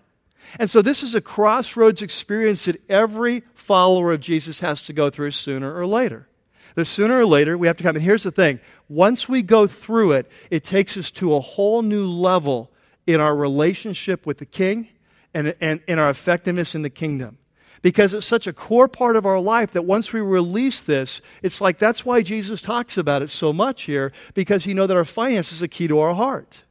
And 0.58 0.70
so 0.70 0.82
this 0.82 1.04
is 1.04 1.14
a 1.14 1.22
crossroads 1.22 2.02
experience 2.02 2.66
that 2.66 2.82
every 2.90 3.44
follower 3.54 4.14
of 4.14 4.22
Jesus 4.22 4.62
has 4.62 4.82
to 4.84 4.94
go 4.94 5.10
through 5.10 5.32
sooner 5.32 5.76
or 5.76 5.86
later. 5.86 6.28
The 6.76 6.86
sooner 6.86 7.20
or 7.20 7.26
later 7.26 7.58
we 7.58 7.68
have 7.68 7.78
to 7.78 7.84
come. 7.84 7.96
And 7.96 8.04
here's 8.04 8.24
the 8.24 8.32
thing 8.32 8.60
once 8.88 9.28
we 9.28 9.42
go 9.42 9.68
through 9.68 10.14
it, 10.14 10.32
it 10.50 10.64
takes 10.64 10.98
us 10.98 11.12
to 11.12 11.34
a 11.36 11.40
whole 11.40 11.82
new 11.82 12.10
level 12.10 12.72
in 13.06 13.20
our 13.20 13.36
relationship 13.36 14.26
with 14.26 14.38
the 14.38 14.46
King 14.46 14.90
and, 15.34 15.56
and 15.62 15.82
in 15.88 16.00
our 16.00 16.10
effectiveness 16.10 16.74
in 16.74 16.82
the 16.82 16.90
kingdom 16.90 17.38
because 17.82 18.14
it's 18.14 18.26
such 18.26 18.48
a 18.48 18.54
core 18.54 18.88
part 18.88 19.16
of 19.16 19.26
our 19.26 19.40
life 19.40 19.72
that 19.72 19.84
once 19.84 20.12
we 20.12 20.20
release 20.20 20.82
this, 20.82 21.22
it's 21.42 21.62
like 21.62 21.78
that's 21.78 22.06
why 22.06 22.22
Jesus 22.22 22.62
talks 22.62 22.98
about 22.98 23.22
it 23.22 23.30
so 23.30 23.54
much 23.54 23.84
here, 23.84 24.12
because 24.34 24.66
he 24.66 24.74
knows 24.74 24.90
that 24.90 24.98
our 24.98 25.06
finances 25.06 25.58
is 25.58 25.62
a 25.62 25.68
key 25.68 25.88
to 25.88 26.00
our 26.00 26.14
heart. 26.14 26.64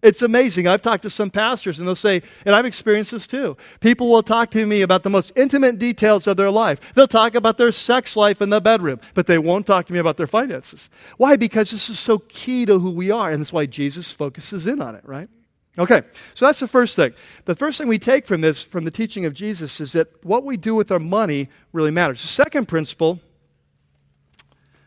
It's 0.00 0.22
amazing. 0.22 0.68
I've 0.68 0.82
talked 0.82 1.02
to 1.02 1.10
some 1.10 1.28
pastors, 1.28 1.78
and 1.78 1.88
they'll 1.88 1.96
say, 1.96 2.22
and 2.46 2.54
I've 2.54 2.66
experienced 2.66 3.10
this 3.10 3.26
too. 3.26 3.56
People 3.80 4.08
will 4.08 4.22
talk 4.22 4.50
to 4.52 4.64
me 4.64 4.82
about 4.82 5.02
the 5.02 5.10
most 5.10 5.32
intimate 5.34 5.78
details 5.80 6.28
of 6.28 6.36
their 6.36 6.52
life. 6.52 6.94
They'll 6.94 7.08
talk 7.08 7.34
about 7.34 7.58
their 7.58 7.72
sex 7.72 8.14
life 8.14 8.40
in 8.40 8.50
the 8.50 8.60
bedroom, 8.60 9.00
but 9.14 9.26
they 9.26 9.38
won't 9.38 9.66
talk 9.66 9.86
to 9.86 9.92
me 9.92 9.98
about 9.98 10.16
their 10.16 10.28
finances. 10.28 10.88
Why? 11.16 11.34
Because 11.34 11.72
this 11.72 11.90
is 11.90 11.98
so 11.98 12.18
key 12.20 12.64
to 12.66 12.78
who 12.78 12.92
we 12.92 13.10
are, 13.10 13.30
and 13.30 13.40
that's 13.40 13.52
why 13.52 13.66
Jesus 13.66 14.12
focuses 14.12 14.68
in 14.68 14.80
on 14.80 14.94
it, 14.94 15.02
right? 15.04 15.28
Okay, 15.76 16.02
so 16.34 16.46
that's 16.46 16.60
the 16.60 16.68
first 16.68 16.94
thing. 16.94 17.12
The 17.46 17.56
first 17.56 17.78
thing 17.78 17.88
we 17.88 17.98
take 17.98 18.24
from 18.24 18.40
this, 18.40 18.62
from 18.62 18.84
the 18.84 18.90
teaching 18.92 19.24
of 19.24 19.34
Jesus, 19.34 19.80
is 19.80 19.92
that 19.92 20.24
what 20.24 20.44
we 20.44 20.56
do 20.56 20.76
with 20.76 20.92
our 20.92 20.98
money 21.00 21.48
really 21.72 21.90
matters. 21.90 22.22
The 22.22 22.28
second 22.28 22.66
principle 22.66 23.20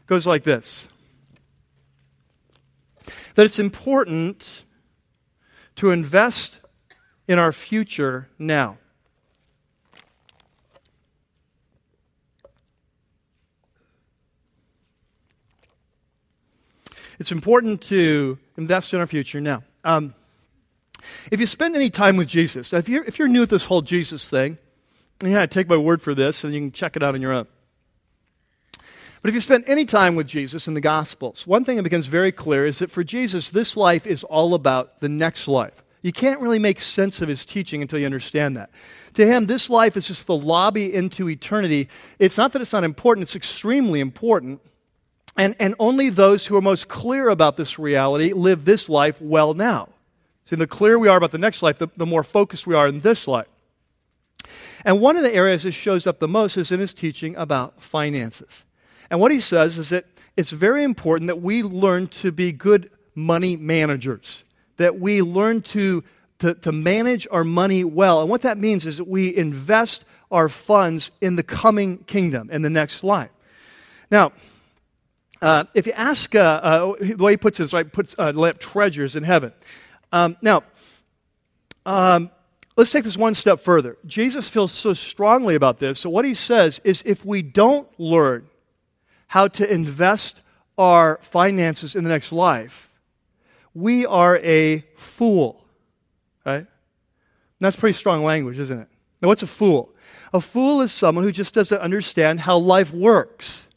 goes 0.08 0.26
like 0.26 0.44
this 0.44 0.88
that 3.36 3.46
it's 3.46 3.60
important 3.60 4.66
to 5.78 5.92
invest 5.92 6.60
in 7.28 7.40
our 7.40 7.52
future 7.52 8.28
now. 8.38 8.78
It's 17.20 17.32
important 17.32 17.82
to 17.84 18.40
invest 18.58 18.94
in 18.96 19.00
our 19.00 19.06
future 19.06 19.40
now. 19.40 19.64
Um, 19.84 20.16
if 21.32 21.40
you 21.40 21.46
spend 21.46 21.76
any 21.76 21.92
time 21.92 22.18
with 22.18 22.28
Jesus, 22.28 22.74
if 22.74 22.90
you're, 22.90 23.04
if 23.04 23.20
you're 23.20 23.28
new 23.28 23.44
at 23.44 23.50
this 23.50 23.66
whole 23.66 23.84
Jesus 23.84 24.28
thing, 24.28 24.58
yeah, 25.24 25.46
take 25.46 25.70
my 25.70 25.78
word 25.78 26.02
for 26.02 26.16
this, 26.16 26.44
and 26.44 26.54
you 26.54 26.60
can 26.60 26.72
check 26.72 26.96
it 26.96 27.04
out 27.04 27.14
on 27.14 27.22
your 27.22 27.32
own. 27.32 27.48
But 29.22 29.30
if 29.30 29.36
you 29.36 29.42
spend 29.42 29.66
any 29.68 29.86
time 29.86 30.16
with 30.16 30.28
Jesus 30.28 30.68
in 30.68 30.74
the 30.74 30.82
Gospels, 30.82 31.46
one 31.46 31.64
thing 31.64 31.78
that 31.78 31.84
becomes 31.84 32.08
very 32.08 32.32
clear 32.32 32.66
is 32.66 32.80
that 32.80 32.90
for 32.90 33.04
Jesus, 33.04 33.50
this 33.50 33.78
life 33.78 34.08
is 34.08 34.24
all 34.24 34.56
about 34.56 35.00
the 35.00 35.10
next 35.10 35.48
life. 35.48 35.84
You 36.02 36.12
can't 36.12 36.40
really 36.40 36.58
make 36.58 36.80
sense 36.80 37.22
of 37.22 37.30
his 37.30 37.46
teaching 37.46 37.84
until 37.84 38.00
you 38.00 38.08
understand 38.08 38.58
that. 38.58 38.72
To 39.14 39.26
him, 39.26 39.46
this 39.46 39.70
life 39.70 39.96
is 39.96 40.08
just 40.08 40.26
the 40.26 40.36
lobby 40.36 40.92
into 40.92 41.30
eternity. 41.30 41.88
It's 42.18 42.38
not 42.38 42.54
that 42.54 42.62
it's 42.62 42.74
not 42.74 42.84
important, 42.84 43.24
it's 43.24 43.36
extremely 43.36 44.00
important. 44.00 44.62
And, 45.38 45.56
and 45.60 45.76
only 45.80 46.10
those 46.10 46.48
who 46.48 46.56
are 46.58 46.62
most 46.62 46.88
clear 46.88 47.30
about 47.30 47.58
this 47.58 47.78
reality 47.78 48.34
live 48.34 48.66
this 48.66 48.90
life 48.90 49.22
well 49.22 49.54
now. 49.54 49.90
See, 50.46 50.56
the 50.56 50.66
clearer 50.66 50.98
we 50.98 51.08
are 51.08 51.18
about 51.18 51.32
the 51.32 51.38
next 51.38 51.62
life, 51.62 51.78
the, 51.78 51.88
the 51.96 52.08
more 52.08 52.24
focused 52.24 52.66
we 52.66 52.76
are 52.76 52.88
in 52.88 53.02
this 53.02 53.28
life. 53.28 53.48
And 54.84 55.00
one 55.00 55.16
of 55.16 55.22
the 55.22 55.34
areas 55.34 55.64
that 55.64 55.74
shows 55.74 56.08
up 56.08 56.20
the 56.20 56.28
most 56.28 56.58
is 56.58 56.72
in 56.72 56.80
his 56.80 56.94
teaching 56.94 57.36
about 57.36 57.82
finances. 57.82 58.66
And 59.12 59.20
what 59.20 59.32
he 59.32 59.42
says 59.42 59.78
is 59.78 59.90
that 59.90 60.06
it's 60.38 60.52
very 60.52 60.86
important 60.86 61.28
that 61.28 61.42
we 61.42 61.64
learn 61.64 62.08
to 62.08 62.32
be 62.32 62.54
good 62.54 62.90
money 63.14 63.58
managers, 63.58 64.46
that 64.78 65.00
we 65.00 65.22
learn 65.22 65.62
to, 65.62 66.02
to, 66.40 66.54
to 66.56 66.72
manage 66.72 67.28
our 67.30 67.44
money 67.44 67.84
well. 67.84 68.22
And 68.22 68.30
what 68.30 68.44
that 68.44 68.58
means 68.58 68.86
is 68.86 68.98
that 68.98 69.10
we 69.10 69.36
invest 69.36 70.06
our 70.32 70.48
funds 70.48 71.12
in 71.20 71.36
the 71.36 71.44
coming 71.44 71.98
kingdom, 72.06 72.50
in 72.52 72.62
the 72.62 72.70
next 72.70 73.04
life. 73.04 73.30
Now, 74.10 74.32
uh, 75.42 75.66
if 75.74 75.88
you 75.88 75.94
ask, 75.94 76.34
uh, 76.34 76.40
uh, 76.40 76.96
the 77.02 77.22
way 77.22 77.34
he 77.34 77.38
puts 77.38 77.60
it 77.60 77.64
is 77.64 77.74
right, 77.74 77.92
puts 77.92 78.16
uh, 78.18 78.54
treasures 78.60 79.18
in 79.18 79.24
heaven. 79.24 79.52
Um, 80.14 80.38
now, 80.42 80.64
um, 81.86 82.32
let's 82.78 82.92
take 82.92 83.04
this 83.04 83.18
one 83.18 83.34
step 83.34 83.60
further. 83.60 83.98
Jesus 84.06 84.48
feels 84.48 84.72
so 84.72 84.94
strongly 84.94 85.56
about 85.56 85.80
this. 85.80 86.00
So, 86.00 86.10
what 86.10 86.24
he 86.24 86.34
says 86.34 86.80
is 86.86 87.04
if 87.06 87.26
we 87.26 87.42
don't 87.42 87.90
learn 88.00 88.48
how 89.32 89.48
to 89.48 89.74
invest 89.74 90.42
our 90.78 91.18
finances 91.22 91.96
in 91.96 92.04
the 92.04 92.10
next 92.10 92.34
life, 92.34 92.92
we 93.74 94.06
are 94.06 94.38
a 94.40 94.84
fool. 94.98 95.64
Right? 96.46 96.58
And 96.58 96.68
that's 97.62 97.78
pretty 97.78 97.98
strong 97.98 98.26
language, 98.26 98.60
isn't 98.60 98.78
it? 98.78 98.90
Now, 99.22 99.30
what's 99.30 99.42
a 99.42 99.48
fool? 99.48 99.96
A 100.34 100.42
fool 100.42 100.82
is 100.82 100.92
someone 100.92 101.24
who 101.24 101.32
just 101.32 101.54
doesn't 101.54 101.80
understand 101.80 102.42
how 102.42 102.58
life 102.58 102.94
works. 102.94 103.68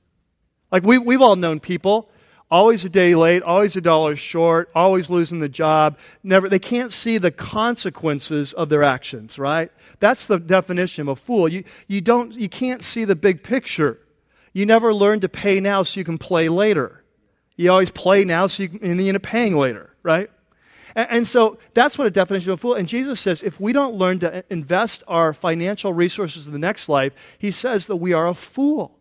Like 0.73 0.83
we, 0.83 0.99
we've 0.99 1.23
all 1.23 1.37
known 1.37 1.61
people, 1.61 2.11
always 2.51 2.85
a 2.85 2.89
day 2.89 3.15
late, 3.15 3.45
always 3.45 3.77
a 3.77 3.81
dollar 3.81 4.17
short, 4.17 4.71
always 4.75 5.09
losing 5.09 5.39
the 5.39 5.49
job. 5.49 5.99
Never, 6.25 6.49
they 6.49 6.59
can't 6.59 6.91
see 6.91 7.17
the 7.17 7.31
consequences 7.31 8.55
of 8.55 8.71
their 8.71 8.83
actions, 8.83 9.39
right? 9.39 9.71
That's 10.01 10.27
the 10.27 10.41
definition 10.41 11.03
of 11.03 11.09
a 11.09 11.17
fool. 11.17 11.47
You, 11.47 11.63
you, 11.87 12.01
don't, 12.01 12.33
you 12.33 12.49
can't 12.49 12.83
see 12.83 13.05
the 13.05 13.15
big 13.15 13.45
picture. 13.45 14.01
You 14.55 14.65
never 14.65 14.95
learn 14.95 15.21
to 15.21 15.29
pay 15.29 15.61
now 15.61 15.83
so 15.83 16.01
you 16.01 16.05
can 16.05 16.17
play 16.17 16.49
later. 16.49 17.05
You 17.57 17.71
always 17.71 17.91
play 17.91 18.25
now 18.25 18.47
so 18.47 18.63
you 18.63 18.69
can, 18.71 18.99
end 18.99 19.17
up 19.17 19.23
paying 19.23 19.57
later, 19.57 19.91
right? 20.03 20.31
And, 20.95 21.09
and 21.11 21.29
so 21.29 21.59
that's 21.75 21.99
what 21.99 22.07
a 22.07 22.11
definition 22.11 22.53
of 22.53 22.59
a 22.59 22.61
fool. 22.61 22.75
And 22.75 22.89
Jesus 22.89 23.21
says 23.21 23.43
if 23.43 23.61
we 23.61 23.73
don't 23.73 23.97
learn 23.97 24.21
to 24.21 24.39
uh, 24.39 24.43
invest 24.49 25.03
our 25.07 25.35
financial 25.35 25.93
resources 25.93 26.47
in 26.47 26.53
the 26.53 26.59
next 26.59 26.89
life, 26.89 27.13
he 27.37 27.51
says 27.51 27.87
that 27.87 27.97
we 27.97 28.13
are 28.13 28.29
a 28.29 28.35
fool. 28.35 28.99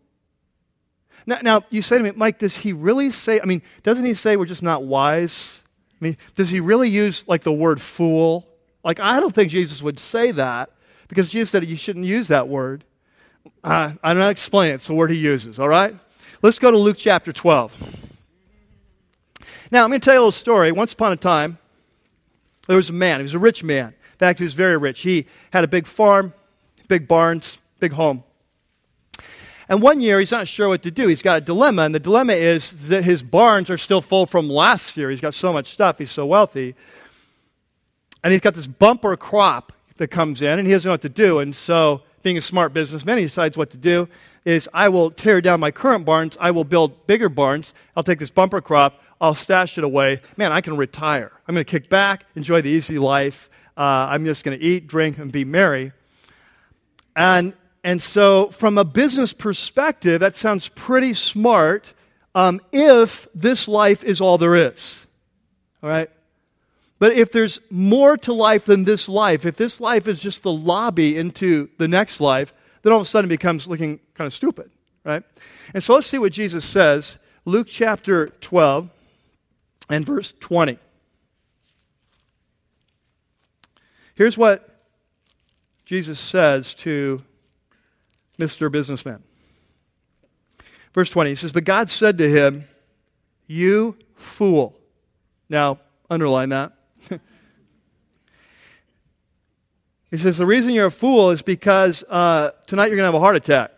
Now, 1.26 1.38
now, 1.40 1.62
you 1.70 1.80
say 1.80 1.96
to 1.96 2.04
me, 2.04 2.12
Mike, 2.14 2.38
does 2.38 2.58
he 2.58 2.72
really 2.72 3.10
say, 3.10 3.40
I 3.40 3.46
mean, 3.46 3.62
doesn't 3.82 4.04
he 4.04 4.12
say 4.12 4.36
we're 4.36 4.44
just 4.44 4.62
not 4.62 4.84
wise? 4.84 5.62
I 6.00 6.04
mean, 6.04 6.16
does 6.34 6.50
he 6.50 6.60
really 6.60 6.90
use 6.90 7.26
like 7.26 7.44
the 7.44 7.52
word 7.52 7.80
fool? 7.80 8.46
Like, 8.82 9.00
I 9.00 9.20
don't 9.20 9.34
think 9.34 9.50
Jesus 9.50 9.80
would 9.82 9.98
say 9.98 10.32
that 10.32 10.70
because 11.08 11.28
Jesus 11.28 11.50
said 11.50 11.64
you 11.64 11.76
shouldn't 11.76 12.04
use 12.04 12.28
that 12.28 12.48
word. 12.48 12.84
Uh, 13.62 13.92
I'm 14.02 14.18
not 14.18 14.30
explaining 14.30 14.72
it. 14.72 14.76
It's 14.76 14.86
the 14.86 14.94
word 14.94 15.10
he 15.10 15.16
uses, 15.16 15.58
all 15.58 15.68
right? 15.68 15.96
Let's 16.42 16.58
go 16.58 16.70
to 16.70 16.76
Luke 16.76 16.96
chapter 16.98 17.32
12. 17.32 18.04
Now, 19.70 19.84
I'm 19.84 19.90
going 19.90 20.00
to 20.00 20.04
tell 20.04 20.14
you 20.14 20.20
a 20.20 20.22
little 20.22 20.32
story. 20.32 20.72
Once 20.72 20.92
upon 20.92 21.12
a 21.12 21.16
time, 21.16 21.58
there 22.66 22.76
was 22.76 22.90
a 22.90 22.92
man. 22.92 23.20
He 23.20 23.22
was 23.24 23.34
a 23.34 23.38
rich 23.38 23.64
man. 23.64 23.88
In 23.88 24.18
fact, 24.18 24.38
he 24.38 24.44
was 24.44 24.54
very 24.54 24.76
rich. 24.76 25.00
He 25.00 25.26
had 25.52 25.64
a 25.64 25.68
big 25.68 25.86
farm, 25.86 26.34
big 26.86 27.08
barns, 27.08 27.58
big 27.80 27.92
home. 27.92 28.24
And 29.68 29.80
one 29.80 30.00
year, 30.00 30.20
he's 30.20 30.30
not 30.30 30.46
sure 30.46 30.68
what 30.68 30.82
to 30.82 30.90
do. 30.90 31.08
He's 31.08 31.22
got 31.22 31.38
a 31.38 31.40
dilemma, 31.40 31.82
and 31.82 31.94
the 31.94 32.00
dilemma 32.00 32.34
is 32.34 32.88
that 32.88 33.04
his 33.04 33.22
barns 33.22 33.70
are 33.70 33.78
still 33.78 34.00
full 34.00 34.26
from 34.26 34.48
last 34.48 34.96
year. 34.96 35.10
He's 35.10 35.22
got 35.22 35.34
so 35.34 35.52
much 35.52 35.72
stuff, 35.72 35.98
he's 35.98 36.10
so 36.10 36.26
wealthy. 36.26 36.74
And 38.22 38.32
he's 38.32 38.40
got 38.40 38.54
this 38.54 38.66
bumper 38.66 39.16
crop 39.16 39.72
that 39.96 40.08
comes 40.08 40.42
in, 40.42 40.58
and 40.58 40.66
he 40.66 40.72
doesn't 40.72 40.88
know 40.88 40.92
what 40.92 41.02
to 41.02 41.08
do. 41.08 41.38
And 41.38 41.54
so, 41.56 42.02
being 42.24 42.36
a 42.36 42.40
smart 42.40 42.72
businessman, 42.72 43.18
he 43.18 43.24
decides 43.24 43.56
what 43.56 43.70
to 43.70 43.76
do 43.76 44.08
is 44.44 44.68
I 44.74 44.88
will 44.88 45.10
tear 45.10 45.40
down 45.40 45.60
my 45.60 45.70
current 45.70 46.04
barns, 46.04 46.36
I 46.40 46.50
will 46.50 46.64
build 46.64 47.06
bigger 47.06 47.28
barns, 47.28 47.72
I'll 47.96 48.02
take 48.02 48.18
this 48.18 48.30
bumper 48.30 48.60
crop, 48.60 49.00
I'll 49.20 49.34
stash 49.34 49.78
it 49.78 49.84
away. 49.84 50.20
Man, 50.36 50.52
I 50.52 50.60
can 50.60 50.76
retire. 50.76 51.30
I'm 51.46 51.54
going 51.54 51.64
to 51.64 51.70
kick 51.70 51.88
back, 51.88 52.26
enjoy 52.34 52.60
the 52.60 52.68
easy 52.68 52.98
life. 52.98 53.48
Uh, 53.76 54.08
I'm 54.10 54.24
just 54.24 54.44
going 54.44 54.58
to 54.58 54.64
eat, 54.64 54.86
drink, 54.86 55.18
and 55.18 55.30
be 55.30 55.44
merry. 55.44 55.92
And 57.14 57.54
and 57.84 58.00
so, 58.00 58.48
from 58.48 58.78
a 58.78 58.84
business 58.84 59.34
perspective, 59.34 60.20
that 60.20 60.34
sounds 60.34 60.68
pretty 60.68 61.12
smart 61.12 61.92
um, 62.34 62.60
if 62.72 63.28
this 63.34 63.68
life 63.68 64.02
is 64.02 64.22
all 64.22 64.38
there 64.38 64.56
is. 64.56 65.06
All 65.82 65.90
right? 65.90 66.10
But 67.04 67.12
if 67.12 67.32
there's 67.32 67.60
more 67.68 68.16
to 68.16 68.32
life 68.32 68.64
than 68.64 68.84
this 68.84 69.10
life, 69.10 69.44
if 69.44 69.56
this 69.56 69.78
life 69.78 70.08
is 70.08 70.18
just 70.18 70.42
the 70.42 70.50
lobby 70.50 71.18
into 71.18 71.68
the 71.76 71.86
next 71.86 72.18
life, 72.18 72.54
then 72.80 72.94
all 72.94 73.00
of 73.00 73.06
a 73.06 73.10
sudden 73.10 73.28
it 73.28 73.34
becomes 73.34 73.66
looking 73.66 74.00
kind 74.14 74.24
of 74.24 74.32
stupid, 74.32 74.70
right? 75.04 75.22
And 75.74 75.84
so 75.84 75.92
let's 75.92 76.06
see 76.06 76.16
what 76.16 76.32
Jesus 76.32 76.64
says. 76.64 77.18
Luke 77.44 77.66
chapter 77.68 78.28
12 78.40 78.88
and 79.90 80.06
verse 80.06 80.32
20. 80.40 80.78
Here's 84.14 84.38
what 84.38 84.66
Jesus 85.84 86.18
says 86.18 86.72
to 86.72 87.20
Mr. 88.38 88.72
Businessman. 88.72 89.22
Verse 90.94 91.10
20, 91.10 91.32
he 91.32 91.36
says, 91.36 91.52
But 91.52 91.64
God 91.64 91.90
said 91.90 92.16
to 92.16 92.30
him, 92.30 92.66
You 93.46 93.94
fool. 94.14 94.74
Now, 95.50 95.80
underline 96.08 96.48
that. 96.48 96.73
He 100.14 100.22
says, 100.22 100.38
The 100.38 100.46
reason 100.46 100.72
you're 100.72 100.86
a 100.86 100.90
fool 100.92 101.30
is 101.30 101.42
because 101.42 102.04
uh, 102.08 102.52
tonight 102.66 102.86
you're 102.86 102.96
going 102.96 103.02
to 103.02 103.12
have 103.12 103.14
a 103.14 103.20
heart 103.20 103.34
attack. 103.34 103.72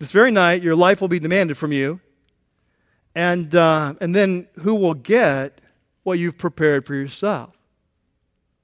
This 0.00 0.10
very 0.10 0.32
night, 0.32 0.64
your 0.64 0.74
life 0.74 1.00
will 1.00 1.06
be 1.06 1.20
demanded 1.20 1.56
from 1.56 1.72
you. 1.72 2.00
And, 3.14 3.54
uh, 3.54 3.94
and 4.00 4.12
then 4.14 4.48
who 4.60 4.74
will 4.74 4.94
get 4.94 5.60
what 6.02 6.18
you've 6.18 6.38
prepared 6.38 6.84
for 6.84 6.96
yourself? 6.96 7.56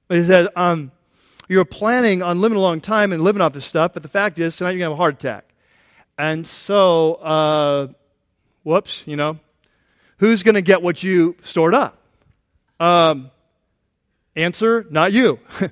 He 0.09 0.21
said, 0.23 0.49
um, 0.57 0.91
you're 1.47 1.63
planning 1.63 2.21
on 2.21 2.41
living 2.41 2.57
a 2.57 2.61
long 2.61 2.81
time 2.81 3.13
and 3.13 3.23
living 3.23 3.41
off 3.41 3.53
this 3.53 3.65
stuff, 3.65 3.93
but 3.93 4.03
the 4.03 4.09
fact 4.09 4.37
is, 4.37 4.57
tonight 4.57 4.71
you're 4.71 4.79
going 4.79 4.89
to 4.89 4.91
have 4.91 4.99
a 4.99 5.01
heart 5.01 5.15
attack. 5.15 5.45
And 6.17 6.45
so, 6.45 7.13
uh, 7.15 7.87
whoops, 8.63 9.07
you 9.07 9.15
know, 9.15 9.39
who's 10.17 10.43
going 10.43 10.55
to 10.55 10.61
get 10.61 10.81
what 10.81 11.03
you 11.03 11.37
stored 11.41 11.73
up? 11.73 12.03
Um, 12.81 13.31
answer, 14.35 14.85
not 14.89 15.13
you. 15.13 15.39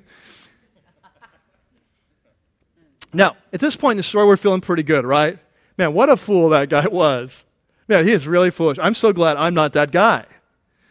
now, 3.12 3.36
at 3.52 3.60
this 3.60 3.76
point 3.76 3.92
in 3.92 3.96
the 3.98 4.02
story, 4.02 4.26
we're 4.26 4.36
feeling 4.36 4.60
pretty 4.60 4.82
good, 4.82 5.04
right? 5.04 5.38
Man, 5.76 5.94
what 5.94 6.10
a 6.10 6.16
fool 6.16 6.50
that 6.50 6.68
guy 6.68 6.86
was. 6.90 7.44
Man, 7.86 8.06
he 8.06 8.12
is 8.12 8.26
really 8.26 8.50
foolish. 8.50 8.78
I'm 8.80 8.94
so 8.94 9.12
glad 9.12 9.36
I'm 9.36 9.54
not 9.54 9.72
that 9.72 9.90
guy. 9.90 10.26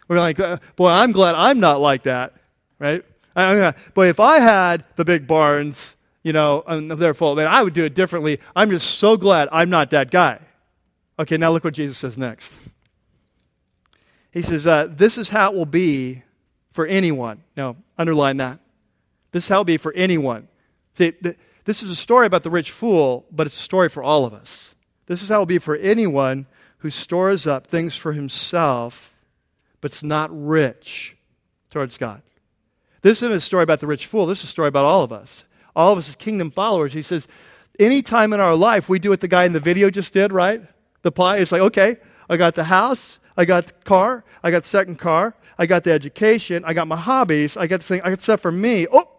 We're 0.07 0.19
like, 0.19 0.39
uh, 0.39 0.57
boy, 0.75 0.89
I'm 0.89 1.11
glad 1.11 1.35
I'm 1.35 1.59
not 1.59 1.81
like 1.81 2.03
that, 2.03 2.33
right? 2.79 3.03
But 3.35 4.07
if 4.07 4.19
I 4.19 4.39
had 4.39 4.83
the 4.95 5.05
big 5.05 5.27
barns, 5.27 5.95
you 6.23 6.33
know, 6.33 6.63
and 6.65 6.91
they're 6.91 7.13
full, 7.13 7.35
man, 7.35 7.47
I 7.47 7.61
would 7.61 7.73
do 7.73 7.85
it 7.85 7.93
differently. 7.93 8.39
I'm 8.55 8.69
just 8.69 8.97
so 8.97 9.15
glad 9.15 9.49
I'm 9.51 9.69
not 9.69 9.91
that 9.91 10.09
guy. 10.09 10.39
Okay, 11.19 11.37
now 11.37 11.51
look 11.51 11.63
what 11.63 11.73
Jesus 11.73 11.97
says 11.97 12.17
next. 12.17 12.53
He 14.31 14.41
says, 14.41 14.65
uh, 14.65 14.87
This 14.89 15.17
is 15.17 15.29
how 15.29 15.51
it 15.51 15.57
will 15.57 15.65
be 15.65 16.23
for 16.71 16.85
anyone. 16.85 17.43
Now, 17.55 17.75
underline 17.97 18.37
that. 18.37 18.59
This 19.31 19.43
is 19.43 19.49
how 19.49 19.57
it 19.57 19.59
will 19.59 19.65
be 19.65 19.77
for 19.77 19.93
anyone. 19.93 20.47
See, 20.95 21.13
this 21.67 21.83
is 21.83 21.91
a 21.91 21.95
story 21.97 22.25
about 22.25 22.43
the 22.43 22.49
rich 22.49 22.71
fool, 22.71 23.25
but 23.29 23.45
it's 23.45 23.59
a 23.59 23.61
story 23.61 23.89
for 23.89 24.01
all 24.01 24.23
of 24.23 24.33
us. 24.33 24.73
This 25.07 25.21
is 25.21 25.27
how 25.27 25.35
it 25.35 25.39
will 25.39 25.45
be 25.47 25.59
for 25.59 25.75
anyone 25.75 26.47
who 26.77 26.89
stores 26.89 27.45
up 27.45 27.67
things 27.67 27.93
for 27.93 28.13
himself, 28.13 29.17
but's 29.81 30.01
not 30.01 30.29
rich 30.31 31.17
towards 31.69 31.97
God. 31.97 32.21
This 33.01 33.21
isn't 33.21 33.33
a 33.33 33.41
story 33.41 33.63
about 33.63 33.81
the 33.81 33.87
rich 33.87 34.05
fool. 34.05 34.25
This 34.25 34.39
is 34.39 34.45
a 34.45 34.47
story 34.47 34.69
about 34.69 34.85
all 34.85 35.03
of 35.03 35.11
us. 35.11 35.43
All 35.75 35.91
of 35.91 35.99
us 35.99 36.07
as 36.07 36.15
kingdom 36.15 36.51
followers. 36.51 36.93
He 36.93 37.01
says, 37.01 37.27
anytime 37.77 38.31
in 38.31 38.39
our 38.39 38.55
life 38.55 38.87
we 38.87 38.97
do 38.97 39.09
what 39.09 39.19
the 39.19 39.27
guy 39.27 39.43
in 39.43 39.51
the 39.51 39.59
video 39.59 39.89
just 39.89 40.13
did, 40.13 40.31
right? 40.31 40.61
The 41.01 41.11
pie, 41.11 41.39
it's 41.39 41.51
like, 41.51 41.61
okay, 41.61 41.97
I 42.29 42.37
got 42.37 42.55
the 42.55 42.63
house, 42.63 43.19
I 43.35 43.43
got 43.43 43.67
the 43.67 43.73
car, 43.83 44.23
I 44.41 44.51
got 44.51 44.63
the 44.63 44.69
second 44.69 44.99
car, 44.99 45.35
I 45.57 45.65
got 45.65 45.83
the 45.83 45.91
education, 45.91 46.63
I 46.65 46.73
got 46.73 46.87
my 46.87 46.95
hobbies, 46.95 47.57
I 47.57 47.67
got 47.67 47.81
the 47.81 47.85
thing, 47.85 48.01
I 48.03 48.09
got 48.11 48.21
stuff 48.21 48.39
for 48.39 48.53
me. 48.53 48.87
Oh, 48.89 49.16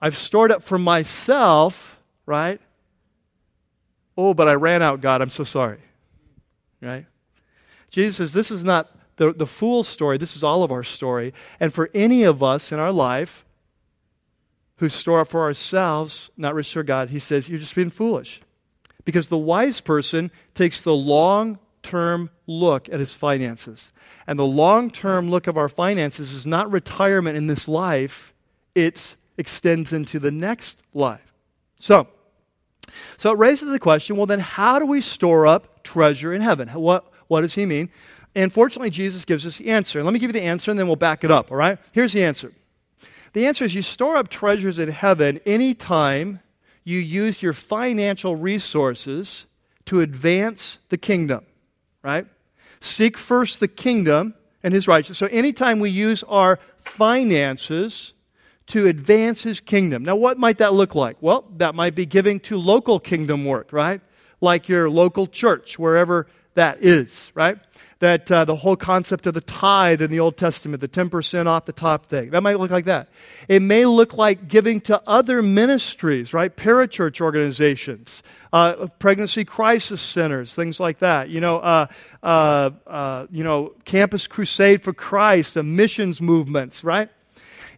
I've 0.00 0.16
stored 0.16 0.52
up 0.52 0.62
for 0.62 0.78
myself, 0.78 2.00
right? 2.26 2.60
Oh, 4.16 4.34
but 4.34 4.48
I 4.48 4.54
ran 4.54 4.82
out, 4.82 5.00
God, 5.00 5.22
I'm 5.22 5.30
so 5.30 5.44
sorry. 5.44 5.80
Right? 6.80 7.06
Jesus 7.90 8.16
says 8.16 8.32
this 8.32 8.50
is 8.50 8.64
not 8.64 8.90
the, 9.16 9.32
the 9.32 9.46
fool's 9.46 9.88
story, 9.88 10.16
this 10.16 10.36
is 10.36 10.44
all 10.44 10.62
of 10.62 10.70
our 10.70 10.84
story. 10.84 11.34
And 11.58 11.74
for 11.74 11.90
any 11.92 12.22
of 12.22 12.42
us 12.42 12.70
in 12.72 12.78
our 12.78 12.92
life 12.92 13.44
who 14.76 14.88
store 14.88 15.20
up 15.20 15.28
for 15.28 15.42
ourselves, 15.42 16.30
not 16.36 16.54
rich 16.54 16.72
for 16.72 16.84
God, 16.84 17.10
he 17.10 17.18
says, 17.18 17.48
you're 17.48 17.58
just 17.58 17.74
being 17.74 17.90
foolish. 17.90 18.40
Because 19.04 19.26
the 19.26 19.38
wise 19.38 19.80
person 19.80 20.30
takes 20.54 20.80
the 20.80 20.94
long 20.94 21.58
term 21.82 22.30
look 22.46 22.88
at 22.88 23.00
his 23.00 23.14
finances. 23.14 23.92
And 24.26 24.38
the 24.38 24.44
long 24.44 24.90
term 24.90 25.30
look 25.30 25.46
of 25.46 25.56
our 25.56 25.68
finances 25.68 26.32
is 26.32 26.46
not 26.46 26.70
retirement 26.70 27.36
in 27.36 27.46
this 27.46 27.66
life, 27.66 28.34
it 28.74 29.16
extends 29.38 29.92
into 29.92 30.18
the 30.18 30.30
next 30.30 30.82
life. 30.92 31.32
So, 31.78 32.08
so 33.16 33.32
it 33.32 33.38
raises 33.38 33.70
the 33.70 33.78
question 33.78 34.16
well, 34.16 34.26
then, 34.26 34.40
how 34.40 34.78
do 34.78 34.84
we 34.84 35.00
store 35.00 35.46
up 35.46 35.82
treasure 35.82 36.32
in 36.32 36.42
heaven? 36.42 36.68
What, 36.68 37.10
what 37.28 37.42
does 37.42 37.54
he 37.54 37.64
mean? 37.64 37.88
And 38.34 38.52
fortunately, 38.52 38.90
Jesus 38.90 39.24
gives 39.24 39.46
us 39.46 39.58
the 39.58 39.70
answer. 39.70 40.02
let 40.02 40.12
me 40.12 40.18
give 40.18 40.28
you 40.28 40.40
the 40.40 40.42
answer 40.42 40.70
and 40.70 40.78
then 40.78 40.86
we'll 40.86 40.96
back 40.96 41.24
it 41.24 41.30
up, 41.30 41.50
all 41.50 41.56
right? 41.56 41.78
Here's 41.92 42.12
the 42.12 42.24
answer. 42.24 42.52
The 43.32 43.46
answer 43.46 43.64
is 43.64 43.74
you 43.74 43.82
store 43.82 44.16
up 44.16 44.28
treasures 44.28 44.78
in 44.78 44.90
heaven 44.90 45.40
anytime 45.46 46.40
you 46.84 46.98
use 46.98 47.42
your 47.42 47.52
financial 47.52 48.36
resources 48.36 49.46
to 49.86 50.00
advance 50.00 50.78
the 50.88 50.98
kingdom, 50.98 51.44
right? 52.02 52.26
Seek 52.80 53.18
first 53.18 53.60
the 53.60 53.68
kingdom 53.68 54.34
and 54.62 54.72
his 54.72 54.88
righteousness. 54.88 55.18
So 55.18 55.26
anytime 55.26 55.80
we 55.80 55.90
use 55.90 56.22
our 56.24 56.58
finances 56.80 58.14
to 58.68 58.86
advance 58.86 59.42
his 59.42 59.60
kingdom. 59.60 60.04
Now, 60.04 60.16
what 60.16 60.38
might 60.38 60.58
that 60.58 60.74
look 60.74 60.94
like? 60.94 61.16
Well, 61.20 61.46
that 61.56 61.74
might 61.74 61.94
be 61.94 62.06
giving 62.06 62.38
to 62.40 62.58
local 62.58 63.00
kingdom 63.00 63.44
work, 63.44 63.72
right? 63.72 64.00
Like 64.40 64.68
your 64.68 64.88
local 64.88 65.26
church, 65.26 65.78
wherever 65.78 66.26
that 66.54 66.82
is, 66.82 67.32
right? 67.34 67.58
That 68.00 68.30
uh, 68.30 68.44
the 68.44 68.56
whole 68.56 68.76
concept 68.76 69.26
of 69.26 69.34
the 69.34 69.40
tithe 69.40 70.02
in 70.02 70.10
the 70.10 70.20
Old 70.20 70.36
Testament, 70.36 70.80
the 70.80 70.88
10% 70.88 71.46
off 71.46 71.64
the 71.64 71.72
top 71.72 72.06
thing, 72.06 72.30
that 72.30 72.42
might 72.42 72.60
look 72.60 72.70
like 72.70 72.84
that. 72.84 73.08
It 73.48 73.62
may 73.62 73.86
look 73.86 74.14
like 74.14 74.48
giving 74.48 74.80
to 74.82 75.00
other 75.06 75.40
ministries, 75.40 76.34
right? 76.34 76.54
Parachurch 76.54 77.20
organizations, 77.20 78.22
uh, 78.52 78.86
pregnancy 78.98 79.44
crisis 79.44 80.00
centers, 80.00 80.54
things 80.54 80.78
like 80.78 80.98
that. 80.98 81.30
You 81.30 81.40
know, 81.40 81.58
uh, 81.58 81.86
uh, 82.22 82.70
uh 82.86 83.26
you 83.30 83.44
know, 83.44 83.72
Campus 83.84 84.26
Crusade 84.26 84.82
for 84.82 84.92
Christ, 84.92 85.54
the 85.54 85.62
missions 85.62 86.20
movements, 86.20 86.84
right? 86.84 87.08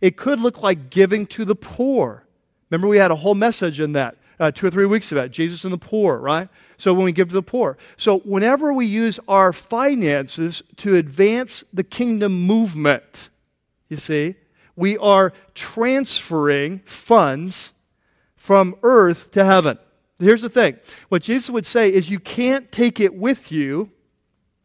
It 0.00 0.16
could 0.16 0.40
look 0.40 0.62
like 0.62 0.90
giving 0.90 1.26
to 1.26 1.44
the 1.44 1.54
poor. 1.54 2.24
Remember, 2.70 2.88
we 2.88 2.98
had 2.98 3.10
a 3.10 3.16
whole 3.16 3.34
message 3.34 3.80
in 3.80 3.92
that 3.92 4.16
uh, 4.38 4.50
two 4.50 4.66
or 4.66 4.70
three 4.70 4.86
weeks 4.86 5.12
about 5.12 5.30
Jesus 5.30 5.64
and 5.64 5.72
the 5.72 5.78
poor, 5.78 6.16
right? 6.16 6.48
So 6.78 6.94
when 6.94 7.04
we 7.04 7.12
give 7.12 7.28
to 7.28 7.34
the 7.34 7.42
poor. 7.42 7.76
So 7.98 8.20
whenever 8.20 8.72
we 8.72 8.86
use 8.86 9.20
our 9.28 9.52
finances 9.52 10.62
to 10.78 10.96
advance 10.96 11.62
the 11.72 11.84
kingdom 11.84 12.46
movement, 12.46 13.28
you 13.88 13.98
see, 13.98 14.36
we 14.76 14.96
are 14.96 15.34
transferring 15.54 16.78
funds 16.80 17.72
from 18.34 18.74
earth 18.82 19.30
to 19.32 19.44
heaven. 19.44 19.78
Here's 20.18 20.42
the 20.42 20.48
thing 20.48 20.78
what 21.10 21.22
Jesus 21.22 21.50
would 21.50 21.66
say 21.66 21.92
is 21.92 22.08
you 22.08 22.18
can't 22.18 22.72
take 22.72 22.98
it 22.98 23.14
with 23.14 23.52
you, 23.52 23.90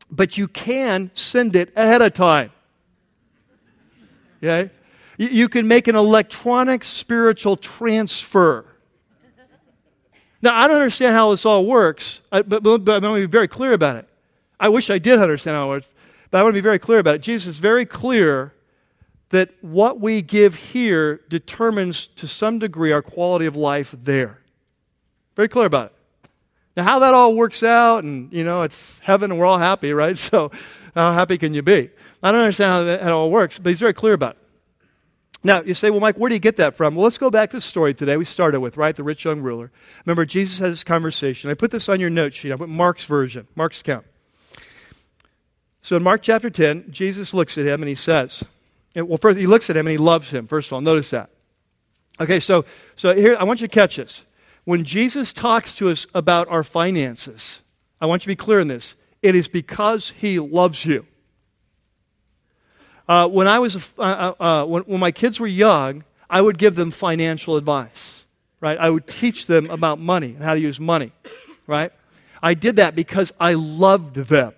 but 0.09 0.37
you 0.37 0.47
can 0.47 1.11
send 1.15 1.55
it 1.55 1.73
ahead 1.75 2.01
of 2.01 2.13
time. 2.13 2.51
Okay? 4.37 4.71
You 5.17 5.47
can 5.47 5.67
make 5.67 5.87
an 5.87 5.95
electronic 5.95 6.83
spiritual 6.83 7.57
transfer. 7.57 8.65
Now, 10.41 10.55
I 10.55 10.67
don't 10.67 10.77
understand 10.77 11.15
how 11.15 11.31
this 11.31 11.45
all 11.45 11.65
works, 11.65 12.21
but, 12.29 12.51
I'm 12.51 12.61
going 12.63 13.01
to 13.01 13.13
be 13.21 13.25
very 13.25 13.47
clear 13.47 13.73
about 13.73 13.97
it. 13.97 14.09
I 14.59 14.69
wish 14.69 14.89
I 14.89 14.99
did 14.99 15.19
understand 15.19 15.55
how 15.55 15.65
it 15.65 15.69
works, 15.69 15.89
but 16.29 16.39
I 16.39 16.43
want 16.43 16.53
to 16.53 16.57
be 16.57 16.63
very 16.63 16.79
clear 16.79 16.99
about 16.99 17.15
it. 17.15 17.21
Jesus 17.21 17.55
is 17.55 17.59
very 17.59 17.85
clear 17.85 18.53
that 19.29 19.51
what 19.61 19.99
we 19.99 20.21
give 20.21 20.55
here 20.55 21.21
determines 21.29 22.07
to 22.07 22.27
some 22.27 22.59
degree 22.59 22.91
our 22.91 23.01
quality 23.01 23.45
of 23.45 23.55
life 23.55 23.95
there. 24.03 24.39
Very 25.35 25.49
clear 25.49 25.65
about 25.65 25.87
it. 25.87 26.29
Now, 26.77 26.83
how 26.83 26.99
that 26.99 27.13
all 27.13 27.35
works 27.35 27.63
out, 27.63 28.03
and 28.03 28.31
you 28.31 28.43
know, 28.43 28.63
it's 28.63 28.99
heaven 28.99 29.31
and 29.31 29.39
we're 29.39 29.45
all 29.45 29.57
happy, 29.57 29.93
right? 29.93 30.17
So, 30.25 30.51
how 30.93 31.11
happy 31.11 31.37
can 31.37 31.53
you 31.53 31.61
be? 31.61 31.89
I 32.23 32.31
don't 32.31 32.41
understand 32.41 32.71
how 32.71 32.83
that 32.83 33.01
how 33.01 33.09
it 33.09 33.11
all 33.11 33.31
works, 33.31 33.59
but 33.59 33.69
he's 33.69 33.79
very 33.79 33.93
clear 33.93 34.13
about 34.13 34.37
it. 34.37 34.44
Now, 35.45 35.61
you 35.61 35.75
say, 35.75 35.91
well, 35.91 35.99
Mike, 35.99 36.17
where 36.17 36.27
do 36.27 36.33
you 36.33 36.39
get 36.39 36.57
that 36.57 36.75
from? 36.75 36.95
Well, 36.95 37.03
let's 37.03 37.19
go 37.19 37.29
back 37.29 37.51
to 37.51 37.57
the 37.57 37.61
story 37.61 37.93
today 37.93 38.17
we 38.17 38.25
started 38.25 38.61
with, 38.61 38.77
right? 38.77 38.95
The 38.95 39.03
rich 39.03 39.25
young 39.25 39.41
ruler. 39.41 39.71
Remember, 40.03 40.25
Jesus 40.25 40.57
has 40.57 40.71
this 40.71 40.83
conversation. 40.83 41.51
I 41.51 41.53
put 41.53 41.69
this 41.69 41.87
on 41.87 41.99
your 41.99 42.09
note 42.09 42.33
sheet. 42.33 42.51
I 42.51 42.55
put 42.55 42.67
Mark's 42.67 43.05
version, 43.05 43.47
Mark's 43.53 43.79
account. 43.79 44.07
So 45.83 45.97
in 45.97 46.03
Mark 46.03 46.23
chapter 46.23 46.49
10, 46.49 46.85
Jesus 46.89 47.31
looks 47.31 47.59
at 47.59 47.67
him 47.67 47.83
and 47.83 47.87
he 47.87 47.93
says, 47.93 48.43
well, 48.95 49.17
first, 49.17 49.37
he 49.37 49.45
looks 49.45 49.69
at 49.69 49.77
him 49.77 49.85
and 49.85 49.91
he 49.91 49.99
loves 49.99 50.31
him, 50.31 50.47
first 50.47 50.69
of 50.69 50.73
all. 50.73 50.81
Notice 50.81 51.11
that. 51.11 51.29
Okay, 52.19 52.39
so, 52.39 52.65
so 52.95 53.15
here, 53.15 53.37
I 53.39 53.43
want 53.43 53.61
you 53.61 53.67
to 53.67 53.73
catch 53.73 53.97
this. 53.97 54.25
When 54.63 54.83
Jesus 54.83 55.31
talks 55.31 55.75
to 55.75 55.89
us 55.89 56.07
about 56.15 56.47
our 56.47 56.63
finances, 56.63 57.61
I 58.01 58.07
want 58.07 58.23
you 58.23 58.33
to 58.33 58.35
be 58.35 58.43
clear 58.43 58.61
in 58.61 58.67
this. 58.67 58.95
It 59.21 59.35
is 59.35 59.47
because 59.47 60.09
he 60.17 60.39
loves 60.39 60.85
you. 60.85 61.05
Uh, 63.07 63.27
when 63.27 63.47
I 63.47 63.59
was, 63.59 63.93
uh, 63.97 64.01
uh, 64.01 64.43
uh, 64.43 64.65
when, 64.65 64.83
when 64.83 64.99
my 64.99 65.11
kids 65.11 65.39
were 65.39 65.47
young, 65.47 66.03
I 66.29 66.41
would 66.41 66.57
give 66.57 66.75
them 66.75 66.91
financial 66.91 67.55
advice, 67.55 68.25
right? 68.59 68.77
I 68.77 68.89
would 68.89 69.07
teach 69.07 69.45
them 69.45 69.69
about 69.69 69.99
money 69.99 70.33
and 70.33 70.43
how 70.43 70.55
to 70.55 70.59
use 70.59 70.79
money, 70.79 71.11
right? 71.67 71.91
I 72.41 72.55
did 72.55 72.77
that 72.77 72.95
because 72.95 73.31
I 73.39 73.53
loved 73.53 74.15
them. 74.15 74.53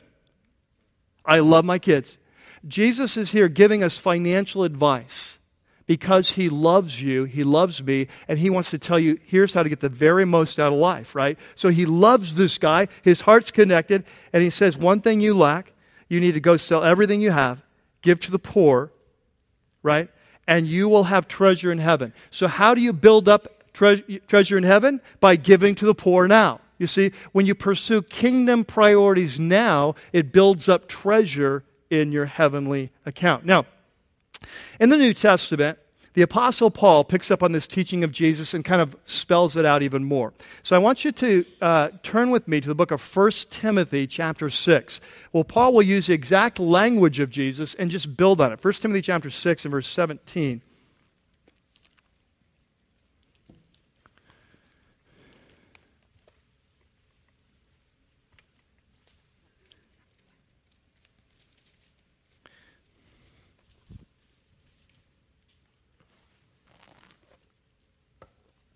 I 1.26 1.40
love 1.40 1.66
my 1.66 1.78
kids. 1.78 2.18
Jesus 2.66 3.18
is 3.18 3.32
here 3.32 3.50
giving 3.50 3.84
us 3.84 3.98
financial 3.98 4.64
advice 4.64 5.40
because 5.86 6.32
he 6.32 6.50
loves 6.50 7.02
you, 7.02 7.26
he 7.26 7.44
loves 7.44 7.84
me, 7.84 8.08
and 8.28 8.40
he 8.40 8.50
wants 8.50 8.72
to 8.72 8.78
tell 8.78 9.00
you 9.00 9.20
here's 9.26 9.54
how 9.54 9.64
to 9.64 9.70
get 9.70 9.80
the 9.82 9.90
very 9.90 10.26
most 10.26 10.58
out 10.60 10.74
of 10.74 10.80
life, 10.80 11.16
right? 11.16 11.38
So 11.56 11.70
he 11.70 11.86
loves 11.86 12.36
this 12.36 12.58
guy, 12.58 12.88
his 13.02 13.22
heart's 13.22 13.52
connected, 13.52 14.06
and 14.32 14.42
he 14.42 14.50
says, 14.50 14.78
One 14.78 15.02
thing 15.02 15.22
you 15.22 15.38
lack, 15.38 15.74
you 16.10 16.20
need 16.20 16.34
to 16.34 16.40
go 16.40 16.56
sell 16.58 16.84
everything 16.84 17.22
you 17.22 17.32
have 17.32 17.62
give 18.02 18.20
to 18.22 18.32
the 18.32 18.40
poor, 18.40 18.92
right? 19.84 20.10
And 20.48 20.68
you 20.68 20.88
will 20.88 21.06
have 21.06 21.28
treasure 21.28 21.72
in 21.72 21.78
heaven. 21.80 22.14
So, 22.32 22.48
how 22.48 22.74
do 22.74 22.82
you 22.82 22.94
build 22.94 23.28
up 23.28 23.74
tre- 23.74 24.22
treasure 24.28 24.58
in 24.58 24.64
heaven? 24.64 25.02
By 25.20 25.36
giving 25.36 25.76
to 25.76 25.86
the 25.86 25.96
poor 25.96 26.28
now. 26.28 26.62
You 26.78 26.88
see, 26.88 27.12
when 27.32 27.46
you 27.46 27.56
pursue 27.56 28.02
kingdom 28.04 28.64
priorities 28.64 29.40
now, 29.40 29.96
it 30.14 30.32
builds 30.32 30.70
up 30.70 30.88
treasure 30.88 31.64
in 31.90 32.12
your 32.12 32.26
heavenly 32.26 32.92
account. 33.06 33.46
Now, 33.46 33.66
in 34.80 34.90
the 34.90 34.98
New 34.98 35.14
Testament, 35.14 35.80
the 36.18 36.24
Apostle 36.24 36.72
Paul 36.72 37.04
picks 37.04 37.30
up 37.30 37.44
on 37.44 37.52
this 37.52 37.68
teaching 37.68 38.04
of 38.04 38.12
Jesus 38.12 38.56
and 38.56 38.66
kind 38.66 38.82
of 38.82 38.96
spells 39.06 39.56
it 39.56 39.66
out 39.66 39.84
even 39.84 40.04
more. 40.04 40.34
So 40.64 40.76
I 40.76 40.80
want 40.80 41.06
you 41.06 41.12
to 41.12 41.46
uh, 41.62 41.90
turn 42.02 42.32
with 42.32 42.48
me 42.48 42.60
to 42.60 42.68
the 42.68 42.74
book 42.74 42.90
of 42.90 43.16
1 43.16 43.32
Timothy, 43.52 44.08
chapter 44.08 44.50
6. 44.50 45.00
Well, 45.32 45.44
Paul 45.44 45.74
will 45.74 45.84
use 45.84 46.08
the 46.08 46.16
exact 46.16 46.58
language 46.58 47.20
of 47.20 47.30
Jesus 47.30 47.76
and 47.76 47.92
just 47.92 48.18
build 48.18 48.42
on 48.42 48.52
it. 48.52 48.66
1 48.66 48.74
Timothy, 48.74 49.04
chapter 49.04 49.30
6, 49.30 49.66
and 49.66 49.72
verse 49.72 49.88
17. 49.88 50.64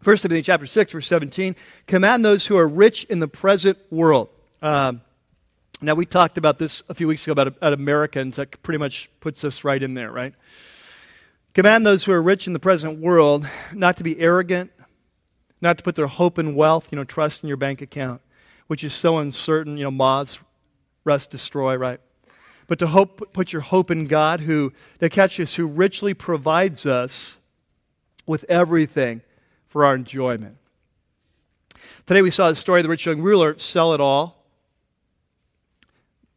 1 0.04 0.18
Timothy 0.18 0.42
chapter 0.42 0.66
6, 0.66 0.94
verse 0.94 1.08
17, 1.08 1.56
command 1.86 2.26
those 2.26 2.48
who 2.48 2.58
are 2.58 2.68
rich 2.68 3.04
in 3.04 3.20
the 3.20 3.28
present 3.28 3.78
world. 3.92 4.30
Um, 4.60 5.02
now, 5.80 5.94
we 5.94 6.08
talked 6.08 6.40
about 6.40 6.58
this 6.58 6.82
a 6.90 6.96
few 6.96 7.08
weeks 7.08 7.24
ago 7.24 7.34
about, 7.34 7.48
about 7.48 7.74
Americans. 7.74 8.38
That 8.38 8.64
pretty 8.64 8.80
much 8.80 9.12
puts 9.20 9.44
us 9.44 9.64
right 9.64 9.82
in 9.82 9.94
there, 9.94 10.12
right? 10.12 10.34
Command 11.54 11.86
those 11.86 12.04
who 12.04 12.14
are 12.14 12.22
rich 12.22 12.48
in 12.48 12.54
the 12.54 12.60
present 12.60 12.98
world 12.98 13.48
not 13.74 13.96
to 13.98 14.04
be 14.04 14.20
arrogant, 14.20 14.72
not 15.62 15.78
to 15.78 15.84
put 15.84 15.94
their 15.96 16.08
hope 16.08 16.40
in 16.40 16.56
wealth, 16.56 16.88
you 16.92 16.96
know, 16.96 17.04
trust 17.04 17.44
in 17.44 17.48
your 17.48 17.58
bank 17.58 17.80
account, 17.80 18.22
which 18.66 18.84
is 18.84 18.96
so 18.96 19.20
uncertain, 19.20 19.78
you 19.78 19.84
know, 19.84 19.92
moths 19.92 20.40
rust, 21.04 21.30
destroy, 21.30 21.76
right? 21.76 22.00
But 22.66 22.80
to 22.80 22.88
hope, 22.88 23.34
put 23.34 23.54
your 23.54 23.62
hope 23.62 23.92
in 23.92 24.08
God, 24.08 24.42
who, 24.42 24.74
to 25.00 25.10
catch 25.10 25.40
us, 25.40 25.56
who 25.56 25.68
richly 25.68 26.16
provides 26.16 26.88
us 26.88 27.38
with 28.26 28.46
everything 28.50 29.22
for 29.72 29.86
our 29.86 29.96
enjoyment. 29.96 30.58
Today 32.06 32.22
we 32.22 32.30
saw 32.30 32.50
the 32.50 32.56
story 32.56 32.82
of 32.82 32.84
the 32.84 32.90
rich 32.90 33.06
young 33.06 33.22
ruler 33.22 33.58
sell 33.58 33.94
it 33.94 34.02
all. 34.02 34.44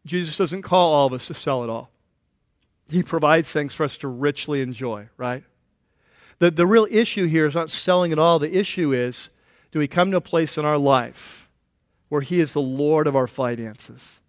Jesus 0.06 0.36
doesn't 0.36 0.62
call 0.62 0.92
all 0.92 1.08
of 1.08 1.12
us 1.12 1.26
to 1.26 1.34
sell 1.34 1.64
it 1.64 1.68
all. 1.68 1.90
He 2.88 3.02
provides 3.02 3.50
things 3.50 3.74
for 3.74 3.82
us 3.82 3.96
to 3.98 4.08
richly 4.08 4.60
enjoy, 4.60 5.08
right? 5.16 5.42
The, 6.38 6.52
the 6.52 6.66
real 6.66 6.86
issue 6.90 7.26
here 7.26 7.46
is 7.46 7.56
not 7.56 7.72
selling 7.72 8.12
it 8.12 8.20
all. 8.20 8.38
The 8.38 8.56
issue 8.56 8.92
is 8.92 9.30
do 9.72 9.80
we 9.80 9.88
come 9.88 10.12
to 10.12 10.18
a 10.18 10.20
place 10.20 10.56
in 10.56 10.64
our 10.64 10.78
life 10.78 11.48
where 12.08 12.20
He 12.20 12.38
is 12.38 12.52
the 12.52 12.62
Lord 12.62 13.08
of 13.08 13.16
our 13.16 13.26
finances? 13.26 14.20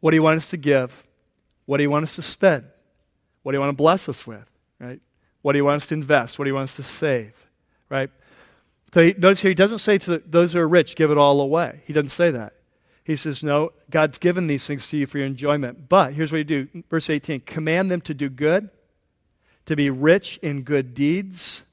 What 0.00 0.10
do 0.10 0.16
you 0.16 0.22
want 0.22 0.36
us 0.36 0.50
to 0.50 0.58
give? 0.58 1.06
What 1.64 1.78
do 1.78 1.82
you 1.82 1.90
want 1.90 2.02
us 2.02 2.16
to 2.16 2.22
spend? 2.22 2.64
What 3.42 3.52
do 3.52 3.56
you 3.56 3.60
want 3.60 3.70
to 3.70 3.76
bless 3.76 4.06
us 4.06 4.26
with? 4.26 4.52
Right? 4.78 5.00
What 5.40 5.52
do 5.52 5.58
you 5.58 5.64
want 5.64 5.76
us 5.76 5.86
to 5.86 5.94
invest? 5.94 6.38
What 6.38 6.44
do 6.44 6.50
you 6.50 6.54
want 6.54 6.64
us 6.64 6.76
to 6.76 6.82
save? 6.82 7.45
Right? 7.88 8.10
So 8.92 9.12
notice 9.18 9.40
here, 9.40 9.50
he 9.50 9.54
doesn't 9.54 9.78
say 9.78 9.98
to 9.98 10.10
the, 10.10 10.22
those 10.26 10.52
who 10.52 10.58
are 10.58 10.68
rich, 10.68 10.96
give 10.96 11.10
it 11.10 11.18
all 11.18 11.40
away. 11.40 11.82
He 11.86 11.92
doesn't 11.92 12.10
say 12.10 12.30
that. 12.30 12.54
He 13.04 13.14
says, 13.14 13.42
no, 13.42 13.72
God's 13.90 14.18
given 14.18 14.46
these 14.46 14.66
things 14.66 14.88
to 14.88 14.96
you 14.96 15.06
for 15.06 15.18
your 15.18 15.26
enjoyment. 15.26 15.88
But 15.88 16.14
here's 16.14 16.32
what 16.32 16.38
you 16.38 16.44
do. 16.44 16.68
Verse 16.90 17.08
18 17.08 17.40
command 17.40 17.90
them 17.90 18.00
to 18.02 18.14
do 18.14 18.28
good, 18.28 18.70
to 19.66 19.76
be 19.76 19.90
rich 19.90 20.38
in 20.42 20.62
good 20.62 20.94
deeds, 20.94 21.64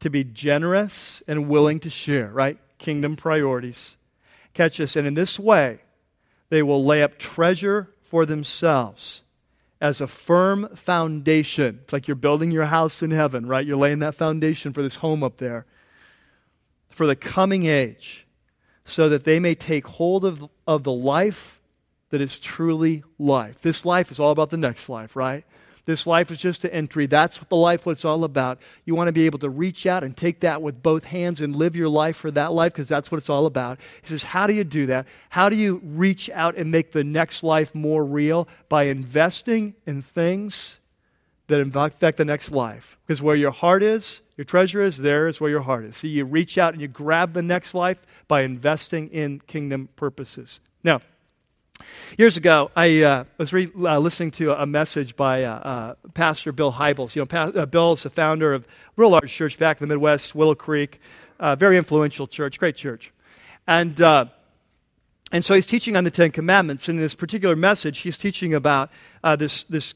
to 0.00 0.10
be 0.10 0.24
generous 0.24 1.22
and 1.26 1.48
willing 1.48 1.80
to 1.80 1.90
share, 1.90 2.28
right? 2.28 2.58
Kingdom 2.78 3.16
priorities. 3.16 3.96
Catch 4.54 4.76
this. 4.76 4.94
And 4.94 5.06
in 5.06 5.14
this 5.14 5.38
way, 5.38 5.80
they 6.50 6.62
will 6.62 6.84
lay 6.84 7.02
up 7.02 7.18
treasure 7.18 7.88
for 8.02 8.26
themselves 8.26 9.22
as 9.82 10.00
a 10.00 10.06
firm 10.06 10.68
foundation. 10.76 11.80
It's 11.82 11.92
like 11.92 12.06
you're 12.06 12.14
building 12.14 12.52
your 12.52 12.66
house 12.66 13.02
in 13.02 13.10
heaven, 13.10 13.46
right? 13.46 13.66
You're 13.66 13.76
laying 13.76 13.98
that 13.98 14.14
foundation 14.14 14.72
for 14.72 14.80
this 14.80 14.96
home 14.96 15.22
up 15.24 15.38
there 15.38 15.66
for 16.88 17.06
the 17.06 17.16
coming 17.16 17.66
age, 17.66 18.26
so 18.84 19.08
that 19.08 19.24
they 19.24 19.40
may 19.40 19.54
take 19.54 19.86
hold 19.86 20.24
of, 20.24 20.48
of 20.66 20.84
the 20.84 20.92
life 20.92 21.60
that 22.10 22.20
is 22.20 22.38
truly 22.38 23.02
life. 23.18 23.60
This 23.62 23.84
life 23.84 24.10
is 24.12 24.20
all 24.20 24.30
about 24.30 24.50
the 24.50 24.56
next 24.56 24.88
life, 24.88 25.16
right? 25.16 25.44
This 25.84 26.06
life 26.06 26.30
is 26.30 26.38
just 26.38 26.64
an 26.64 26.70
entry. 26.70 27.06
That's 27.06 27.40
what 27.40 27.48
the 27.48 27.56
life 27.56 27.84
what 27.84 27.92
it's 27.92 28.04
all 28.04 28.22
about. 28.22 28.60
You 28.84 28.94
want 28.94 29.08
to 29.08 29.12
be 29.12 29.26
able 29.26 29.40
to 29.40 29.50
reach 29.50 29.84
out 29.84 30.04
and 30.04 30.16
take 30.16 30.40
that 30.40 30.62
with 30.62 30.80
both 30.80 31.04
hands 31.04 31.40
and 31.40 31.56
live 31.56 31.74
your 31.74 31.88
life 31.88 32.16
for 32.16 32.30
that 32.30 32.52
life 32.52 32.72
because 32.72 32.88
that's 32.88 33.10
what 33.10 33.18
it's 33.18 33.28
all 33.28 33.46
about. 33.46 33.80
He 34.02 34.08
says, 34.08 34.22
How 34.22 34.46
do 34.46 34.54
you 34.54 34.62
do 34.62 34.86
that? 34.86 35.06
How 35.30 35.48
do 35.48 35.56
you 35.56 35.80
reach 35.84 36.30
out 36.30 36.56
and 36.56 36.70
make 36.70 36.92
the 36.92 37.02
next 37.02 37.42
life 37.42 37.74
more 37.74 38.04
real? 38.04 38.46
By 38.68 38.84
investing 38.84 39.74
in 39.84 40.02
things 40.02 40.78
that 41.48 41.60
affect 41.60 42.16
the 42.16 42.24
next 42.24 42.52
life. 42.52 42.96
Because 43.06 43.20
where 43.20 43.36
your 43.36 43.50
heart 43.50 43.82
is, 43.82 44.22
your 44.36 44.44
treasure 44.44 44.82
is, 44.82 44.98
there 44.98 45.26
is 45.26 45.40
where 45.40 45.50
your 45.50 45.62
heart 45.62 45.84
is. 45.84 45.96
See, 45.96 46.08
you 46.08 46.24
reach 46.24 46.56
out 46.58 46.72
and 46.72 46.80
you 46.80 46.88
grab 46.88 47.34
the 47.34 47.42
next 47.42 47.74
life 47.74 48.06
by 48.28 48.42
investing 48.42 49.08
in 49.08 49.40
kingdom 49.40 49.88
purposes. 49.96 50.60
Now, 50.82 51.02
Years 52.18 52.36
ago, 52.36 52.70
I 52.76 53.02
uh, 53.02 53.24
was 53.38 53.52
re- 53.52 53.70
uh, 53.76 53.98
listening 53.98 54.30
to 54.32 54.60
a 54.60 54.66
message 54.66 55.16
by 55.16 55.44
uh, 55.44 55.54
uh 55.54 55.94
Pastor 56.14 56.52
Bill 56.52 56.72
Hybels. 56.72 57.14
You 57.14 57.22
know, 57.22 57.26
pa- 57.26 57.52
uh, 57.54 57.66
Bill 57.66 57.92
is 57.92 58.02
the 58.02 58.10
founder 58.10 58.54
of 58.54 58.64
a 58.64 58.66
real 58.96 59.10
large 59.10 59.32
church 59.32 59.58
back 59.58 59.80
in 59.80 59.88
the 59.88 59.94
Midwest, 59.94 60.34
Willow 60.34 60.54
Creek, 60.54 61.00
uh, 61.40 61.56
very 61.56 61.76
influential 61.76 62.26
church, 62.26 62.58
great 62.58 62.76
church. 62.76 63.12
And, 63.66 64.00
and 64.00 65.44
so 65.44 65.54
he's 65.54 65.66
teaching 65.66 65.96
on 65.96 66.04
the 66.04 66.10
Ten 66.10 66.30
Commandments. 66.30 66.88
In 66.88 66.96
this 66.96 67.14
particular 67.14 67.56
message, 67.56 68.00
he's 68.00 68.18
teaching 68.18 68.52
about 68.52 68.90
this, 69.38 69.64
this 69.64 69.94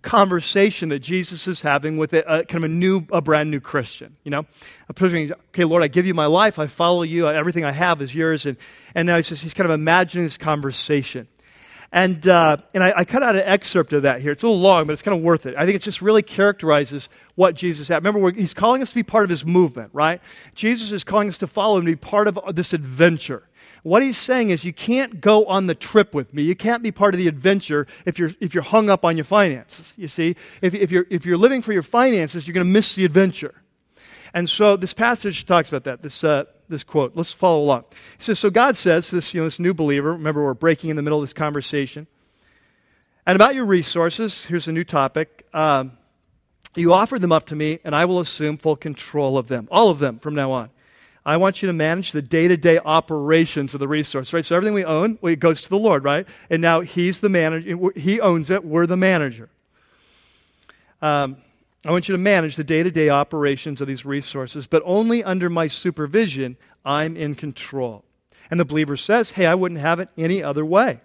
conversation 0.00 0.88
that 0.88 0.98
Jesus 0.98 1.46
is 1.46 1.60
having 1.60 1.96
with 1.96 2.12
a, 2.12 2.40
a, 2.40 2.44
kind 2.44 2.64
of 2.64 2.70
a 2.70 2.72
new, 2.72 3.06
a 3.12 3.20
brand 3.20 3.50
new 3.50 3.60
Christian. 3.60 4.16
You 4.24 4.30
know, 4.30 4.46
okay, 4.90 5.64
Lord, 5.64 5.82
I 5.82 5.88
give 5.88 6.06
you 6.06 6.14
my 6.14 6.26
life, 6.26 6.58
I 6.58 6.66
follow 6.66 7.02
you, 7.02 7.28
everything 7.28 7.64
I 7.64 7.72
have 7.72 8.02
is 8.02 8.14
yours, 8.14 8.46
and 8.46 8.56
and 8.94 9.06
now 9.06 9.16
he's 9.16 9.28
just 9.28 9.42
he's 9.42 9.54
kind 9.54 9.70
of 9.70 9.74
imagining 9.74 10.26
this 10.26 10.38
conversation. 10.38 11.28
And, 11.92 12.26
uh, 12.26 12.56
and 12.74 12.82
I, 12.82 12.92
I, 12.96 13.04
cut 13.04 13.22
out 13.22 13.36
an 13.36 13.42
excerpt 13.42 13.92
of 13.92 14.02
that 14.02 14.20
here. 14.20 14.32
It's 14.32 14.42
a 14.42 14.46
little 14.46 14.60
long, 14.60 14.86
but 14.86 14.92
it's 14.92 15.02
kind 15.02 15.16
of 15.16 15.22
worth 15.22 15.46
it. 15.46 15.54
I 15.56 15.64
think 15.64 15.76
it 15.76 15.82
just 15.82 16.02
really 16.02 16.22
characterizes 16.22 17.08
what 17.36 17.54
Jesus 17.54 17.86
had. 17.88 18.04
Remember, 18.04 18.30
he's 18.32 18.54
calling 18.54 18.82
us 18.82 18.88
to 18.90 18.94
be 18.96 19.04
part 19.04 19.24
of 19.24 19.30
his 19.30 19.46
movement, 19.46 19.90
right? 19.92 20.20
Jesus 20.54 20.90
is 20.90 21.04
calling 21.04 21.28
us 21.28 21.38
to 21.38 21.46
follow 21.46 21.78
him, 21.78 21.84
to 21.84 21.92
be 21.92 21.96
part 21.96 22.26
of 22.26 22.56
this 22.56 22.72
adventure. 22.72 23.44
What 23.86 24.02
he's 24.02 24.18
saying 24.18 24.50
is, 24.50 24.64
you 24.64 24.72
can't 24.72 25.20
go 25.20 25.46
on 25.46 25.68
the 25.68 25.74
trip 25.76 26.12
with 26.12 26.34
me. 26.34 26.42
You 26.42 26.56
can't 26.56 26.82
be 26.82 26.90
part 26.90 27.14
of 27.14 27.18
the 27.18 27.28
adventure 27.28 27.86
if 28.04 28.18
you're, 28.18 28.32
if 28.40 28.52
you're 28.52 28.64
hung 28.64 28.90
up 28.90 29.04
on 29.04 29.16
your 29.16 29.22
finances. 29.22 29.92
You 29.96 30.08
see, 30.08 30.34
if, 30.60 30.74
if, 30.74 30.90
you're, 30.90 31.06
if 31.08 31.24
you're 31.24 31.36
living 31.38 31.62
for 31.62 31.72
your 31.72 31.84
finances, 31.84 32.48
you're 32.48 32.54
going 32.54 32.66
to 32.66 32.72
miss 32.72 32.96
the 32.96 33.04
adventure. 33.04 33.54
And 34.34 34.50
so 34.50 34.76
this 34.76 34.92
passage 34.92 35.46
talks 35.46 35.68
about 35.68 35.84
that, 35.84 36.02
this, 36.02 36.24
uh, 36.24 36.46
this 36.68 36.82
quote. 36.82 37.12
Let's 37.14 37.32
follow 37.32 37.62
along. 37.62 37.84
He 38.18 38.24
says, 38.24 38.40
So 38.40 38.50
God 38.50 38.76
says 38.76 39.10
to 39.10 39.14
this, 39.14 39.32
you 39.32 39.40
know, 39.40 39.44
this 39.44 39.60
new 39.60 39.72
believer, 39.72 40.14
remember, 40.14 40.42
we're 40.42 40.54
breaking 40.54 40.90
in 40.90 40.96
the 40.96 41.02
middle 41.02 41.20
of 41.20 41.22
this 41.22 41.32
conversation. 41.32 42.08
And 43.24 43.36
about 43.36 43.54
your 43.54 43.66
resources, 43.66 44.46
here's 44.46 44.66
a 44.66 44.72
new 44.72 44.82
topic. 44.82 45.46
Um, 45.54 45.92
you 46.74 46.92
offer 46.92 47.20
them 47.20 47.30
up 47.30 47.46
to 47.46 47.54
me, 47.54 47.78
and 47.84 47.94
I 47.94 48.04
will 48.06 48.18
assume 48.18 48.58
full 48.58 48.74
control 48.74 49.38
of 49.38 49.46
them, 49.46 49.68
all 49.70 49.90
of 49.90 50.00
them 50.00 50.18
from 50.18 50.34
now 50.34 50.50
on. 50.50 50.70
I 51.26 51.38
want 51.38 51.60
you 51.60 51.66
to 51.66 51.72
manage 51.72 52.12
the 52.12 52.22
day 52.22 52.46
to 52.46 52.56
day 52.56 52.78
operations 52.78 53.74
of 53.74 53.80
the 53.80 53.88
resource, 53.88 54.32
right? 54.32 54.44
So 54.44 54.54
everything 54.54 54.74
we 54.74 54.84
own, 54.84 55.18
well, 55.20 55.32
it 55.32 55.40
goes 55.40 55.60
to 55.62 55.68
the 55.68 55.76
Lord, 55.76 56.04
right? 56.04 56.26
And 56.48 56.62
now 56.62 56.82
He's 56.82 57.18
the 57.18 57.28
manager. 57.28 57.90
He 57.96 58.20
owns 58.20 58.48
it. 58.48 58.64
We're 58.64 58.86
the 58.86 58.96
manager. 58.96 59.48
Um, 61.02 61.36
I 61.84 61.90
want 61.90 62.08
you 62.08 62.12
to 62.14 62.18
manage 62.18 62.54
the 62.54 62.64
day 62.64 62.84
to 62.84 62.92
day 62.92 63.10
operations 63.10 63.80
of 63.80 63.88
these 63.88 64.04
resources, 64.04 64.68
but 64.68 64.84
only 64.86 65.24
under 65.24 65.50
my 65.50 65.66
supervision, 65.66 66.56
I'm 66.84 67.16
in 67.16 67.34
control. 67.34 68.04
And 68.48 68.60
the 68.60 68.64
believer 68.64 68.96
says, 68.96 69.32
Hey, 69.32 69.46
I 69.46 69.56
wouldn't 69.56 69.80
have 69.80 69.98
it 69.98 70.08
any 70.16 70.44
other 70.44 70.64
way. 70.64 71.00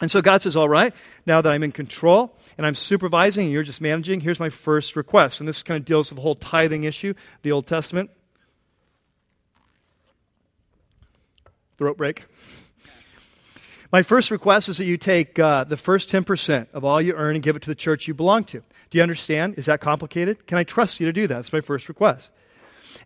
And 0.00 0.10
so 0.10 0.22
God 0.22 0.40
says, 0.40 0.56
All 0.56 0.68
right, 0.68 0.94
now 1.26 1.42
that 1.42 1.52
I'm 1.52 1.62
in 1.62 1.72
control 1.72 2.34
and 2.56 2.66
I'm 2.66 2.74
supervising 2.74 3.44
and 3.44 3.52
you're 3.52 3.62
just 3.62 3.82
managing, 3.82 4.20
here's 4.20 4.40
my 4.40 4.48
first 4.48 4.96
request. 4.96 5.40
And 5.40 5.48
this 5.48 5.62
kind 5.62 5.78
of 5.78 5.84
deals 5.84 6.10
with 6.10 6.16
the 6.16 6.22
whole 6.22 6.36
tithing 6.36 6.84
issue, 6.84 7.12
the 7.42 7.52
Old 7.52 7.66
Testament. 7.66 8.10
Throat 11.78 11.96
break. 11.96 12.24
My 13.92 14.02
first 14.02 14.30
request 14.30 14.68
is 14.68 14.78
that 14.78 14.84
you 14.84 14.96
take 14.96 15.38
uh, 15.38 15.64
the 15.64 15.76
first 15.76 16.10
10% 16.10 16.66
of 16.72 16.84
all 16.84 17.00
you 17.00 17.14
earn 17.14 17.34
and 17.34 17.42
give 17.42 17.56
it 17.56 17.62
to 17.62 17.70
the 17.70 17.74
church 17.74 18.08
you 18.08 18.14
belong 18.14 18.44
to. 18.44 18.62
Do 18.90 18.98
you 18.98 19.02
understand? 19.02 19.54
Is 19.58 19.66
that 19.66 19.80
complicated? 19.80 20.46
Can 20.46 20.58
I 20.58 20.64
trust 20.64 21.00
you 21.00 21.06
to 21.06 21.12
do 21.12 21.26
that? 21.26 21.34
That's 21.34 21.52
my 21.52 21.60
first 21.60 21.88
request. 21.88 22.30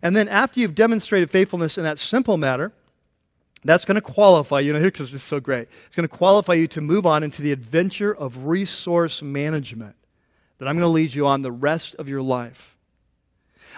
And 0.01 0.15
then 0.15 0.27
after 0.27 0.59
you've 0.59 0.75
demonstrated 0.75 1.29
faithfulness 1.29 1.77
in 1.77 1.83
that 1.83 1.99
simple 1.99 2.37
matter, 2.37 2.71
that's 3.63 3.85
going 3.85 3.95
to 3.95 4.01
qualify 4.01 4.59
you. 4.59 4.73
Know, 4.73 4.79
here 4.79 4.89
because 4.89 5.13
it's 5.13 5.23
so 5.23 5.39
great. 5.39 5.67
It's 5.85 5.95
going 5.95 6.07
to 6.07 6.15
qualify 6.15 6.53
you 6.53 6.67
to 6.69 6.81
move 6.81 7.05
on 7.05 7.23
into 7.23 7.41
the 7.41 7.51
adventure 7.51 8.13
of 8.13 8.45
resource 8.45 9.21
management 9.21 9.95
that 10.57 10.67
I'm 10.67 10.75
going 10.75 10.87
to 10.87 10.93
lead 10.93 11.13
you 11.13 11.27
on 11.27 11.41
the 11.41 11.51
rest 11.51 11.95
of 11.95 12.09
your 12.09 12.21
life. 12.21 12.75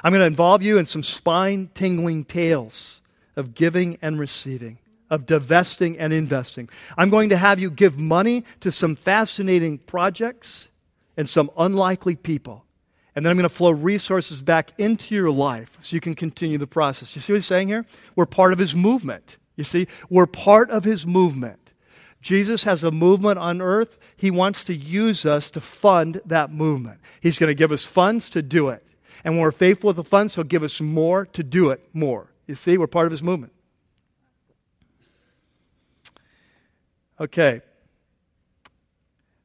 I'm 0.03 0.11
going 0.11 0.21
to 0.21 0.27
involve 0.27 0.61
you 0.61 0.77
in 0.77 0.85
some 0.85 1.03
spine 1.03 1.69
tingling 1.73 2.25
tales 2.25 3.01
of 3.35 3.53
giving 3.55 3.97
and 4.01 4.19
receiving 4.19 4.77
of 5.13 5.27
divesting 5.27 5.97
and 5.99 6.11
investing. 6.11 6.67
I'm 6.97 7.11
going 7.11 7.29
to 7.29 7.37
have 7.37 7.59
you 7.59 7.69
give 7.69 7.99
money 7.99 8.43
to 8.61 8.71
some 8.71 8.95
fascinating 8.95 9.77
projects 9.77 10.69
and 11.15 11.29
some 11.29 11.51
unlikely 11.55 12.15
people. 12.15 12.65
And 13.15 13.23
then 13.23 13.29
I'm 13.29 13.37
going 13.37 13.47
to 13.47 13.55
flow 13.55 13.69
resources 13.69 14.41
back 14.41 14.71
into 14.79 15.13
your 15.13 15.29
life 15.29 15.77
so 15.81 15.95
you 15.95 16.01
can 16.01 16.15
continue 16.15 16.57
the 16.57 16.65
process. 16.65 17.15
You 17.15 17.21
see 17.21 17.33
what 17.33 17.37
he's 17.37 17.45
saying 17.45 17.67
here? 17.67 17.85
We're 18.15 18.25
part 18.25 18.53
of 18.53 18.59
his 18.59 18.75
movement. 18.75 19.37
You 19.55 19.63
see, 19.63 19.87
we're 20.09 20.25
part 20.25 20.71
of 20.71 20.83
his 20.83 21.05
movement. 21.05 21.73
Jesus 22.19 22.63
has 22.63 22.83
a 22.83 22.89
movement 22.89 23.37
on 23.37 23.61
earth. 23.61 23.99
He 24.17 24.31
wants 24.31 24.63
to 24.63 24.73
use 24.73 25.27
us 25.27 25.51
to 25.51 25.61
fund 25.61 26.21
that 26.25 26.51
movement. 26.51 26.99
He's 27.21 27.37
going 27.37 27.49
to 27.49 27.53
give 27.53 27.71
us 27.71 27.85
funds 27.85 28.29
to 28.29 28.41
do 28.41 28.69
it. 28.69 28.83
And 29.23 29.35
when 29.35 29.43
we're 29.43 29.51
faithful 29.51 29.89
with 29.89 29.97
the 29.97 30.03
funds, 30.03 30.33
he'll 30.33 30.43
give 30.43 30.63
us 30.63 30.81
more 30.81 31.27
to 31.27 31.43
do 31.43 31.69
it 31.69 31.87
more. 31.93 32.31
You 32.47 32.55
see, 32.55 32.79
we're 32.79 32.87
part 32.87 33.05
of 33.05 33.11
his 33.11 33.21
movement. 33.21 33.53
Okay. 37.23 37.61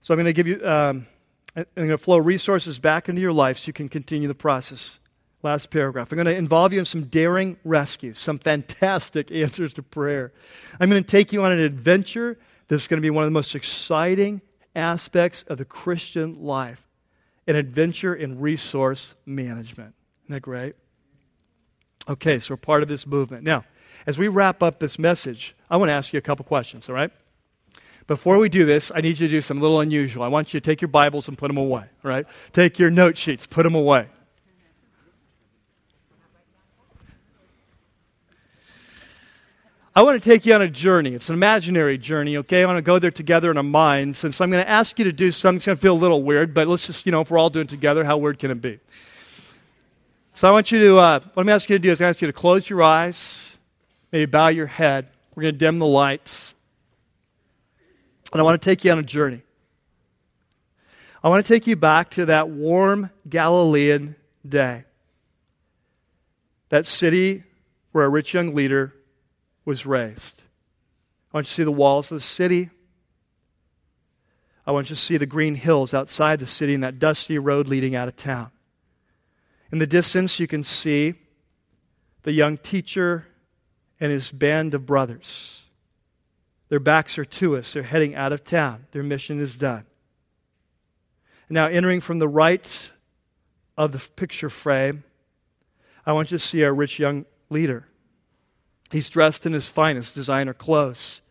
So 0.00 0.12
I'm 0.12 0.16
going 0.16 0.26
to 0.26 0.32
give 0.32 0.48
you, 0.48 0.66
um, 0.66 1.06
I'm 1.54 1.64
going 1.76 1.90
to 1.90 1.98
flow 1.98 2.18
resources 2.18 2.80
back 2.80 3.08
into 3.08 3.20
your 3.20 3.32
life 3.32 3.58
so 3.58 3.68
you 3.68 3.72
can 3.72 3.88
continue 3.88 4.26
the 4.26 4.34
process. 4.34 4.98
Last 5.44 5.70
paragraph. 5.70 6.10
I'm 6.10 6.16
going 6.16 6.26
to 6.26 6.34
involve 6.34 6.72
you 6.72 6.80
in 6.80 6.84
some 6.84 7.04
daring 7.04 7.56
rescues, 7.62 8.18
some 8.18 8.40
fantastic 8.40 9.30
answers 9.32 9.74
to 9.74 9.84
prayer. 9.84 10.32
I'm 10.80 10.90
going 10.90 11.00
to 11.00 11.08
take 11.08 11.32
you 11.32 11.44
on 11.44 11.52
an 11.52 11.60
adventure 11.60 12.36
that's 12.66 12.88
going 12.88 12.98
to 12.98 13.02
be 13.02 13.10
one 13.10 13.22
of 13.22 13.28
the 13.28 13.34
most 13.34 13.54
exciting 13.54 14.40
aspects 14.74 15.44
of 15.44 15.58
the 15.58 15.64
Christian 15.64 16.42
life 16.42 16.84
an 17.46 17.54
adventure 17.54 18.14
in 18.14 18.40
resource 18.40 19.14
management. 19.24 19.94
Isn't 20.24 20.34
that 20.34 20.40
great? 20.40 20.74
Okay, 22.08 22.40
so 22.40 22.52
we're 22.52 22.58
part 22.58 22.82
of 22.82 22.88
this 22.88 23.06
movement. 23.06 23.44
Now, 23.44 23.64
as 24.06 24.18
we 24.18 24.26
wrap 24.28 24.62
up 24.62 24.80
this 24.80 24.98
message, 24.98 25.54
I 25.70 25.76
want 25.76 25.88
to 25.88 25.94
ask 25.94 26.12
you 26.12 26.18
a 26.18 26.22
couple 26.22 26.44
questions, 26.44 26.88
all 26.88 26.94
right? 26.94 27.10
Before 28.09 28.38
we 28.38 28.48
do 28.48 28.64
this, 28.64 28.90
I 28.94 29.02
need 29.02 29.20
you 29.20 29.28
to 29.28 29.30
do 29.30 29.40
something 29.42 29.61
a 29.61 29.62
little 29.62 29.80
unusual. 29.80 30.24
I 30.24 30.28
want 30.28 30.52
you 30.52 30.61
to 30.61 30.64
take 30.64 30.80
your 30.80 30.88
Bibles 30.88 31.28
and 31.28 31.36
put 31.36 31.48
them 31.48 31.59
away, 31.59 31.84
right? 32.02 32.26
Take 32.52 32.78
your 32.78 32.90
note 32.90 33.18
sheets, 33.18 33.46
put 33.46 33.62
them 33.64 33.74
away. 33.74 34.09
I 39.94 40.02
want 40.02 40.22
to 40.22 40.26
take 40.26 40.46
you 40.46 40.54
on 40.54 40.62
a 40.62 40.68
journey. 40.68 41.14
It's 41.14 41.28
an 41.28 41.34
imaginary 41.34 41.98
journey, 41.98 42.38
okay? 42.38 42.62
I 42.62 42.66
want 42.66 42.78
to 42.78 42.82
go 42.82 42.98
there 42.98 43.11
together 43.11 43.50
in 43.50 43.56
our 43.56 43.62
minds. 43.62 44.24
And 44.24 44.34
so 44.34 44.44
I'm 44.44 44.50
going 44.50 44.64
to 44.64 44.70
ask 44.70 44.98
you 44.98 45.04
to 45.04 45.12
do 45.12 45.30
something. 45.30 45.56
It's 45.56 45.66
going 45.66 45.76
to 45.76 45.82
feel 45.82 45.94
a 45.94 45.98
little 45.98 46.22
weird, 46.22 46.54
but 46.54 46.66
let's 46.66 46.86
just, 46.86 47.04
you 47.04 47.12
know, 47.12 47.20
if 47.20 47.30
we're 47.30 47.38
all 47.38 47.50
doing 47.50 47.66
together, 47.66 48.04
how 48.04 48.16
weird 48.16 48.38
can 48.38 48.50
it 48.50 48.62
be? 48.62 48.78
So 50.32 50.48
I 50.48 50.52
want 50.52 50.72
you 50.72 50.78
to, 50.78 50.98
uh, 50.98 51.20
what 51.34 51.42
I'm 51.42 51.48
asking 51.48 51.74
you 51.74 51.78
to 51.78 51.82
do 51.82 51.90
is 51.90 52.00
I 52.00 52.09
ask 52.09 52.22
you 52.22 52.28
to 52.28 52.32
close 52.32 52.70
your 52.70 52.82
eyes, 52.82 53.59
maybe 54.12 54.24
bow 54.26 54.48
your 54.48 54.68
head. 54.68 55.09
We're 55.34 55.42
going 55.42 55.54
to 55.54 55.59
dim 55.59 55.78
the 55.78 55.86
lights. 55.86 56.54
And 58.32 58.40
I 58.40 58.44
want 58.44 58.60
to 58.60 58.64
take 58.70 58.84
you 58.84 58.92
on 58.92 58.98
a 58.98 59.02
journey. 59.02 59.42
I 61.22 61.28
want 61.28 61.44
to 61.44 61.52
take 61.52 61.66
you 61.66 61.76
back 61.76 62.10
to 62.12 62.26
that 62.26 62.48
warm 62.48 63.10
Galilean 63.28 64.16
day. 64.46 64.84
That 66.68 66.86
city 66.86 67.44
where 67.92 68.04
a 68.04 68.08
rich 68.08 68.34
young 68.34 68.54
leader 68.54 68.94
was 69.64 69.86
raised. 69.86 70.42
I 71.32 71.38
want 71.38 71.46
you 71.46 71.48
to 71.48 71.54
see 71.54 71.64
the 71.64 71.72
walls 71.72 72.10
of 72.10 72.16
the 72.16 72.20
city. 72.20 72.70
I 74.66 74.72
want 74.72 74.90
you 74.90 74.96
to 74.96 75.00
see 75.00 75.16
the 75.16 75.26
green 75.26 75.54
hills 75.54 75.94
outside 75.94 76.40
the 76.40 76.46
city 76.46 76.74
and 76.74 76.82
that 76.82 76.98
dusty 76.98 77.38
road 77.38 77.66
leading 77.66 77.96
out 77.96 78.08
of 78.08 78.16
town. 78.16 78.50
In 79.72 79.78
the 79.78 79.86
distance, 79.86 80.38
you 80.38 80.46
can 80.46 80.62
see 80.62 81.14
the 82.22 82.32
young 82.32 82.56
teacher 82.58 83.26
and 84.00 84.12
his 84.12 84.30
band 84.30 84.74
of 84.74 84.86
brothers. 84.86 85.64
Their 86.68 86.80
backs 86.80 87.18
are 87.18 87.24
to 87.24 87.56
us. 87.56 87.72
They're 87.72 87.82
heading 87.82 88.14
out 88.14 88.32
of 88.32 88.44
town. 88.44 88.86
Their 88.92 89.02
mission 89.02 89.40
is 89.40 89.56
done. 89.56 89.84
Now, 91.48 91.66
entering 91.66 92.00
from 92.00 92.18
the 92.18 92.28
right 92.28 92.90
of 93.76 93.92
the 93.92 93.98
picture 94.16 94.50
frame, 94.50 95.04
I 96.04 96.12
want 96.12 96.30
you 96.30 96.38
to 96.38 96.44
see 96.44 96.62
our 96.64 96.74
rich 96.74 96.98
young 96.98 97.24
leader. 97.48 97.86
He's 98.90 99.08
dressed 99.08 99.46
in 99.46 99.52
his 99.52 99.68
finest 99.68 100.14
designer 100.14 100.52
clothes. 100.52 101.22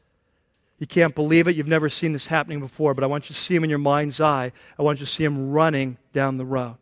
You 0.79 0.87
can't 0.87 1.13
believe 1.13 1.47
it. 1.47 1.55
You've 1.55 1.67
never 1.67 1.89
seen 1.89 2.13
this 2.13 2.27
happening 2.27 2.59
before, 2.59 2.93
but 2.93 3.03
I 3.03 3.07
want 3.07 3.29
you 3.29 3.33
to 3.33 3.39
see 3.39 3.55
him 3.55 3.63
in 3.63 3.69
your 3.69 3.79
mind's 3.79 4.19
eye. 4.19 4.51
I 4.77 4.83
want 4.83 4.99
you 4.99 5.05
to 5.05 5.11
see 5.11 5.23
him 5.23 5.51
running 5.51 5.97
down 6.13 6.37
the 6.37 6.45
road. 6.45 6.77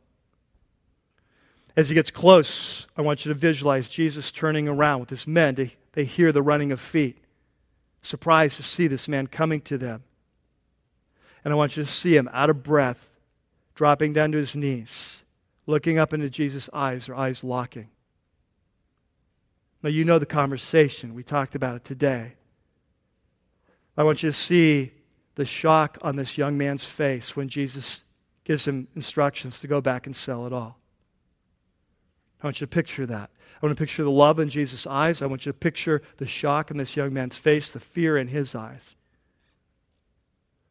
As 1.78 1.90
he 1.90 1.96
gets 1.96 2.12
close, 2.12 2.88
I 2.96 3.02
want 3.02 3.26
you 3.26 3.34
to 3.34 3.40
visualize 3.40 3.90
Jesus 3.90 4.32
turning 4.32 4.68
around 4.68 5.02
with 5.02 5.10
his 5.10 5.28
men. 5.28 5.56
They, 5.56 5.76
they 5.92 6.06
hear 6.06 6.32
the 6.32 6.42
running 6.42 6.72
of 6.72 6.80
feet 6.80 7.18
surprised 8.06 8.58
to 8.58 8.64
see 8.64 8.88
this 8.88 9.08
man 9.08 9.28
coming 9.28 9.62
to 9.62 9.78
them. 9.78 10.04
And 11.44 11.54
I 11.54 11.58
want 11.58 11.76
you 11.76 11.84
to 11.84 11.90
see 11.90 12.16
him 12.16 12.30
out 12.32 12.50
of 12.50 12.64
breath, 12.64 13.12
dropping 13.74 14.14
down 14.14 14.32
to 14.32 14.38
his 14.38 14.56
knees, 14.56 15.24
looking 15.66 15.98
up 15.98 16.14
into 16.14 16.30
Jesus' 16.30 16.70
eyes, 16.74 17.08
their 17.08 17.16
eyes 17.16 17.44
locking. 17.44 17.90
Now, 19.82 19.90
you 19.90 20.04
know 20.04 20.18
the 20.18 20.26
conversation. 20.26 21.14
We 21.14 21.24
talked 21.24 21.54
about 21.54 21.76
it 21.76 21.84
today. 21.84 22.34
I 23.98 24.04
want 24.04 24.24
you 24.24 24.30
to 24.30 24.34
see 24.34 24.92
the 25.36 25.46
shock 25.46 25.98
on 26.02 26.16
this 26.16 26.38
young 26.38 26.58
man's 26.58 26.86
face 26.86 27.36
when 27.36 27.50
Jesus 27.50 28.04
gives 28.44 28.68
him 28.68 28.88
instructions 28.96 29.60
to 29.60 29.68
go 29.68 29.82
back 29.82 30.06
and 30.06 30.16
sell 30.16 30.46
it 30.48 30.54
all. 30.54 30.80
I 32.42 32.48
want 32.48 32.62
you 32.62 32.68
to 32.68 32.72
picture 32.72 33.06
that. 33.06 33.30
I 33.66 33.68
want 33.68 33.80
to 33.80 33.82
picture 33.82 34.04
the 34.04 34.12
love 34.12 34.38
in 34.38 34.50
Jesus' 34.52 34.86
eyes. 34.86 35.24
I 35.24 35.26
want 35.26 35.48
you 35.48 35.52
to 35.52 35.58
picture 35.58 36.04
the 36.18 36.28
shock 36.28 36.70
in 36.70 36.78
this 36.78 36.96
young 36.96 37.12
man's 37.12 37.40
face, 37.40 37.72
the 37.72 37.80
fear 37.80 38.16
in 38.16 38.28
his 38.28 38.54
eyes. 38.54 38.94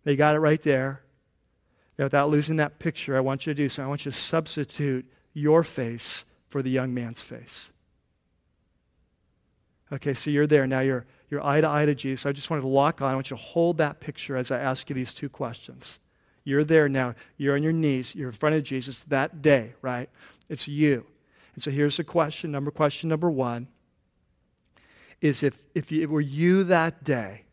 They 0.05 0.15
got 0.15 0.37
it 0.37 0.39
right 0.39 0.63
there. 0.63 1.03
Now, 1.99 2.05
without 2.05 2.31
losing 2.31 2.59
that 2.59 2.79
picture, 2.79 3.17
I 3.17 3.21
want 3.21 3.47
you 3.47 3.53
to 3.53 3.57
do 3.57 3.69
something. 3.69 3.87
I 3.87 3.89
want 3.89 4.07
you 4.07 4.13
to 4.13 4.17
substitute 4.17 5.11
your 5.33 5.65
face 5.65 6.25
for 6.47 6.63
the 6.63 6.71
young 6.71 6.95
man's 6.95 7.21
face. 7.21 7.73
Okay, 9.93 10.15
so 10.15 10.31
you're 10.31 10.47
there. 10.47 10.69
Now 10.69 10.79
you're, 10.79 11.05
you're 11.31 11.45
eye 11.45 11.63
to 11.63 11.69
eye 11.69 11.87
to 11.87 11.97
Jesus. 11.97 12.27
I 12.27 12.31
just 12.31 12.49
wanted 12.49 12.63
to 12.63 12.69
lock 12.69 13.03
on. 13.03 13.11
I 13.11 13.15
want 13.17 13.29
you 13.29 13.37
to 13.37 13.43
hold 13.43 13.79
that 13.79 13.99
picture 13.99 14.37
as 14.37 14.53
I 14.53 14.61
ask 14.61 14.89
you 14.89 14.95
these 14.95 15.13
two 15.13 15.29
questions. 15.29 15.99
You're 16.45 16.63
there 16.63 16.89
now. 16.89 17.17
You're 17.39 17.57
on 17.57 17.65
your 17.65 17.73
knees. 17.73 18.15
You're 18.15 18.29
in 18.29 18.35
front 18.35 18.55
of 18.55 18.63
Jesus 18.63 19.03
that 19.09 19.43
day, 19.43 19.73
right? 19.83 20.09
It's 20.49 20.69
you. 20.69 21.07
And 21.55 21.63
so 21.63 21.71
here's 21.71 21.97
the 21.97 22.05
question 22.05 22.51
number 22.51 22.71
question 22.71 23.09
number 23.09 23.31
one 23.31 23.69
is 25.21 25.43
if, 25.43 25.63
if 25.75 25.91
it 25.91 26.07
were 26.07 26.21
you 26.21 26.65
that 26.65 27.05
day, 27.05 27.45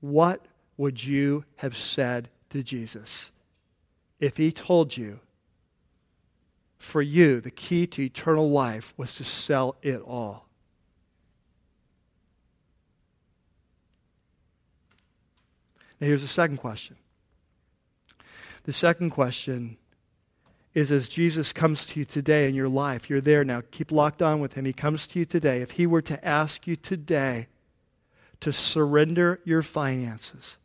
what 0.00 0.44
would 0.76 1.04
you 1.04 1.44
have 1.56 1.76
said 1.76 2.28
to 2.50 2.62
Jesus 2.62 3.30
if 4.20 4.36
he 4.36 4.52
told 4.52 4.96
you 4.96 5.20
for 6.76 7.00
you 7.00 7.40
the 7.40 7.50
key 7.50 7.86
to 7.86 8.02
eternal 8.02 8.50
life 8.50 8.92
was 8.96 9.14
to 9.14 9.24
sell 9.24 9.76
it 9.82 10.00
all? 10.00 10.46
Now, 16.00 16.08
here's 16.08 16.22
the 16.22 16.28
second 16.28 16.58
question. 16.58 16.96
The 18.64 18.72
second 18.72 19.10
question 19.10 19.78
is 20.76 20.92
as 20.92 21.08
Jesus 21.08 21.54
comes 21.54 21.86
to 21.86 21.98
you 21.98 22.04
today 22.04 22.46
in 22.46 22.54
your 22.54 22.68
life, 22.68 23.08
you're 23.08 23.22
there 23.22 23.42
now, 23.44 23.62
keep 23.70 23.90
locked 23.90 24.20
on 24.20 24.40
with 24.40 24.52
him. 24.52 24.66
He 24.66 24.74
comes 24.74 25.06
to 25.06 25.18
you 25.18 25.24
today. 25.24 25.62
If 25.62 25.70
he 25.72 25.86
were 25.86 26.02
to 26.02 26.22
ask 26.22 26.66
you 26.66 26.76
today 26.76 27.46
to 28.40 28.52
surrender 28.52 29.40
your 29.42 29.62
finances, 29.62 30.58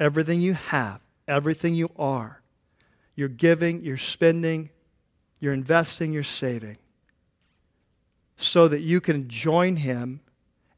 everything 0.00 0.40
you 0.40 0.54
have, 0.54 1.02
everything 1.28 1.74
you 1.74 1.90
are, 1.98 2.40
you're 3.14 3.28
giving, 3.28 3.82
you're 3.84 3.98
spending, 3.98 4.70
you're 5.38 5.52
investing, 5.52 6.14
you're 6.14 6.22
saving, 6.22 6.78
so 8.38 8.66
that 8.66 8.80
you 8.80 8.98
can 8.98 9.28
join 9.28 9.76
him 9.76 10.20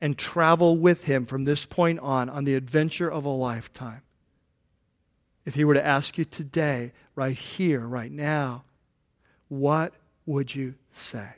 and 0.01 0.19
travel 0.19 0.77
with 0.77 1.05
him 1.05 1.25
from 1.25 1.45
this 1.45 1.67
point 1.67 2.01
on 2.01 2.29
on 2.29 2.43
the 2.43 2.57
adventure 2.57 3.09
of 3.09 3.25
a 3.25 3.29
lifetime. 3.29 4.03
If 5.47 5.55
he 5.55 5.65
were 5.65 5.75
to 5.75 5.87
ask 5.87 6.19
you 6.19 6.25
today, 6.25 6.93
right 7.15 7.37
here, 7.37 7.81
right 7.81 8.11
now, 8.11 8.65
what 9.49 9.95
would 10.27 10.55
you 10.55 10.75
say? 10.93 11.29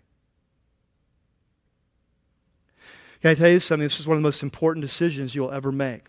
Can 3.20 3.32
I 3.32 3.34
tell 3.34 3.50
you 3.50 3.60
something? 3.60 3.84
This 3.84 4.00
is 4.00 4.08
one 4.08 4.16
of 4.16 4.22
the 4.22 4.26
most 4.26 4.42
important 4.42 4.82
decisions 4.82 5.34
you'll 5.34 5.50
ever 5.50 5.70
make. 5.70 6.04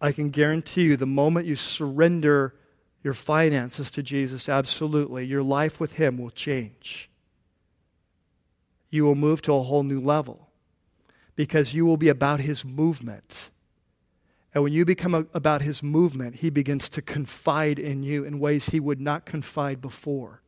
I 0.00 0.12
can 0.12 0.28
guarantee 0.28 0.82
you 0.82 0.96
the 0.96 1.06
moment 1.06 1.46
you 1.46 1.56
surrender 1.56 2.54
your 3.02 3.14
finances 3.14 3.90
to 3.92 4.02
Jesus, 4.02 4.48
absolutely, 4.48 5.24
your 5.24 5.42
life 5.42 5.80
with 5.80 5.92
Him 5.92 6.18
will 6.18 6.30
change. 6.30 7.08
You 8.90 9.04
will 9.04 9.14
move 9.14 9.40
to 9.42 9.54
a 9.54 9.62
whole 9.62 9.82
new 9.82 10.00
level 10.00 10.50
because 11.36 11.72
you 11.72 11.86
will 11.86 11.96
be 11.96 12.08
about 12.08 12.40
His 12.40 12.64
movement 12.64 13.50
and 14.54 14.64
when 14.64 14.72
you 14.72 14.84
become 14.84 15.14
a, 15.14 15.26
about 15.34 15.62
his 15.62 15.82
movement, 15.82 16.36
he 16.36 16.50
begins 16.50 16.88
to 16.90 17.02
confide 17.02 17.78
in 17.78 18.02
you 18.02 18.24
in 18.24 18.40
ways 18.40 18.70
he 18.70 18.80
would 18.80 19.00
not 19.00 19.26
confide 19.26 19.80
before. 19.80 20.42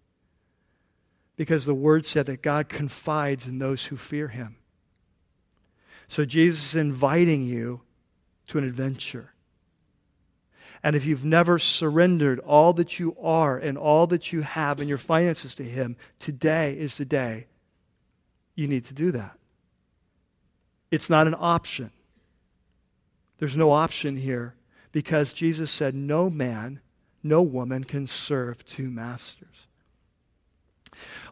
Because 1.36 1.64
the 1.64 1.74
word 1.74 2.06
said 2.06 2.26
that 2.26 2.42
God 2.42 2.68
confides 2.68 3.46
in 3.46 3.58
those 3.58 3.86
who 3.86 3.96
fear 3.96 4.28
him. 4.28 4.56
So 6.08 6.24
Jesus 6.24 6.74
is 6.74 6.80
inviting 6.80 7.44
you 7.44 7.82
to 8.48 8.58
an 8.58 8.64
adventure. 8.64 9.32
And 10.82 10.96
if 10.96 11.04
you've 11.04 11.24
never 11.24 11.58
surrendered 11.58 12.40
all 12.40 12.72
that 12.74 12.98
you 12.98 13.16
are 13.22 13.56
and 13.56 13.76
all 13.76 14.06
that 14.08 14.32
you 14.32 14.40
have 14.40 14.80
and 14.80 14.88
your 14.88 14.98
finances 14.98 15.54
to 15.56 15.62
Him, 15.62 15.96
today 16.18 16.72
is 16.72 16.96
the 16.96 17.04
day 17.04 17.46
you 18.54 18.66
need 18.66 18.84
to 18.86 18.94
do 18.94 19.12
that. 19.12 19.38
It's 20.90 21.10
not 21.10 21.26
an 21.26 21.36
option. 21.38 21.92
There's 23.40 23.56
no 23.56 23.70
option 23.72 24.18
here 24.18 24.54
because 24.92 25.32
Jesus 25.32 25.70
said, 25.70 25.94
No 25.94 26.28
man, 26.28 26.80
no 27.22 27.42
woman 27.42 27.84
can 27.84 28.06
serve 28.06 28.64
two 28.66 28.90
masters. 28.90 29.66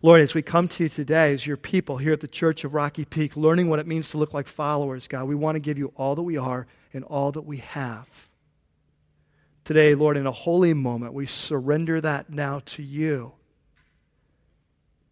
Lord, 0.01 0.23
as 0.23 0.35
we 0.35 0.41
come 0.41 0.69
to 0.69 0.85
you 0.85 0.89
today 0.89 1.35
as 1.35 1.47
your 1.47 1.59
people 1.59 1.99
here 1.99 2.15
at 2.15 2.21
the 2.21 2.27
Church 2.27 2.65
of 2.65 2.73
Rocky 2.73 3.05
Peak, 3.05 3.37
learning 3.37 3.69
what 3.69 3.79
it 3.79 3.87
means 3.87 4.09
to 4.11 4.19
look 4.19 4.33
like 4.33 4.47
followers, 4.47 5.07
God, 5.07 5.29
we 5.29 5.35
want 5.35 5.57
to 5.57 5.61
give 5.61 5.77
you 5.77 5.93
all 5.97 6.15
that 6.15 6.23
we 6.23 6.39
are 6.39 6.67
and 6.95 7.05
all 7.05 7.31
that 7.33 7.43
we 7.43 7.59
have. 7.59 8.31
Today, 9.65 9.95
Lord, 9.95 10.17
in 10.17 10.27
a 10.27 10.33
holy 10.33 10.73
moment, 10.73 11.13
we 11.13 11.27
surrender 11.27 12.01
that 12.01 12.31
now 12.31 12.61
to 12.67 12.83
you 12.83 13.33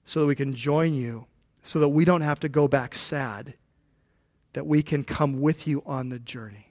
so 0.06 0.20
that 0.20 0.26
we 0.26 0.34
can 0.34 0.54
join 0.54 0.94
you, 0.94 1.26
so 1.62 1.78
that 1.80 1.90
we 1.90 2.06
don't 2.06 2.22
have 2.22 2.40
to 2.40 2.48
go 2.48 2.66
back 2.66 2.94
sad, 2.94 3.52
that 4.54 4.66
we 4.66 4.82
can 4.82 5.04
come 5.04 5.42
with 5.42 5.66
you 5.66 5.82
on 5.84 6.08
the 6.08 6.18
journey. 6.18 6.65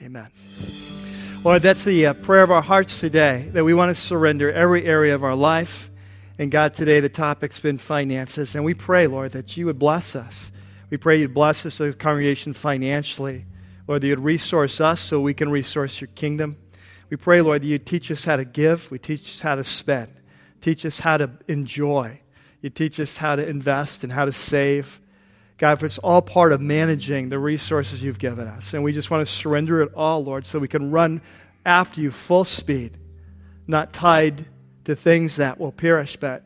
Amen. 0.00 0.28
Lord, 1.42 1.62
that's 1.62 1.84
the 1.84 2.06
uh, 2.06 2.12
prayer 2.14 2.42
of 2.42 2.50
our 2.50 2.62
hearts 2.62 3.00
today, 3.00 3.48
that 3.52 3.64
we 3.64 3.74
want 3.74 3.94
to 3.94 4.00
surrender 4.00 4.52
every 4.52 4.84
area 4.84 5.14
of 5.14 5.24
our 5.24 5.34
life. 5.34 5.90
And 6.38 6.50
God, 6.52 6.74
today 6.74 7.00
the 7.00 7.08
topic's 7.08 7.58
been 7.58 7.78
finances. 7.78 8.54
And 8.54 8.64
we 8.64 8.74
pray, 8.74 9.08
Lord, 9.08 9.32
that 9.32 9.56
you 9.56 9.66
would 9.66 9.78
bless 9.78 10.14
us 10.14 10.52
We 10.90 10.96
pray 10.96 11.20
you'd 11.20 11.34
bless 11.34 11.66
us 11.66 11.80
as 11.80 11.94
a 11.94 11.96
congregation 11.96 12.54
financially. 12.54 13.44
Lord, 13.86 14.02
that 14.02 14.06
you'd 14.06 14.20
resource 14.20 14.80
us 14.80 15.00
so 15.00 15.20
we 15.20 15.34
can 15.34 15.50
resource 15.50 16.00
your 16.00 16.08
kingdom. 16.14 16.56
We 17.10 17.16
pray, 17.16 17.42
Lord, 17.42 17.62
that 17.62 17.66
you'd 17.66 17.86
teach 17.86 18.10
us 18.10 18.24
how 18.24 18.36
to 18.36 18.44
give. 18.44 18.90
We 18.90 18.98
teach 18.98 19.28
us 19.30 19.40
how 19.40 19.54
to 19.56 19.64
spend. 19.64 20.12
Teach 20.60 20.86
us 20.86 21.00
how 21.00 21.18
to 21.18 21.30
enjoy. 21.46 22.20
You 22.62 22.70
teach 22.70 22.98
us 23.00 23.18
how 23.18 23.36
to 23.36 23.46
invest 23.46 24.02
and 24.02 24.12
how 24.12 24.24
to 24.24 24.32
save. 24.32 25.00
God, 25.58 25.80
for 25.80 25.86
it's 25.86 25.98
all 25.98 26.22
part 26.22 26.52
of 26.52 26.60
managing 26.60 27.28
the 27.28 27.38
resources 27.38 28.02
you've 28.02 28.20
given 28.20 28.46
us. 28.46 28.74
And 28.74 28.84
we 28.84 28.92
just 28.92 29.10
want 29.10 29.26
to 29.26 29.32
surrender 29.32 29.82
it 29.82 29.92
all, 29.94 30.24
Lord, 30.24 30.46
so 30.46 30.60
we 30.60 30.68
can 30.68 30.92
run 30.92 31.20
after 31.66 32.00
you 32.00 32.12
full 32.12 32.44
speed, 32.44 32.96
not 33.66 33.92
tied 33.92 34.46
to 34.84 34.94
things 34.94 35.36
that 35.36 35.58
will 35.58 35.72
perish, 35.72 36.16
but 36.16 36.44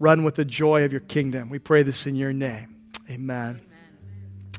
run 0.00 0.24
with 0.24 0.34
the 0.34 0.44
joy 0.44 0.84
of 0.84 0.90
your 0.90 1.00
kingdom. 1.00 1.48
We 1.50 1.60
pray 1.60 1.84
this 1.84 2.06
in 2.06 2.16
your 2.16 2.32
name. 2.32 2.76
Amen. 3.08 3.60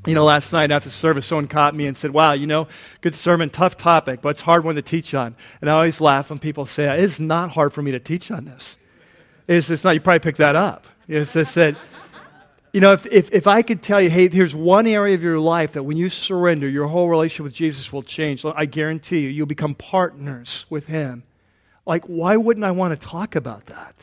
You 0.06 0.16
know, 0.16 0.26
last 0.26 0.52
night 0.52 0.72
after 0.72 0.90
service, 0.90 1.26
someone 1.26 1.48
caught 1.48 1.76
me 1.76 1.86
and 1.86 1.98
said, 1.98 2.12
Wow, 2.12 2.34
you 2.34 2.48
know, 2.48 2.68
good 3.02 3.16
sermon, 3.16 3.50
tough 3.50 3.78
topic, 3.78 4.22
but 4.22 4.30
it's 4.30 4.42
hard 4.42 4.64
one 4.64 4.76
to 4.76 4.82
teach 4.82 5.14
on. 5.14 5.36
And 5.62 5.70
I 5.70 5.74
always 5.74 6.02
laugh 6.02 6.30
when 6.30 6.40
people 6.40 6.66
say, 6.66 7.00
It's 7.00 7.20
not 7.20 7.52
hard 7.52 7.74
for 7.74 7.82
me 7.82 7.92
to 7.92 8.00
teach 8.00 8.32
on 8.32 8.46
this. 8.46 8.78
It's 9.48 9.68
just 9.68 9.84
not, 9.84 9.92
you 9.92 10.02
probably 10.02 10.20
picked 10.20 10.40
that 10.40 10.56
up. 10.56 10.88
It's 11.08 11.34
just 11.34 11.56
that 11.56 11.78
you 12.74 12.82
know, 12.82 12.93
if, 12.93 13.05
if, 13.05 13.32
if 13.32 13.45
I 13.45 13.61
could 13.61 13.84
tell 13.84 14.01
you, 14.01 14.09
hey, 14.09 14.28
here's 14.30 14.55
one 14.55 14.88
area 14.88 15.13
of 15.13 15.21
your 15.21 15.39
life 15.39 15.74
that 15.74 15.84
when 15.84 15.95
you 15.95 16.09
surrender, 16.09 16.67
your 16.67 16.88
whole 16.88 17.07
relationship 17.07 17.43
with 17.43 17.53
Jesus 17.53 17.93
will 17.93 18.01
change, 18.01 18.43
I 18.43 18.65
guarantee 18.65 19.19
you, 19.19 19.30
you'll 19.30 19.45
become 19.45 19.76
partners 19.76 20.65
with 20.71 20.88
Him. 20.88 21.21
Like, 21.86 22.05
why 22.05 22.36
wouldn't 22.36 22.65
I 22.65 22.71
want 22.71 22.99
to 22.99 23.07
talk 23.07 23.36
about 23.36 23.67
that? 23.67 23.93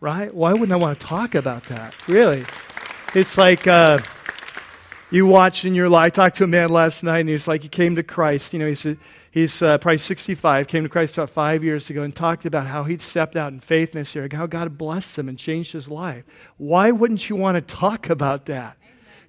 Right? 0.00 0.34
Why 0.34 0.52
wouldn't 0.52 0.72
I 0.72 0.76
want 0.76 0.98
to 0.98 1.06
talk 1.06 1.36
about 1.36 1.66
that? 1.66 1.94
Really? 2.08 2.44
It's 3.14 3.38
like 3.38 3.68
uh, 3.68 4.00
you 5.12 5.26
watch 5.26 5.64
in 5.64 5.76
your 5.76 5.88
life. 5.88 6.06
I 6.06 6.10
talked 6.10 6.36
to 6.38 6.44
a 6.44 6.48
man 6.48 6.70
last 6.70 7.04
night, 7.04 7.20
and 7.20 7.28
he's 7.28 7.46
like, 7.46 7.62
he 7.62 7.68
came 7.68 7.94
to 7.94 8.02
Christ. 8.02 8.52
You 8.52 8.58
know, 8.58 8.66
he 8.66 8.74
said, 8.74 8.98
He's 9.34 9.62
uh, 9.62 9.78
probably 9.78 9.98
65, 9.98 10.68
came 10.68 10.84
to 10.84 10.88
Christ 10.88 11.14
about 11.14 11.28
five 11.28 11.64
years 11.64 11.90
ago 11.90 12.04
and 12.04 12.14
talked 12.14 12.46
about 12.46 12.68
how 12.68 12.84
he'd 12.84 13.02
stepped 13.02 13.34
out 13.34 13.52
in 13.52 13.58
faith 13.58 13.92
in 13.92 14.00
this 14.00 14.14
area, 14.14 14.28
how 14.32 14.46
God 14.46 14.78
blessed 14.78 15.18
him 15.18 15.28
and 15.28 15.36
changed 15.36 15.72
his 15.72 15.88
life. 15.88 16.22
Why 16.56 16.92
wouldn't 16.92 17.28
you 17.28 17.34
want 17.34 17.56
to 17.56 17.60
talk 17.60 18.08
about 18.08 18.46
that? 18.46 18.76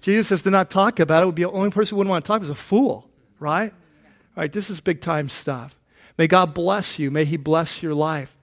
Jesus 0.01 0.27
says 0.27 0.43
to 0.43 0.51
not 0.51 0.69
talk 0.69 0.99
about 0.99 1.23
it 1.23 1.25
would 1.25 1.33
be 1.33 1.41
the 1.41 1.49
only 1.49 1.71
person 1.71 1.95
who 1.95 1.97
wouldn't 1.97 2.11
want 2.11 2.23
to 2.23 2.27
talk 2.27 2.43
is 2.43 2.51
a 2.51 2.53
fool, 2.53 3.09
right? 3.39 3.71
All 3.71 4.41
right, 4.43 4.51
this 4.51 4.69
is 4.69 4.79
big 4.79 5.01
time 5.01 5.27
stuff. 5.27 5.79
May 6.19 6.27
God 6.27 6.53
bless 6.53 6.99
you. 6.99 7.09
May 7.09 7.25
He 7.25 7.35
bless 7.35 7.81
your 7.81 7.95
life. 7.95 8.37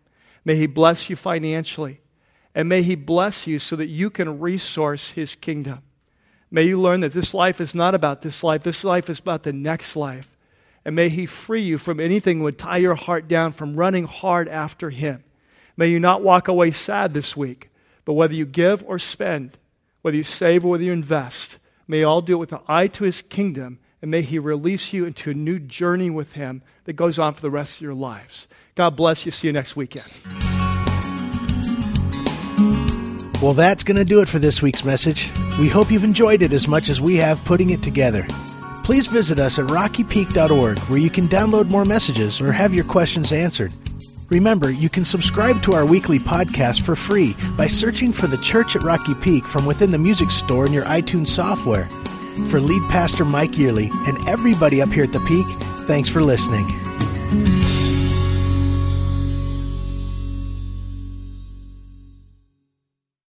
May 0.45 0.57
He 0.57 0.67
bless 0.67 1.09
you 1.09 1.15
financially. 1.15 2.01
And 2.57 2.69
may 2.69 2.83
He 2.83 2.97
bless 2.97 3.47
you 3.47 3.61
so 3.61 3.77
that 3.77 3.87
you 3.87 4.11
can 4.11 4.41
resource 4.41 5.13
His 5.13 5.37
kingdom. 5.37 5.83
May 6.51 6.65
you 6.65 6.81
learn 6.81 7.03
that 7.03 7.13
this 7.13 7.33
life 7.33 7.61
is 7.61 7.73
not 7.73 7.95
about 7.95 8.23
this 8.23 8.43
life, 8.43 8.65
this 8.65 8.83
life 8.83 9.09
is 9.09 9.21
about 9.21 9.45
the 9.45 9.53
next 9.53 9.95
life. 9.95 10.32
And 10.85 10.97
may 10.97 11.09
He 11.09 11.27
free 11.27 11.63
you 11.63 11.79
from 11.79 12.01
anything 12.01 12.39
that 12.39 12.45
would 12.45 12.59
tie 12.59 12.79
your 12.79 12.95
heart 12.95 13.29
down 13.29 13.53
from 13.53 13.77
running 13.77 14.05
hard 14.05 14.49
after 14.49 14.91
Him. 14.91 15.23
May 15.77 15.89
you 15.89 16.01
not 16.01 16.23
walk 16.23 16.49
away 16.49 16.71
sad 16.71 17.15
this 17.15 17.37
week, 17.37 17.71
but 18.05 18.15
whether 18.15 18.35
you 18.35 18.45
give 18.45 18.83
or 18.87 18.99
spend, 18.99 19.59
whether 20.03 20.17
you 20.17 20.23
save 20.23 20.65
or 20.65 20.73
whether 20.73 20.85
you 20.85 20.93
invest, 20.93 21.59
may 21.87 22.01
you 22.01 22.09
all 22.09 22.21
do 22.21 22.35
it 22.35 22.39
with 22.39 22.53
an 22.53 22.61
eye 22.67 22.89
to 22.89 23.05
His 23.05 23.23
kingdom, 23.23 23.79
and 24.01 24.11
may 24.11 24.23
He 24.23 24.39
release 24.39 24.93
you 24.93 25.07
into 25.07 25.31
a 25.31 25.35
new 25.35 25.59
journey 25.59 26.11
with 26.11 26.33
Him 26.33 26.63
that 26.85 26.95
goes 26.95 27.19
on 27.19 27.33
for 27.33 27.41
the 27.41 27.51
rest 27.51 27.77
of 27.77 27.83
your 27.83 27.95
lives. 27.95 28.49
God 28.75 28.97
bless 28.97 29.25
you. 29.25 29.31
See 29.31 29.47
you 29.47 29.53
next 29.53 29.77
weekend. 29.77 30.11
Well, 33.41 33.55
that's 33.55 33.83
going 33.83 33.97
to 33.97 34.05
do 34.05 34.21
it 34.21 34.29
for 34.29 34.39
this 34.39 34.63
week's 34.63 34.85
message. 34.85 35.31
We 35.59 35.69
hope 35.69 35.91
you've 35.91 36.05
enjoyed 36.05 36.43
it 36.43 36.53
as 36.53 36.69
much 36.69 36.89
as 36.89 37.01
we 37.01 37.17
have 37.17 37.45
putting 37.45 37.71
it 37.71 37.83
together 37.83 38.27
please 38.85 39.07
visit 39.07 39.39
us 39.39 39.59
at 39.59 39.67
rockypeak.org 39.67 40.79
where 40.81 40.99
you 40.99 41.11
can 41.11 41.29
download 41.29 41.69
more 41.69 41.85
messages 41.85 42.41
or 42.41 42.53
have 42.53 42.75
your 42.75 42.85
questions 42.85 43.33
answered. 43.33 43.73
Remember, 44.29 44.71
you 44.71 44.89
can 44.89 45.05
subscribe 45.05 45.63
to 45.63 45.75
our 45.75 45.85
weekly 45.85 46.19
podcast 46.19 46.81
for 46.81 46.97
free 46.97 47.37
by 47.57 47.67
searching 47.67 48.13
for 48.13 48.27
the 48.27 48.39
Church 48.39 48.75
at 48.77 48.83
Rocky 48.83 49.15
Peak 49.15 49.45
from 49.45 49.67
within 49.67 49.91
the 49.91 49.99
music 49.99 50.31
store 50.31 50.65
in 50.65 50.73
your 50.73 50.85
iTunes 50.85 51.29
software. 51.29 51.89
For 52.49 52.61
lead 52.61 52.83
pastor 52.91 53.27
Mike 53.27 53.53
Yearley 53.53 53.91
and 54.09 54.27
everybody 54.27 54.81
up 54.81 54.89
here 54.89 55.05
at 55.05 55.13
the 55.13 55.21
Peak, 55.21 55.47
thanks 55.87 56.09
for 56.09 56.23
listening. 56.23 56.67